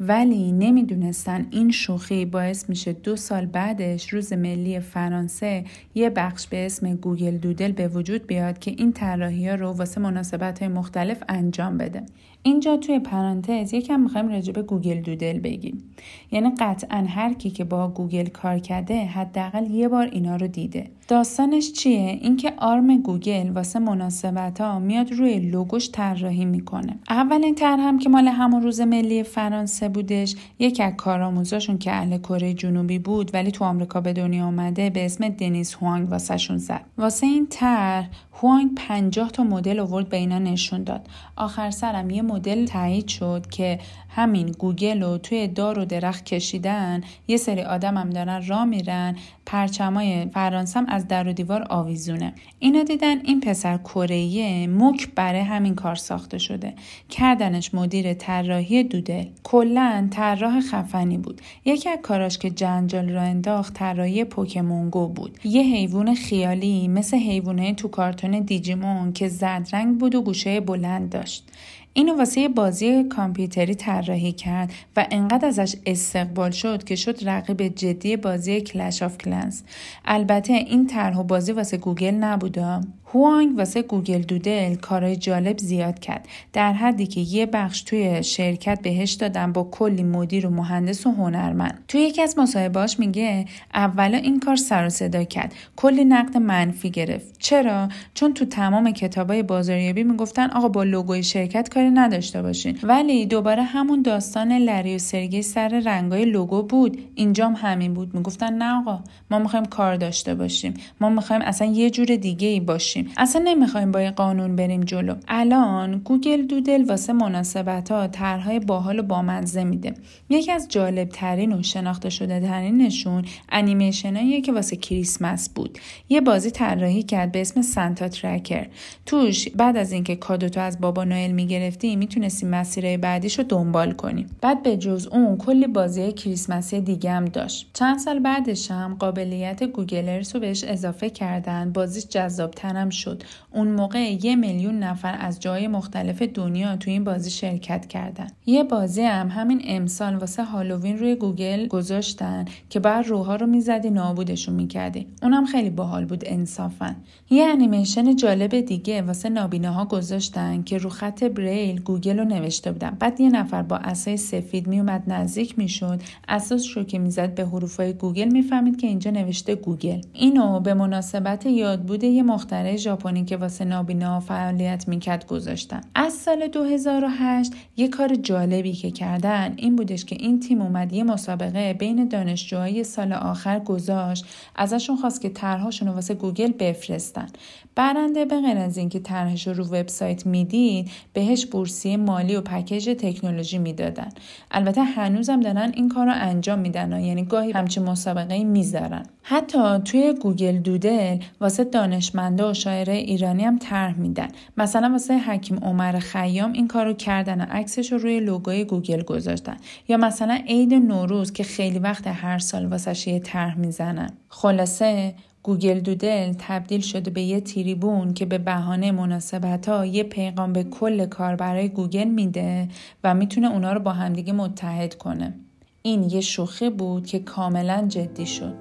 ولی 0.01 0.53
نمی‌دونستن 0.53 1.47
این 1.51 1.71
شوخی 1.71 2.25
باعث 2.25 2.69
میشه 2.69 2.93
دو 2.93 3.17
سال 3.17 3.47
بعدش 3.47 4.13
روز 4.13 4.33
ملی 4.33 4.81
فرانسه 4.81 5.65
یه 5.95 6.11
بخش 6.11 6.47
به 6.47 6.67
اسم 6.67 6.95
گوگل 6.95 7.37
Doodle 7.37 7.73
به 7.73 7.89
وجود 7.89 8.27
بیاد 8.27 8.59
که 8.59 8.71
این 8.71 8.93
طراحی 8.93 9.49
ها 9.49 9.55
رو 9.55 9.73
واسه 9.73 10.01
مناسبت 10.01 10.59
های 10.59 10.69
مختلف 10.69 11.23
انجام 11.29 11.79
بده. 11.79 12.03
اینجا 12.43 12.77
توی 12.77 12.99
پرانتز 12.99 13.75
یکم 13.75 14.01
می‌خوایم 14.01 14.29
راجع 14.29 14.53
به 14.53 14.63
گوگل 14.63 15.01
Doodle 15.01 15.39
بگیم. 15.39 15.95
یعنی 16.33 16.51
قطعا 16.59 17.05
هر 17.09 17.33
کی 17.33 17.51
که 17.51 17.65
با 17.65 17.89
گوگل 17.89 18.27
کار 18.27 18.59
کرده 18.59 19.05
حداقل 19.05 19.71
یه 19.71 19.89
بار 19.89 20.09
اینا 20.13 20.37
رو 20.37 20.47
دیده. 20.47 20.91
داستانش 21.09 21.73
چیه؟ 21.73 22.19
اینکه 22.23 22.53
آرم 22.59 23.01
گوگل 23.01 23.51
واسه 23.51 23.79
مناسبت 23.79 24.61
ها 24.61 24.79
میاد 24.79 25.13
روی 25.13 25.39
لوگوش 25.39 25.91
طراحی 25.91 26.45
می‌کنه. 26.45 26.99
اولین 27.11 27.55
طرح 27.55 27.81
هم 27.81 27.99
که 27.99 28.09
مال 28.09 28.29
همون 28.29 28.63
روز 28.63 28.81
ملی 28.81 29.23
فرانسه 29.23 29.89
بودش. 29.89 30.35
یکی 30.59 30.83
از 30.83 30.93
کارآموزاشون 30.97 31.79
که 31.79 31.93
اهل 31.93 32.19
کره 32.19 32.55
جنوبی 32.55 32.99
بود 32.99 33.31
ولی 33.35 33.51
تو 33.51 33.65
آمریکا 33.65 34.01
به 34.01 34.13
دنیا 34.13 34.47
آمده 34.47 34.91
به 34.91 35.05
اسم 35.05 35.29
دنیس 35.29 35.75
هوانگ 35.75 36.11
واسهشون 36.11 36.57
زد. 36.57 36.85
واسه 36.99 37.27
این 37.27 37.47
طرح 37.51 38.09
هوانگ 38.43 38.71
50 38.77 39.31
تا 39.31 39.43
مدل 39.43 39.81
آورد 39.81 40.09
به 40.09 40.17
اینا 40.17 40.39
نشون 40.39 40.85
داد. 40.85 41.09
آخر 41.37 41.71
سرم 41.71 42.11
یه 42.11 42.23
مدل 42.33 42.67
تایید 42.67 43.09
شد 43.09 43.47
که 43.51 43.79
همین 44.09 44.47
گوگل 44.47 45.03
رو 45.03 45.19
توی 45.19 45.49
دار 45.49 45.79
و 45.79 45.85
درخت 45.85 46.25
کشیدن 46.25 47.01
یه 47.29 47.37
سری 47.37 47.63
آدم 47.63 47.97
هم 47.97 48.11
دارن 48.11 48.47
را 48.47 48.65
میرن 48.65 49.17
پرچمای 49.47 50.27
فرانسه 50.35 50.81
هم 50.81 50.87
از 50.89 51.09
در 51.09 51.29
و 51.29 51.33
دیوار 51.33 51.67
آویزونه. 51.71 52.35
اینا 52.59 52.83
دیدن 52.83 53.21
این 53.25 53.41
پسر 53.41 53.79
کره 53.79 54.67
مک 54.67 55.09
برای 55.15 55.41
همین 55.41 55.75
کار 55.75 55.95
ساخته 55.95 56.39
شده. 56.39 56.75
کردنش 57.09 57.75
مدیر 57.75 58.15
طراحی 58.15 58.83
دودل 58.83 59.25
کلا 59.43 60.09
طراح 60.11 60.61
خفنی 60.61 61.19
بود. 61.19 61.41
یکی 61.65 61.89
از 61.89 61.99
کاراش 62.03 62.39
که 62.39 62.51
جنجال 62.51 63.09
را 63.09 63.23
انداخت 63.23 63.75
طراحی 63.75 64.25
پوکمونگو 64.25 65.09
بود. 65.09 65.39
یه 65.45 65.63
حیوان 65.63 66.15
خیالی 66.15 66.89
مثل 66.89 67.17
حیوانه 67.17 67.75
تو 67.75 67.89
کارتون 67.89 68.41
دیجیمون 68.41 69.13
که 69.13 69.29
زد 69.29 69.69
رنگ 69.73 69.99
بود 69.99 70.15
و 70.15 70.23
گوشه 70.23 70.61
بلند 70.61 71.11
داشت. 71.11 71.49
اینو 71.95 72.19
واسه 72.19 72.49
بازی 72.49 73.05
کامپیوتری 73.05 73.75
طراحی 73.75 74.33
کرد 74.33 74.73
و 74.97 75.07
انقدر 75.11 75.49
ازش 75.49 75.77
استقبال 75.87 76.51
شد 76.51 76.85
که 76.85 76.97
شد 76.97 77.29
رقیب 77.29 77.69
جدی 77.69 78.17
بازی 78.17 78.61
Clash 78.61 79.03
of 79.03 79.19
Clans 79.19 79.63
البته 80.05 80.53
این 80.53 80.87
طرح 80.87 81.19
و 81.19 81.23
بازی 81.23 81.53
واسه 81.53 81.77
گوگل 81.77 82.15
نبوده. 82.15 82.81
هوانگ 83.15 83.59
واسه 83.59 83.83
گوگل 83.83 84.23
Doodle 84.23 84.75
کارهای 84.75 85.17
جالب 85.17 85.59
زیاد 85.59 85.99
کرد. 85.99 86.29
در 86.53 86.73
حدی 86.73 87.07
که 87.07 87.21
یه 87.21 87.47
بخش 87.47 87.83
توی 87.83 88.23
شرکت 88.23 88.83
بهش 88.83 89.13
دادن 89.13 89.53
با 89.53 89.69
کلی 89.71 90.03
مدیر 90.03 90.47
و 90.47 90.51
مهندس 90.51 91.07
و 91.07 91.11
هنرمند. 91.11 91.85
توی 91.89 92.01
یکی 92.01 92.23
از 92.23 92.39
مصاحبهاش 92.39 92.99
میگه 92.99 93.45
اولا 93.75 94.19
این 94.19 94.41
کار 94.41 94.57
سر 94.57 94.87
و 94.87 94.89
صدا 94.89 95.25
کرد. 95.25 95.55
کلی 95.77 96.05
نقد 96.05 96.37
منفی 96.37 96.91
گرفت. 96.91 97.39
چرا؟ 97.39 97.89
چون 98.15 98.35
تو 98.35 98.45
تمام 98.45 98.91
کتابای 98.91 99.43
بازاریابی 99.43 100.05
می‌گفتن 100.05 100.51
آقا 100.51 100.69
با 100.69 100.83
لوگوی 100.83 101.23
شرکت 101.23 101.69
کاری 101.69 101.91
نداشته 101.91 102.43
باشین. 102.43 102.79
ولی 102.83 103.27
دوباره 103.27 103.63
همون 103.63 104.03
داستان 104.03 104.53
لری 104.53 104.95
و 104.95 104.99
سرگی 104.99 105.43
سر 105.43 105.69
رنگای 105.69 106.25
لوگو 106.25 106.63
بود. 106.63 106.99
اینجام 107.15 107.55
همین 107.57 107.95
بود. 107.95 108.15
می‌گفتن 108.15 108.53
نه 108.53 108.81
آقا 108.81 109.01
ما 109.31 109.39
می‌خوایم 109.39 109.65
کار 109.65 109.97
داشته 109.97 110.35
باشیم. 110.35 110.75
ما 111.01 111.09
می‌خوایم 111.09 111.43
اصلا 111.43 111.69
یه 111.69 111.91
جور 111.91 112.07
دیگه 112.07 112.49
ای 112.49 112.61
باشیم. 112.61 113.02
اصلا 113.17 113.43
نمی‌خوایم 113.45 113.93
با 113.93 113.99
این 113.99 114.11
قانون 114.11 114.57
بریم 114.57 114.81
جلو. 114.81 115.15
الان 115.29 115.99
گوگل 115.99 116.43
دودل 116.43 116.85
واسه 116.85 117.13
مناسبت 117.13 117.91
ها 117.91 118.07
طرحهای 118.07 118.61
باحال 118.61 118.99
و 118.99 119.03
بامزه 119.03 119.65
میده. 119.65 119.95
یکی 120.31 120.53
از 120.53 120.69
جالب 120.69 121.09
ترین 121.09 121.53
و 121.53 121.63
شناخته 121.63 122.11
شده 122.11 122.41
ترینشون 122.41 123.25
انیمیشناییه 123.49 124.41
که 124.41 124.53
واسه 124.53 124.77
کریسمس 124.77 125.49
بود. 125.49 125.79
یه 126.09 126.21
بازی 126.21 126.51
طراحی 126.51 127.03
کرد 127.03 127.33
به 127.33 127.41
اسم 127.41 127.63
Santa 127.63 128.09
Tracker 128.09 128.67
توش 129.07 129.49
بعد 129.49 129.77
از 129.77 129.93
اینکه 129.93 130.17
کادو 130.17 130.49
تو 130.49 130.61
از 130.61 130.81
بابا 130.81 131.05
نوئل 131.05 131.31
می‌گرفتی 131.31 131.97
می‌تونستی 131.97 132.47
مسیرهای 132.47 132.97
بعدیش 132.97 133.39
رو 133.39 133.45
دنبال 133.45 133.93
کنی. 133.93 134.27
بعد 134.41 134.63
به 134.63 134.77
جز 134.77 135.07
اون 135.07 135.37
کلی 135.37 135.67
بازی 135.67 136.13
کریسمسی 136.13 136.81
دیگه 136.81 137.11
هم 137.11 137.25
داشت. 137.25 137.71
چند 137.75 137.99
سال 137.99 138.19
بعدش 138.19 138.71
هم 138.71 138.97
قابلیت 138.99 139.65
گوگل 139.65 140.09
Earth 140.09 140.35
رو 140.35 140.41
بهش 140.41 140.65
اضافه 140.65 141.11
کردن. 141.11 141.73
بازیش 141.73 142.07
جذابتر 142.07 142.77
هم 142.77 142.91
شد. 142.93 143.23
اون 143.51 143.69
موقع 143.69 144.25
یه 144.25 144.37
میلیون 144.37 144.79
نفر 144.79 145.17
از 145.21 145.41
جای 145.41 145.69
مختلف 145.69 146.23
دنیا 146.23 146.77
تو 146.77 146.91
این 146.91 147.05
بازی 147.05 147.31
شرکت 147.31 147.87
کردن. 147.87 148.27
یه 148.47 148.65
بازی 148.65 149.03
هم 149.03 149.29
همین 149.29 149.63
امسال 149.65 150.17
واسه 150.17 150.45
هالووین 150.45 150.99
روی 150.99 151.15
گوگل 151.15 151.67
گذاشتن 151.67 152.45
که 152.71 152.81
باید 152.81 153.07
روحا 153.07 153.37
رو 153.37 153.47
می‌زدی 153.47 153.91
نابودشون 153.91 154.55
می‌کردی. 154.55 155.07
اونم 155.23 155.47
خیلی 155.47 155.71
باحال 155.71 156.05
بود 156.05 156.23
انصافا. 156.27 156.95
یه 157.31 157.45
انیمیشن 157.45 158.17
جالب 158.17 158.61
دیگه 158.61 159.03
واسه 159.03 159.29
نابینا 159.29 159.71
ها 159.71 159.85
گذاشتن 159.85 160.63
که 160.63 160.79
رو 160.79 160.91
خط 160.91 161.25
بریل 161.25 161.81
گوگل 161.81 162.19
رو 162.19 162.25
نوشته 162.25 162.73
بودن. 162.73 162.97
بعد 162.99 163.21
یه 163.21 163.31
نفر 163.31 163.63
با 163.63 163.77
عصای 163.77 164.17
سفید 164.17 164.67
میومد 164.67 165.03
نزدیک 165.07 165.59
می‌شد. 165.59 166.01
عصاش 166.29 166.77
رو 166.77 166.85
که 166.85 166.99
می‌زد 166.99 167.35
به 167.35 167.47
حروفای 167.47 167.93
گوگل 167.93 168.29
می‌فهمید 168.29 168.81
که 168.81 168.87
اینجا 168.87 169.11
نوشته 169.11 169.55
گوگل. 169.55 170.01
اینو 170.13 170.61
به 170.61 170.75
مناسبت 170.75 171.47
یادبود 171.47 172.05
یه 172.05 172.23
مخترع 172.23 172.77
ژاپنی 172.83 173.25
که 173.25 173.37
واسه 173.37 173.65
نابینا 173.65 174.21
فعالیت 174.21 174.89
می‌کرد 174.89 175.27
گذاشتن. 175.27 175.81
از 175.95 176.13
سال 176.13 176.49
2008 176.49 177.53
یه 177.77 177.89
کار 177.89 178.15
جالبی 178.15 178.73
که 178.73 178.91
کردن 178.91 179.55
این 179.57 179.77
بودش 179.77 180.05
که 180.05 180.17
این 180.21 180.41
تیم 180.41 180.63
اومد 180.63 180.93
یه 180.93 181.05
مسابقه 181.05 181.75
بین 181.75 182.09
دانشجوهای 182.09 182.85
سال 182.85 183.13
آخر 183.13 183.59
گذاشت. 183.59 184.25
ازشون 184.57 184.97
خواست 184.97 185.21
که 185.21 185.29
طرحهاشون 185.29 185.89
رو 185.89 185.95
واسه 185.95 186.15
گوگل 186.15 186.53
بفرستن. 186.53 187.27
برنده 187.75 188.25
به 188.25 188.41
غیر 188.41 188.59
از 188.59 188.77
اینکه 188.77 189.01
طرحش 189.01 189.49
رو 189.49 189.65
وبسایت 189.65 190.27
می‌دید 190.27 190.91
بهش 191.13 191.47
بورسیه 191.47 191.97
مالی 191.97 192.37
و 192.37 192.41
پکیج 192.41 192.91
تکنولوژی 192.99 193.59
می‌دادن. 193.59 194.09
البته 194.51 194.83
هنوزم 194.83 195.41
دارن 195.41 195.73
این 195.75 195.89
کار 195.89 196.07
رو 196.07 196.13
انجام 196.15 196.59
میدن 196.59 197.01
یعنی 197.01 197.25
گاهی 197.25 197.53
همچین 197.53 197.83
مسابقه‌ای 197.83 198.45
می‌ذارن. 198.45 199.03
حتی 199.23 199.79
توی 199.85 200.15
گوگل 200.23 200.59
Doodle 200.59 201.19
واسه 201.41 201.65
دانشمندا 201.65 202.45
و 202.45 202.55
شاعرای 202.73 202.95
ایرانی 202.95 203.45
هم 203.45 203.59
طرح 203.59 203.99
میدن 203.99 204.29
مثلا 204.57 204.89
واسه 204.89 205.19
حکیم 205.19 205.59
عمر 205.59 205.99
خیام 205.99 206.53
این 206.53 206.69
کارو 206.69 206.93
کردن 206.93 207.41
و 207.41 207.45
عکسش 207.51 207.93
رو 207.93 207.99
روی 207.99 208.21
لوگوی 208.21 208.65
گوگل 208.65 209.03
گذاشتن 209.03 209.57
یا 209.89 209.97
مثلا 209.97 210.39
عید 210.49 210.75
نوروز 210.75 211.33
که 211.33 211.45
خیلی 211.45 211.79
وقته 211.79 212.07
هر 212.07 212.39
سال 212.39 212.67
واسش 212.67 213.09
یه 213.09 213.19
طرح 213.19 213.59
می‌زنن 213.59 214.11
خلاصه 214.29 215.15
گوگل 215.43 215.81
Doodle 215.81 216.33
تبدیل 216.39 216.81
شده 216.81 217.11
به 217.11 217.23
یه 217.23 217.41
تریبون 217.41 218.15
که 218.15 218.27
به 218.27 218.39
بهانه 218.39 218.93
مناسبت 218.93 219.69
ها 219.69 219.87
یه 219.87 220.03
پیغام 220.03 220.53
به 220.53 220.65
کل 220.65 221.07
کاربرای 221.07 221.69
گوگل 221.69 222.09
میده 222.09 222.69
و 223.05 223.15
می‌تونه 223.15 223.49
اونا 223.49 223.73
رو 223.73 223.81
با 223.81 223.93
همدیگه 223.93 224.33
متحد 224.33 224.95
کنه. 224.95 225.35
این 225.83 226.11
یه 226.11 226.21
شوخی 226.21 226.71
بود 226.71 227.07
که 227.07 227.19
کاملا 227.19 227.87
جدی 227.89 228.27
شد. 228.27 228.55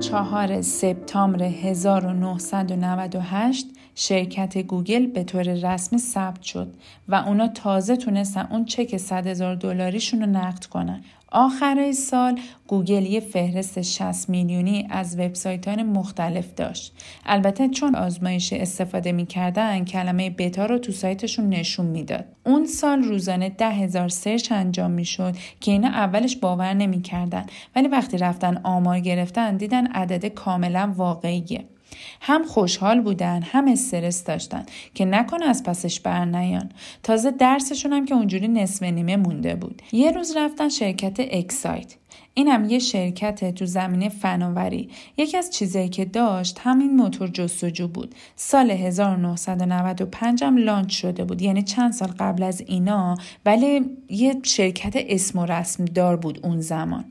چهار 0.00 0.60
سپتامبر 0.60 1.42
1998 1.42 3.66
شرکت 3.94 4.58
گوگل 4.58 5.06
به 5.06 5.24
طور 5.24 5.42
رسمی 5.42 5.98
ثبت 5.98 6.42
شد 6.42 6.74
و 7.08 7.14
اونا 7.14 7.48
تازه 7.48 7.96
تونستن 7.96 8.48
اون 8.50 8.64
چک 8.64 8.96
100 8.96 9.26
هزار 9.26 9.54
دلاریشون 9.54 10.20
رو 10.20 10.26
نقد 10.26 10.64
کنن. 10.64 11.04
آخرای 11.38 11.92
سال 11.92 12.40
گوگل 12.66 13.06
یه 13.06 13.20
فهرست 13.20 13.82
60 13.82 14.28
میلیونی 14.28 14.86
از 14.90 15.18
وبسایت 15.18 15.68
های 15.68 15.82
مختلف 15.82 16.54
داشت. 16.54 16.92
البته 17.26 17.68
چون 17.68 17.94
آزمایشی 17.94 18.52
استفاده 18.52 19.12
می‌کردن 19.12 19.84
کلمه 19.84 20.30
بتا 20.30 20.66
رو 20.66 20.78
تو 20.78 20.92
سایتشون 20.92 21.48
نشون 21.48 21.86
می‌داد. 21.86 22.24
اون 22.46 22.66
سال 22.66 23.02
روزانه 23.02 23.48
ده 23.48 23.70
هزار 23.70 24.08
search 24.08 24.52
انجام 24.52 24.90
می‌شد 24.90 25.36
که 25.60 25.72
اینا 25.72 25.88
اولش 25.88 26.36
باور 26.36 26.74
نمی‌کردن 26.74 27.46
ولی 27.76 27.88
وقتی 27.88 28.18
رفتن 28.18 28.60
آمار 28.62 29.00
گرفتن 29.00 29.56
دیدن 29.56 29.86
عدد 29.86 30.26
کاملا 30.26 30.94
واقعیه. 30.96 31.64
هم 32.20 32.44
خوشحال 32.44 33.00
بودن 33.00 33.42
هم 33.42 33.68
استرس 33.68 34.24
داشتن 34.24 34.66
که 34.94 35.04
نکنه 35.04 35.46
از 35.46 35.62
پسش 35.62 36.00
بر 36.00 36.24
نیان. 36.24 36.70
تازه 37.02 37.30
درسشون 37.30 37.92
هم 37.92 38.04
که 38.04 38.14
اونجوری 38.14 38.48
نصف 38.48 38.82
نیمه 38.82 39.16
مونده 39.16 39.54
بود. 39.54 39.82
یه 39.92 40.10
روز 40.10 40.36
رفتن 40.36 40.68
شرکت 40.68 41.16
اکسایت. 41.18 41.94
این 42.34 42.48
هم 42.48 42.64
یه 42.64 42.78
شرکت 42.78 43.54
تو 43.54 43.66
زمینه 43.66 44.08
فناوری. 44.08 44.90
یکی 45.16 45.36
از 45.36 45.50
چیزایی 45.50 45.88
که 45.88 46.04
داشت 46.04 46.60
همین 46.62 46.96
موتور 46.96 47.28
جستجو 47.28 47.88
بود. 47.88 48.14
سال 48.36 48.70
1995 48.70 50.44
هم 50.44 50.56
لانچ 50.56 50.92
شده 51.00 51.24
بود. 51.24 51.42
یعنی 51.42 51.62
چند 51.62 51.92
سال 51.92 52.08
قبل 52.08 52.42
از 52.42 52.62
اینا 52.66 53.16
ولی 53.46 53.80
یه 54.08 54.36
شرکت 54.42 54.92
اسم 54.96 55.38
و 55.38 55.46
رسم 55.46 55.84
دار 55.84 56.16
بود 56.16 56.40
اون 56.42 56.60
زمان. 56.60 57.04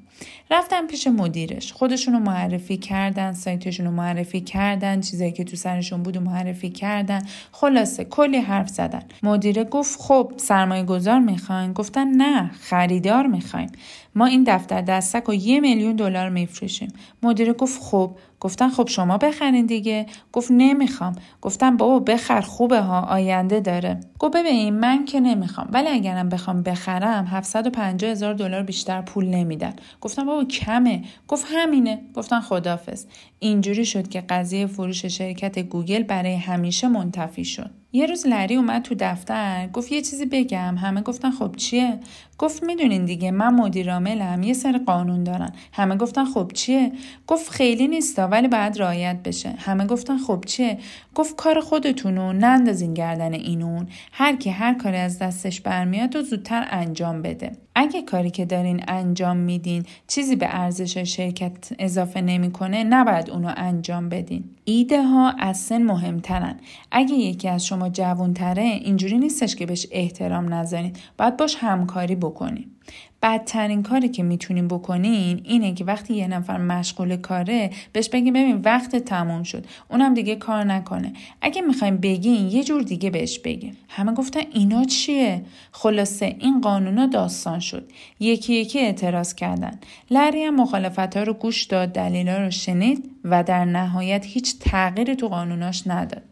رفتن 0.51 0.87
پیش 0.87 1.07
مدیرش. 1.07 1.73
خودشون 1.73 2.13
رو 2.13 2.19
معرفی 2.19 2.77
کردن 2.77 3.33
سایتشون 3.33 3.85
رو 3.85 3.91
معرفی 3.91 4.41
کردن 4.41 5.01
چیزایی 5.01 5.31
که 5.31 5.43
تو 5.43 5.55
سرشون 5.55 6.03
بود 6.03 6.17
معرفی 6.17 6.69
کردن. 6.69 7.21
خلاصه 7.51 8.03
کلی 8.03 8.37
حرف 8.37 8.69
زدن. 8.69 9.01
مدیره 9.23 9.63
گفت 9.63 10.01
خب 10.01 10.31
سرمایه 10.37 10.83
گذار 10.83 11.19
می‌خواین؟ 11.19 11.73
گفتن 11.73 12.07
نه 12.07 12.51
خریدار 12.61 13.27
می‌خوایم. 13.27 13.71
ما 14.15 14.25
این 14.25 14.43
دفتر 14.47 14.81
دستک 14.81 15.29
و 15.29 15.33
یه 15.33 15.59
میلیون 15.59 15.95
دلار 15.95 16.29
میفروشیم. 16.29 16.93
مدیره 17.23 17.53
گفت 17.53 17.81
خب. 17.81 18.15
گفتن 18.39 18.69
خب 18.69 18.87
شما 18.87 19.17
بخرین 19.17 19.65
دیگه. 19.65 20.05
گفت 20.33 20.51
نمی‌خوام. 20.51 21.15
گفتم 21.41 21.77
بابا 21.77 21.99
بخر 21.99 22.41
خوبه 22.41 22.81
ها 22.81 23.01
آینده 23.01 23.59
داره. 23.59 23.99
گفت 24.19 24.35
ببین 24.35 24.73
من 24.73 25.05
که 25.05 25.19
نمی‌خوام. 25.19 25.67
ولی 25.71 25.87
اگرم 25.87 26.29
بخوام 26.29 26.63
بخرم 26.63 27.25
750 27.25 28.11
هزار 28.11 28.33
دلار 28.33 28.63
بیشتر 28.63 29.01
پول 29.01 29.25
نمیدن. 29.25 29.73
گفتم 30.01 30.29
بابا 30.35 30.47
کمه. 30.47 31.03
گفت 31.27 31.45
همینه. 31.49 32.01
گفتن 32.13 32.41
خدافظ 32.41 33.05
اینجوری 33.39 33.85
شد 33.85 34.07
که 34.07 34.21
قضیه 34.21 34.67
فروش 34.67 35.05
شرکت 35.05 35.59
گوگل 35.59 36.03
برای 36.03 36.35
همیشه 36.35 36.87
منتفی 36.87 37.45
شد. 37.45 37.69
یه 37.95 38.05
روز 38.05 38.27
لری 38.27 38.55
اومد 38.55 38.81
تو 38.81 38.95
دفتر 38.99 39.69
گفت 39.73 39.91
یه 39.91 40.01
چیزی 40.01 40.25
بگم. 40.25 40.77
همه 40.77 41.01
گفتن 41.01 41.31
خب 41.31 41.55
چیه؟ 41.55 41.99
گفت 42.37 42.63
می‌دونین 42.63 43.05
دیگه 43.05 43.31
من 43.31 43.53
مدیر 43.53 43.93
عاملم 43.93 44.43
یه 44.43 44.53
سر 44.53 44.77
قانون 44.85 45.23
دارن. 45.23 45.51
همه 45.73 45.95
گفتن 45.95 46.25
خب 46.25 46.51
چیه؟ 46.53 46.91
گفت 47.27 47.49
خیلی 47.51 47.87
نیستا 47.87 48.27
ولی 48.27 48.47
باید 48.47 48.81
رعایت 48.81 49.23
بشه. 49.23 49.49
همه 49.49 49.85
گفتن 49.85 50.17
خب 50.17 50.43
چیه؟ 50.47 50.77
گفت 51.15 51.35
کار 51.35 51.59
خودتونو 51.59 52.33
نندازین 52.33 52.93
گردن 52.93 53.33
اینون 53.33 53.87
هر 54.11 54.35
کی 54.35 54.49
هر 54.49 54.73
کاری 54.73 54.97
از 54.97 55.19
دستش 55.19 55.61
برمیاد 55.61 56.15
و 56.15 56.21
زودتر 56.21 56.67
انجام 56.69 57.21
بده. 57.21 57.51
اگه 57.75 58.01
کاری 58.01 58.29
که 58.29 58.45
دارین 58.45 58.83
انجام 58.87 59.37
میدین 59.37 59.85
چیزی 60.07 60.35
به 60.35 60.47
ارزش 60.49 60.97
شرکت 60.97 61.69
اضافه 61.79 62.21
نمی‌کنه 62.21 62.83
نباید 62.83 63.29
اونو 63.29 63.53
انجام 63.57 64.09
بدین. 64.09 64.43
ایده 64.65 65.03
ها 65.03 65.29
از 65.29 65.57
سن 65.57 65.83
مهمترن. 65.83 66.55
اگه 66.91 67.13
یکی 67.13 67.49
از 67.49 67.65
شما 67.65 67.84
جوانتره 67.89 68.61
اینجوری 68.61 69.17
نیستش 69.17 69.55
که 69.55 69.65
بهش 69.65 69.87
احترام 69.91 70.53
نذارین. 70.53 70.93
باید 71.17 71.37
باش 71.37 71.55
همکاری 71.59 72.15
بکنین. 72.15 72.65
بدترین 73.21 73.83
کاری 73.83 74.09
که 74.09 74.23
می‌تونیم 74.23 74.67
بکنین 74.67 75.41
اینه 75.43 75.73
که 75.73 75.85
وقتی 75.85 76.13
یه 76.13 76.27
نفر 76.27 76.57
مشغول 76.57 77.15
کاره 77.15 77.69
بهش 77.93 78.09
بگیم 78.09 78.33
ببین 78.33 78.61
وقت 78.61 78.95
تموم 78.95 79.43
شد. 79.43 79.65
اونم 79.89 80.13
دیگه 80.13 80.35
کار 80.35 80.63
نکنه. 80.63 81.13
اگه 81.41 81.61
می‌خوایم 81.61 81.97
بگین 81.97 82.47
یه 82.47 82.63
جور 82.63 82.81
دیگه 82.81 83.09
بهش 83.09 83.39
بگین. 83.39 83.75
همه 83.89 84.13
گفتن 84.13 84.41
اینا 84.51 84.83
چیه؟ 84.83 85.41
خلاصه 85.71 86.35
این 86.39 86.61
قانونا 86.61 87.05
داستان 87.05 87.59
شد. 87.59 87.91
یکی 88.19 88.53
یکی 88.53 88.79
اعتراض 88.79 89.35
کردن. 89.35 89.79
لری 90.11 90.43
هم 90.43 90.55
مخالفت 90.55 91.17
ها 91.17 91.23
رو 91.23 91.33
گوش 91.33 91.63
داد 91.63 91.91
دلیلا 91.91 92.37
رو 92.37 92.51
شنید 92.51 93.11
و 93.23 93.43
در 93.43 93.65
نهایت 93.65 94.25
هیچ 94.25 94.59
تغییری 94.59 95.15
تو 95.15 95.27
قانوناش 95.27 95.87
نداد. 95.87 96.23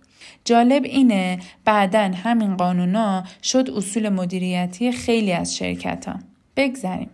جالب 0.45 0.83
اینه 0.83 1.39
بعدا 1.65 2.11
همین 2.23 2.57
قانونا 2.57 3.23
شد 3.43 3.69
اصول 3.75 4.09
مدیریتی 4.09 4.91
خیلی 4.91 5.31
از 5.31 5.57
شرکت 5.57 6.07
ها. 6.07 6.19
بگذریم. 6.57 7.09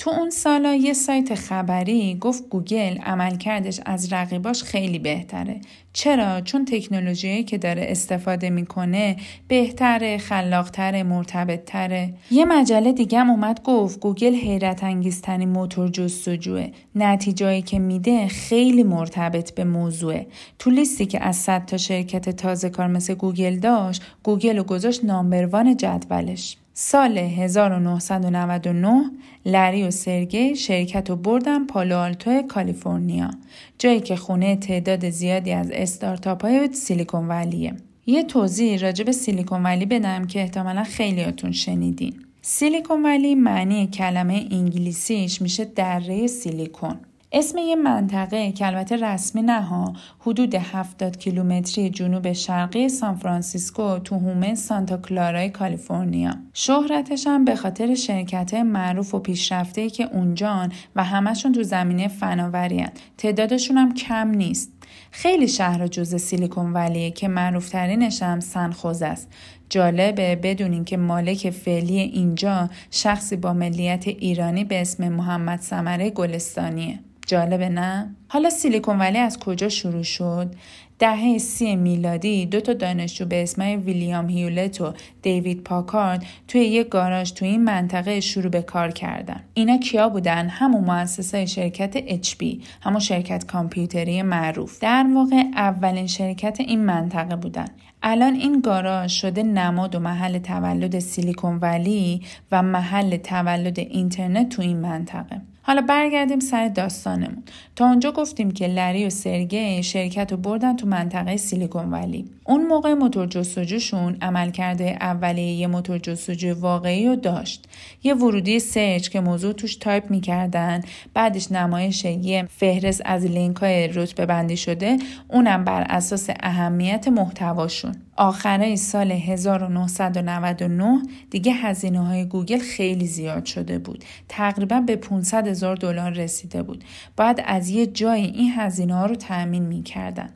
تو 0.00 0.10
اون 0.10 0.30
سالا 0.30 0.74
یه 0.74 0.92
سایت 0.92 1.34
خبری 1.34 2.14
گفت 2.20 2.48
گوگل 2.48 2.98
عملکردش 2.98 3.80
از 3.86 4.12
رقیباش 4.12 4.62
خیلی 4.62 4.98
بهتره. 4.98 5.60
چرا؟ 5.92 6.40
چون 6.40 6.64
تکنولوژی 6.64 7.44
که 7.44 7.58
داره 7.58 7.86
استفاده 7.88 8.50
می‌کنه 8.50 9.16
بهتره، 9.48 10.18
خلاقتره، 10.18 11.02
مرتبطتره. 11.02 12.14
یه 12.30 12.44
مجله 12.44 12.92
دیگه 12.92 13.28
اومد 13.28 13.62
گفت 13.62 14.00
گوگل 14.00 14.34
حیرت 14.34 14.84
انگیزترین 14.84 15.48
موتور 15.48 15.88
جستجوه. 15.88 16.68
نتیجهایی 16.94 17.62
که 17.62 17.78
میده 17.78 18.28
خیلی 18.28 18.82
مرتبط 18.82 19.54
به 19.54 19.64
موضوعه. 19.64 20.26
تو 20.58 20.70
لیستی 20.70 21.06
که 21.06 21.24
از 21.24 21.36
100 21.36 21.66
تا 21.66 21.76
شرکت 21.76 22.30
تازه 22.30 22.70
کار 22.70 22.86
مثل 22.86 23.14
گوگل 23.14 23.58
داشت، 23.58 24.02
گوگل 24.22 24.56
رو 24.56 24.64
گذاشت 24.64 25.04
number 25.04 25.52
one 25.52 25.76
جدولش. 25.76 26.56
سال 26.82 27.18
1999 27.18 29.10
لری 29.46 29.82
و 29.82 29.90
سرگی 29.90 30.56
شرکت 30.56 31.10
رو 31.10 31.16
بردن 31.16 31.66
پالو 31.66 31.96
آلتو 31.96 32.42
کالیفرنیا 32.42 33.30
جایی 33.78 34.00
که 34.00 34.16
خونه 34.16 34.56
تعداد 34.56 35.10
زیادی 35.10 35.52
از 35.52 35.70
استارتاپ 35.70 36.44
های 36.44 36.72
سیلیکون 36.72 37.28
ولیه. 37.28 37.74
یه 38.06 38.22
توضیح 38.22 38.78
راجع 38.78 39.04
به 39.04 39.12
سیلیکون 39.12 39.62
ولی 39.62 39.86
بدم 39.86 40.26
که 40.26 40.40
احتمالا 40.40 40.84
خیلیاتون 40.84 41.52
شنیدین. 41.52 42.14
سیلیکون 42.42 43.02
ولی 43.02 43.34
معنی 43.34 43.86
کلمه 43.86 44.48
انگلیسیش 44.50 45.42
میشه 45.42 45.64
دره 45.64 46.26
سیلیکون. 46.26 46.96
اسم 47.32 47.58
یه 47.58 47.76
منطقه 47.76 48.52
که 48.52 48.66
رسمی 48.66 49.42
نها 49.42 49.92
حدود 50.18 50.54
70 50.54 51.16
کیلومتری 51.16 51.90
جنوب 51.90 52.32
شرقی 52.32 52.88
سان 52.88 53.14
فرانسیسکو 53.14 53.98
تو 53.98 54.14
حومه 54.14 54.54
سانتا 54.54 54.96
کلارای 54.96 55.50
کالیفرنیا. 55.50 56.34
شهرتش 56.52 57.26
هم 57.26 57.44
به 57.44 57.56
خاطر 57.56 57.94
شرکت 57.94 58.54
معروف 58.54 59.14
و 59.14 59.18
پیشرفته 59.18 59.90
که 59.90 60.04
اونجان 60.12 60.72
و 60.96 61.04
همشون 61.04 61.52
تو 61.52 61.62
زمینه 61.62 62.08
فناوری 62.08 62.86
تعدادشون 63.18 63.76
هم 63.76 63.94
کم 63.94 64.28
نیست. 64.28 64.72
خیلی 65.10 65.48
شهر 65.48 65.86
جز 65.86 66.14
سیلیکون 66.14 66.72
ولیه 66.72 67.10
که 67.10 67.28
معروفترینش 67.28 68.22
هم 68.22 68.40
سنخوز 68.40 69.02
است. 69.02 69.28
جالبه 69.68 70.36
بدونین 70.36 70.84
که 70.84 70.96
مالک 70.96 71.50
فعلی 71.50 71.98
اینجا 71.98 72.70
شخصی 72.90 73.36
با 73.36 73.52
ملیت 73.52 74.08
ایرانی 74.08 74.64
به 74.64 74.80
اسم 74.80 75.08
محمد 75.08 75.60
سمره 75.60 76.10
گلستانیه. 76.10 76.98
جالبه 77.30 77.68
نه؟ 77.68 78.14
حالا 78.28 78.50
سیلیکون 78.50 78.98
ولی 78.98 79.18
از 79.18 79.38
کجا 79.38 79.68
شروع 79.68 80.02
شد؟ 80.02 80.54
دهه 80.98 81.38
سی 81.38 81.76
میلادی 81.76 82.46
دو 82.46 82.60
تا 82.60 82.72
دانشجو 82.72 83.24
به 83.24 83.42
اسم 83.42 83.62
ویلیام 83.62 84.28
هیولت 84.28 84.80
و 84.80 84.94
دیوید 85.22 85.64
پاکارد 85.64 86.24
توی 86.48 86.60
یک 86.60 86.88
گاراژ 86.88 87.32
توی 87.32 87.48
این 87.48 87.64
منطقه 87.64 88.20
شروع 88.20 88.50
به 88.50 88.62
کار 88.62 88.90
کردن. 88.90 89.40
اینا 89.54 89.78
کیا 89.78 90.08
بودن؟ 90.08 90.48
همون 90.48 90.84
مؤسسای 90.84 91.46
شرکت 91.46 92.22
HP، 92.24 92.44
همون 92.80 93.00
شرکت 93.00 93.46
کامپیوتری 93.46 94.22
معروف. 94.22 94.80
در 94.80 95.06
واقع 95.14 95.42
اولین 95.54 96.06
شرکت 96.06 96.60
این 96.60 96.84
منطقه 96.84 97.36
بودن. 97.36 97.68
الان 98.02 98.34
این 98.34 98.60
گاراژ 98.60 99.12
شده 99.12 99.42
نماد 99.42 99.94
و 99.94 99.98
محل 99.98 100.38
تولد 100.38 100.98
سیلیکون 100.98 101.56
ولی 101.56 102.22
و 102.52 102.62
محل 102.62 103.16
تولد 103.16 103.78
اینترنت 103.78 104.48
تو 104.48 104.62
این 104.62 104.76
منطقه. 104.76 105.40
حالا 105.62 105.80
برگردیم 105.80 106.40
سر 106.40 106.68
داستانمون. 106.68 107.42
تا 107.76 107.86
اونجا 107.86 108.12
گفتیم 108.12 108.50
که 108.50 108.66
لری 108.66 109.06
و 109.06 109.10
سرگی 109.10 109.82
شرکت 109.82 110.32
رو 110.32 110.36
بردن 110.36 110.76
تو 110.76 110.86
منطقه 110.86 111.36
سیلیکون 111.36 111.90
ولی. 111.90 112.24
اون 112.46 112.66
موقع 112.66 112.94
موتور 112.94 113.26
جستجوشون 113.26 114.16
عملکرده 114.22 114.98
اولیه 115.00 115.52
یه 115.52 115.66
موتور 115.66 115.98
جستجو 115.98 116.54
واقعی 116.60 117.06
رو 117.06 117.16
داشت. 117.16 117.68
یه 118.02 118.14
ورودی 118.14 118.60
search 118.60 119.08
که 119.08 119.20
موضوع 119.20 119.52
توش 119.52 119.76
تایپ 119.76 120.10
می‌کردن. 120.10 120.82
بعدش 121.14 121.52
نمایش 121.52 122.04
یه 122.04 122.46
فهرست 122.50 123.02
از 123.04 123.24
لینک 123.26 123.56
های 123.56 123.88
رتبه 123.88 124.26
بندی 124.26 124.56
شده 124.56 124.98
اونم 125.28 125.64
بر 125.64 125.86
اساس 125.88 126.30
اهمیت 126.40 127.08
محتواشون. 127.08 127.94
آخرای 128.20 128.76
سال 128.76 129.12
1999 129.12 131.02
دیگه 131.30 131.52
هزینه 131.52 132.06
های 132.06 132.24
گوگل 132.24 132.58
خیلی 132.58 133.06
زیاد 133.06 133.44
شده 133.44 133.78
بود. 133.78 134.04
تقریبا 134.28 134.80
به 134.80 134.96
500 134.96 135.46
هزار 135.46 135.76
دلار 135.76 136.10
رسیده 136.10 136.62
بود. 136.62 136.84
باید 137.16 137.42
از 137.44 137.68
یه 137.68 137.86
جای 137.86 138.22
این 138.22 138.52
هزینه 138.56 138.94
ها 138.94 139.06
رو 139.06 139.14
تأمین 139.14 139.62
می 139.62 139.82
کردن. 139.82 140.30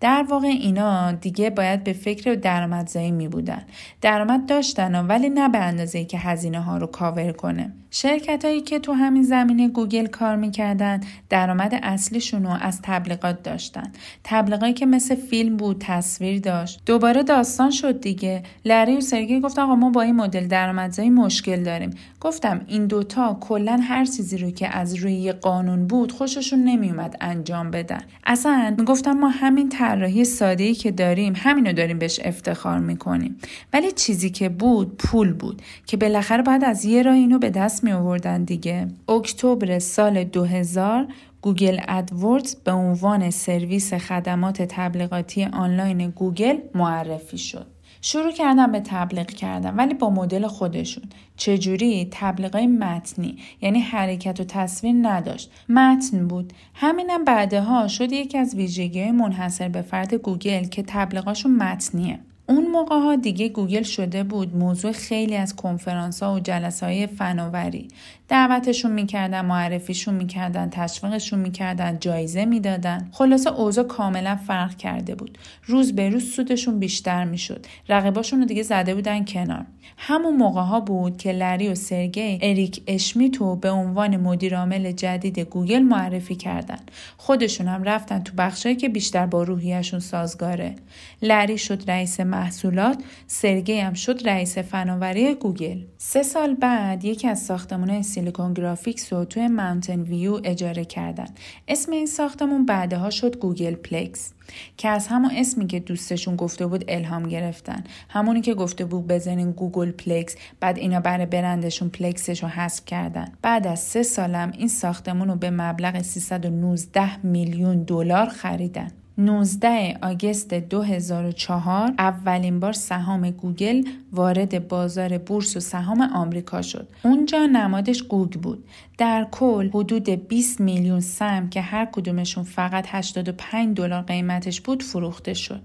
در 0.00 0.26
واقع 0.28 0.46
اینا 0.46 1.12
دیگه 1.12 1.50
باید 1.50 1.84
به 1.84 1.92
فکر 1.92 2.34
درآمدزایی 2.34 3.10
می 3.10 3.28
بودن. 3.28 3.62
درآمد 4.00 4.46
داشتن 4.46 5.06
ولی 5.06 5.28
نه 5.28 5.48
به 5.48 5.58
اندازه 5.58 6.04
که 6.04 6.18
هزینه 6.18 6.60
ها 6.60 6.76
رو 6.76 6.86
کاور 6.86 7.32
کنه. 7.32 7.72
شرکت 7.90 8.44
هایی 8.44 8.60
که 8.60 8.78
تو 8.78 8.92
همین 8.92 9.22
زمینه 9.22 9.68
گوگل 9.68 10.06
کار 10.06 10.36
می‌کردن 10.36 11.00
درآمد 11.28 11.78
اصلیشون 11.82 12.44
رو 12.44 12.50
از 12.60 12.80
تبلیغات 12.82 13.42
داشتن. 13.42 13.92
تبلیغاتی 14.24 14.72
که 14.72 14.86
مثل 14.86 15.14
فیلم 15.14 15.56
بود، 15.56 15.76
تصویر 15.80 16.40
داشت. 16.40 16.80
دوباره 16.86 17.22
داستان 17.22 17.70
شد 17.70 18.00
دیگه. 18.00 18.42
لری 18.64 18.96
و 18.96 19.00
سرگی 19.00 19.40
گفت 19.40 19.58
آقا 19.58 19.74
ما 19.74 19.90
با 19.90 20.02
این 20.02 20.16
مدل 20.16 20.46
درآمدزایی 20.46 21.10
مشکل 21.10 21.62
داریم. 21.62 21.90
گفتم 22.20 22.60
این 22.66 22.86
دوتا 22.86 23.38
کلا 23.40 23.80
هر 23.82 24.04
چیزی 24.04 24.38
رو 24.38 24.50
که 24.50 24.76
از 24.76 24.94
روی 24.94 25.32
قانون 25.32 25.86
بود 25.86 26.12
خوششون 26.12 26.64
نمیومد 26.64 27.16
انجام 27.20 27.70
بدن. 27.70 28.00
اصلا 28.26 28.74
می‌گفتم 28.78 29.12
ما 29.12 29.28
همین 29.28 29.57
طراحی 29.64 30.24
ساده 30.24 30.64
ای 30.64 30.74
که 30.74 30.90
داریم 30.90 31.32
همینو 31.36 31.72
داریم 31.72 31.98
بهش 31.98 32.20
افتخار 32.24 32.78
می‌کنیم. 32.78 33.36
ولی 33.72 33.92
چیزی 33.92 34.30
که 34.30 34.48
بود 34.48 34.96
پول 34.96 35.32
بود 35.32 35.62
که 35.86 35.96
بالاخره 35.96 36.42
باید 36.42 36.64
از 36.64 36.84
یه 36.84 37.02
راه 37.02 37.14
اینو 37.14 37.38
به 37.38 37.50
دست 37.50 37.84
می 37.84 37.92
آوردن 37.92 38.44
دیگه. 38.44 38.88
اکتبر 39.08 39.78
سال 39.78 40.24
2000 40.24 41.06
گوگل 41.42 41.80
AdWords 41.88 42.54
به 42.54 42.72
عنوان 42.72 43.30
سرویس 43.30 43.94
خدمات 43.94 44.62
تبلیغاتی 44.62 45.44
آنلاین 45.44 46.10
گوگل 46.10 46.56
معرفی 46.74 47.38
شد. 47.38 47.77
شروع 48.00 48.32
کردن 48.32 48.72
به 48.72 48.80
تبلیغ 48.80 49.26
کردن 49.26 49.78
ولی 49.78 49.94
با 49.94 50.10
مدل 50.10 50.46
خودشون. 50.46 51.04
چجوری؟ 51.36 52.08
تبلیغای 52.10 52.66
متنی. 52.66 53.36
یعنی 53.60 53.80
حرکت 53.80 54.40
و 54.40 54.44
تصویر 54.44 54.94
نداشت. 55.02 55.50
متن 55.68 56.28
بود. 56.28 56.52
همینم 56.74 57.24
بعدها 57.24 57.88
شد 57.88 58.12
یکی 58.12 58.38
از 58.38 58.54
ویژگی 58.54 59.10
منحصر 59.10 59.68
به 59.68 59.82
فرد 59.82 60.14
گوگل 60.14 60.64
که 60.64 60.84
تبلیغاشون 60.86 61.56
متنیه. 61.56 62.18
اون 62.48 62.66
موقع 62.66 62.98
ها 62.98 63.16
دیگه 63.16 63.48
گوگل 63.48 63.82
شده 63.82 64.24
بود 64.24 64.56
موضوع 64.56 64.92
خیلی 64.92 65.36
از 65.36 65.56
کنفرانس 65.56 66.22
ها 66.22 66.34
و 66.34 66.40
جلسه 66.40 66.86
های 66.86 67.06
فناوری. 67.06 67.88
دعوتشون 68.28 68.92
می‌کردن 68.92 69.40
معرفیشون 69.44 70.14
می‌کردن 70.14 70.70
تشویقشون 70.70 71.38
می‌کردن 71.38 71.98
جایزه 72.00 72.44
می‌دادن. 72.44 73.08
خلاصه 73.12 73.50
اوضاع 73.52 73.84
کاملا 73.84 74.36
فرق 74.36 74.76
کرده 74.76 75.14
بود. 75.14 75.38
روز 75.64 75.94
به 75.94 76.08
روز 76.08 76.32
سودشون 76.32 76.78
بیشتر 76.78 77.24
می‌شد. 77.24 77.66
رقیباشون 77.88 78.40
رو 78.40 78.44
دیگه 78.44 78.62
زده 78.62 78.94
بودن 78.94 79.24
کنار. 79.24 79.64
همون 79.96 80.36
موقع 80.36 80.60
ها 80.60 80.80
بود 80.80 81.16
که 81.16 81.32
لری 81.32 81.68
و 81.68 81.74
سرگی 81.74 82.38
اریک 82.42 82.82
اشمیتو 82.86 83.56
به 83.56 83.70
عنوان 83.70 84.16
مدیرعامل 84.16 84.92
جدید 84.92 85.38
گوگل 85.38 85.82
معرفی 85.82 86.34
کردن. 86.34 86.78
خودشون 87.16 87.68
هم 87.68 87.82
رفتن 87.82 88.22
تو 88.22 88.32
بخشایی 88.38 88.76
که 88.76 88.88
بیشتر 88.88 89.26
با 89.26 89.42
روحیشون 89.42 90.00
سازگاره. 90.00 90.74
لری 91.22 91.58
شد 91.58 91.90
رئیس 91.90 92.20
محصولات 92.20 93.02
سرگی 93.26 93.78
هم 93.78 93.94
شد 93.94 94.28
رئیس 94.28 94.58
فناوری 94.58 95.34
گوگل. 95.34 95.78
سه 95.98 96.22
سال 96.22 96.54
بعد 96.54 97.04
یکی 97.04 97.28
از 97.28 97.42
ساختمانهای 97.42 98.02
سیلیکون 98.18 98.54
گرافیکس 98.54 99.12
رو 99.12 99.24
توی 99.24 99.48
ماونتن 99.48 100.00
ویو 100.00 100.40
اجاره 100.44 100.84
کردن. 100.84 101.26
اسم 101.68 101.92
این 101.92 102.06
ساختمون 102.06 102.66
بعدها 102.66 103.10
شد 103.10 103.36
گوگل 103.36 103.74
پلکس 103.74 104.32
که 104.76 104.88
از 104.88 105.06
همون 105.06 105.30
اسمی 105.34 105.66
که 105.66 105.80
دوستشون 105.80 106.36
گفته 106.36 106.66
بود 106.66 106.84
الهام 106.88 107.28
گرفتن. 107.28 107.84
همونی 108.08 108.40
که 108.40 108.54
گفته 108.54 108.84
بود 108.84 109.06
بزنین 109.06 109.50
گوگل 109.50 109.90
پلکس 109.90 110.36
بعد 110.60 110.78
اینا 110.78 111.00
برای 111.00 111.26
برندشون 111.26 111.88
پلکسش 111.88 112.42
رو 112.42 112.48
حذف 112.48 112.84
کردن. 112.84 113.32
بعد 113.42 113.66
از 113.66 113.80
سه 113.80 114.02
سالم 114.02 114.52
این 114.58 114.68
ساختمون 114.68 115.28
رو 115.28 115.36
به 115.36 115.50
مبلغ 115.50 116.02
319 116.02 117.26
میلیون 117.26 117.82
دلار 117.82 118.28
خریدن. 118.28 118.90
19 119.20 119.98
آگست 120.02 120.54
2004 120.54 121.94
اولین 121.98 122.60
بار 122.60 122.72
سهام 122.72 123.30
گوگل 123.30 123.84
وارد 124.12 124.68
بازار 124.68 125.18
بورس 125.18 125.56
و 125.56 125.60
سهام 125.60 126.00
آمریکا 126.00 126.62
شد. 126.62 126.88
اونجا 127.02 127.46
نمادش 127.46 128.02
گوگ 128.02 128.32
بود. 128.32 128.64
در 128.98 129.26
کل 129.30 129.68
حدود 129.68 130.10
20 130.10 130.60
میلیون 130.60 131.00
سهم 131.00 131.50
که 131.50 131.60
هر 131.60 131.88
کدومشون 131.92 132.44
فقط 132.44 132.86
85 132.88 133.76
دلار 133.76 134.02
قیمتش 134.02 134.60
بود 134.60 134.82
فروخته 134.82 135.34
شد. 135.34 135.60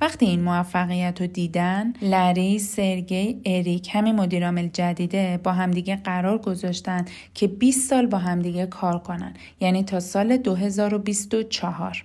وقتی 0.00 0.26
این 0.26 0.40
موفقیت 0.40 1.20
رو 1.20 1.26
دیدن 1.26 1.92
لری، 2.02 2.58
سرگی، 2.58 3.40
اریک 3.44 3.88
همین 3.92 4.16
مدیرعامل 4.16 4.68
جدیده 4.68 5.40
با 5.44 5.52
همدیگه 5.52 5.96
قرار 5.96 6.38
گذاشتن 6.38 7.04
که 7.34 7.46
20 7.46 7.90
سال 7.90 8.06
با 8.06 8.18
همدیگه 8.18 8.66
کار 8.66 8.98
کنن 8.98 9.34
یعنی 9.60 9.82
تا 9.82 10.00
سال 10.00 10.36
2024 10.36 12.04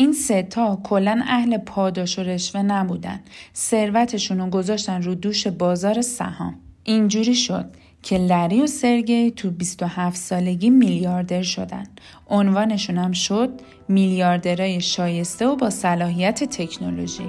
این 0.00 0.12
سه 0.12 0.42
تا 0.42 0.80
کلا 0.84 1.20
اهل 1.26 1.58
پاداش 1.58 2.18
و 2.18 2.22
رشوه 2.22 2.62
نبودن. 2.62 3.20
ثروتشون 3.54 4.38
رو 4.38 4.50
گذاشتن 4.50 5.02
رو 5.02 5.14
دوش 5.14 5.46
بازار 5.46 6.02
سهام. 6.02 6.54
اینجوری 6.84 7.34
شد 7.34 7.64
که 8.02 8.18
لری 8.18 8.60
و 8.60 8.66
سرگی 8.66 9.30
تو 9.30 9.50
27 9.50 10.16
سالگی 10.16 10.70
میلیاردر 10.70 11.42
شدن. 11.42 11.84
عنوانشون 12.28 12.98
هم 12.98 13.12
شد 13.12 13.60
میلیاردرای 13.88 14.80
شایسته 14.80 15.46
و 15.46 15.56
با 15.56 15.70
صلاحیت 15.70 16.44
تکنولوژی 16.44 17.26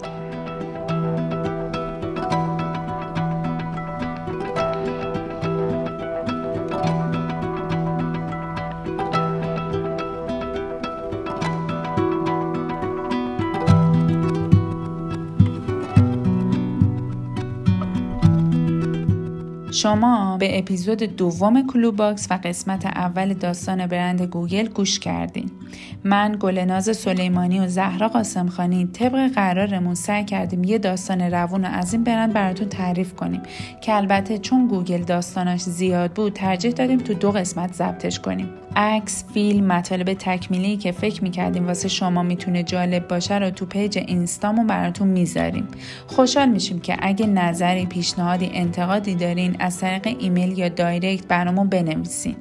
شما 19.81 20.37
به 20.37 20.59
اپیزود 20.59 21.03
دوم 21.03 21.67
کلو 21.67 21.91
باکس 21.91 22.27
و 22.29 22.39
قسمت 22.43 22.85
اول 22.85 23.33
داستان 23.33 23.87
برند 23.87 24.21
گوگل 24.21 24.67
گوش 24.67 24.99
کردین. 24.99 25.51
من 26.03 26.37
گلناز 26.39 26.97
سلیمانی 26.97 27.59
و 27.59 27.67
زهرا 27.67 28.07
قاسمخانی 28.07 28.87
طبق 28.87 29.31
قرارمون 29.33 29.95
سعی 29.95 30.25
کردیم 30.25 30.63
یه 30.63 30.77
داستان 30.77 31.21
روون 31.21 31.65
از 31.65 31.93
این 31.93 32.03
برند 32.03 32.33
براتون 32.33 32.69
تعریف 32.69 33.13
کنیم 33.13 33.41
که 33.81 33.95
البته 33.95 34.37
چون 34.37 34.67
گوگل 34.67 35.03
داستاناش 35.03 35.61
زیاد 35.61 36.11
بود 36.11 36.33
ترجیح 36.33 36.71
دادیم 36.71 36.97
تو 36.97 37.13
دو 37.13 37.31
قسمت 37.31 37.73
ضبطش 37.73 38.19
کنیم. 38.19 38.49
عکس، 38.75 39.23
فیلم، 39.33 39.65
مطالب 39.65 40.13
تکمیلی 40.13 40.77
که 40.77 40.91
فکر 40.91 41.23
می‌کردیم 41.23 41.67
واسه 41.67 41.87
شما 41.87 42.23
می‌تونه 42.23 42.63
جالب 42.63 43.07
باشه 43.07 43.37
رو 43.37 43.49
تو 43.49 43.65
page 43.65 43.97
اینستامون 43.97 44.67
براتون 44.67 45.07
می‌ذاریم. 45.07 45.67
خوشحال 46.07 46.49
میشیم 46.49 46.79
که 46.79 46.97
اگه 46.99 47.27
نظری، 47.27 47.85
پیشنهادی، 47.85 48.51
انتقادی 48.53 49.15
دارین 49.15 49.55
از 49.59 49.79
طریق 49.79 50.15
ایمیل 50.19 50.57
یا 50.57 50.69
دایرکت 50.69 51.27
برامون 51.27 51.69
بنویسین. 51.69 52.35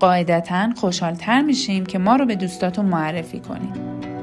قاعدتا 0.00 0.70
خوشحالتر 0.76 1.42
میشیم 1.42 1.86
که 1.86 1.98
ما 1.98 2.16
رو 2.16 2.26
به 2.26 2.36
دوستاتون 2.74 2.90
معرفی 2.90 3.40
کنیم. 3.40 4.13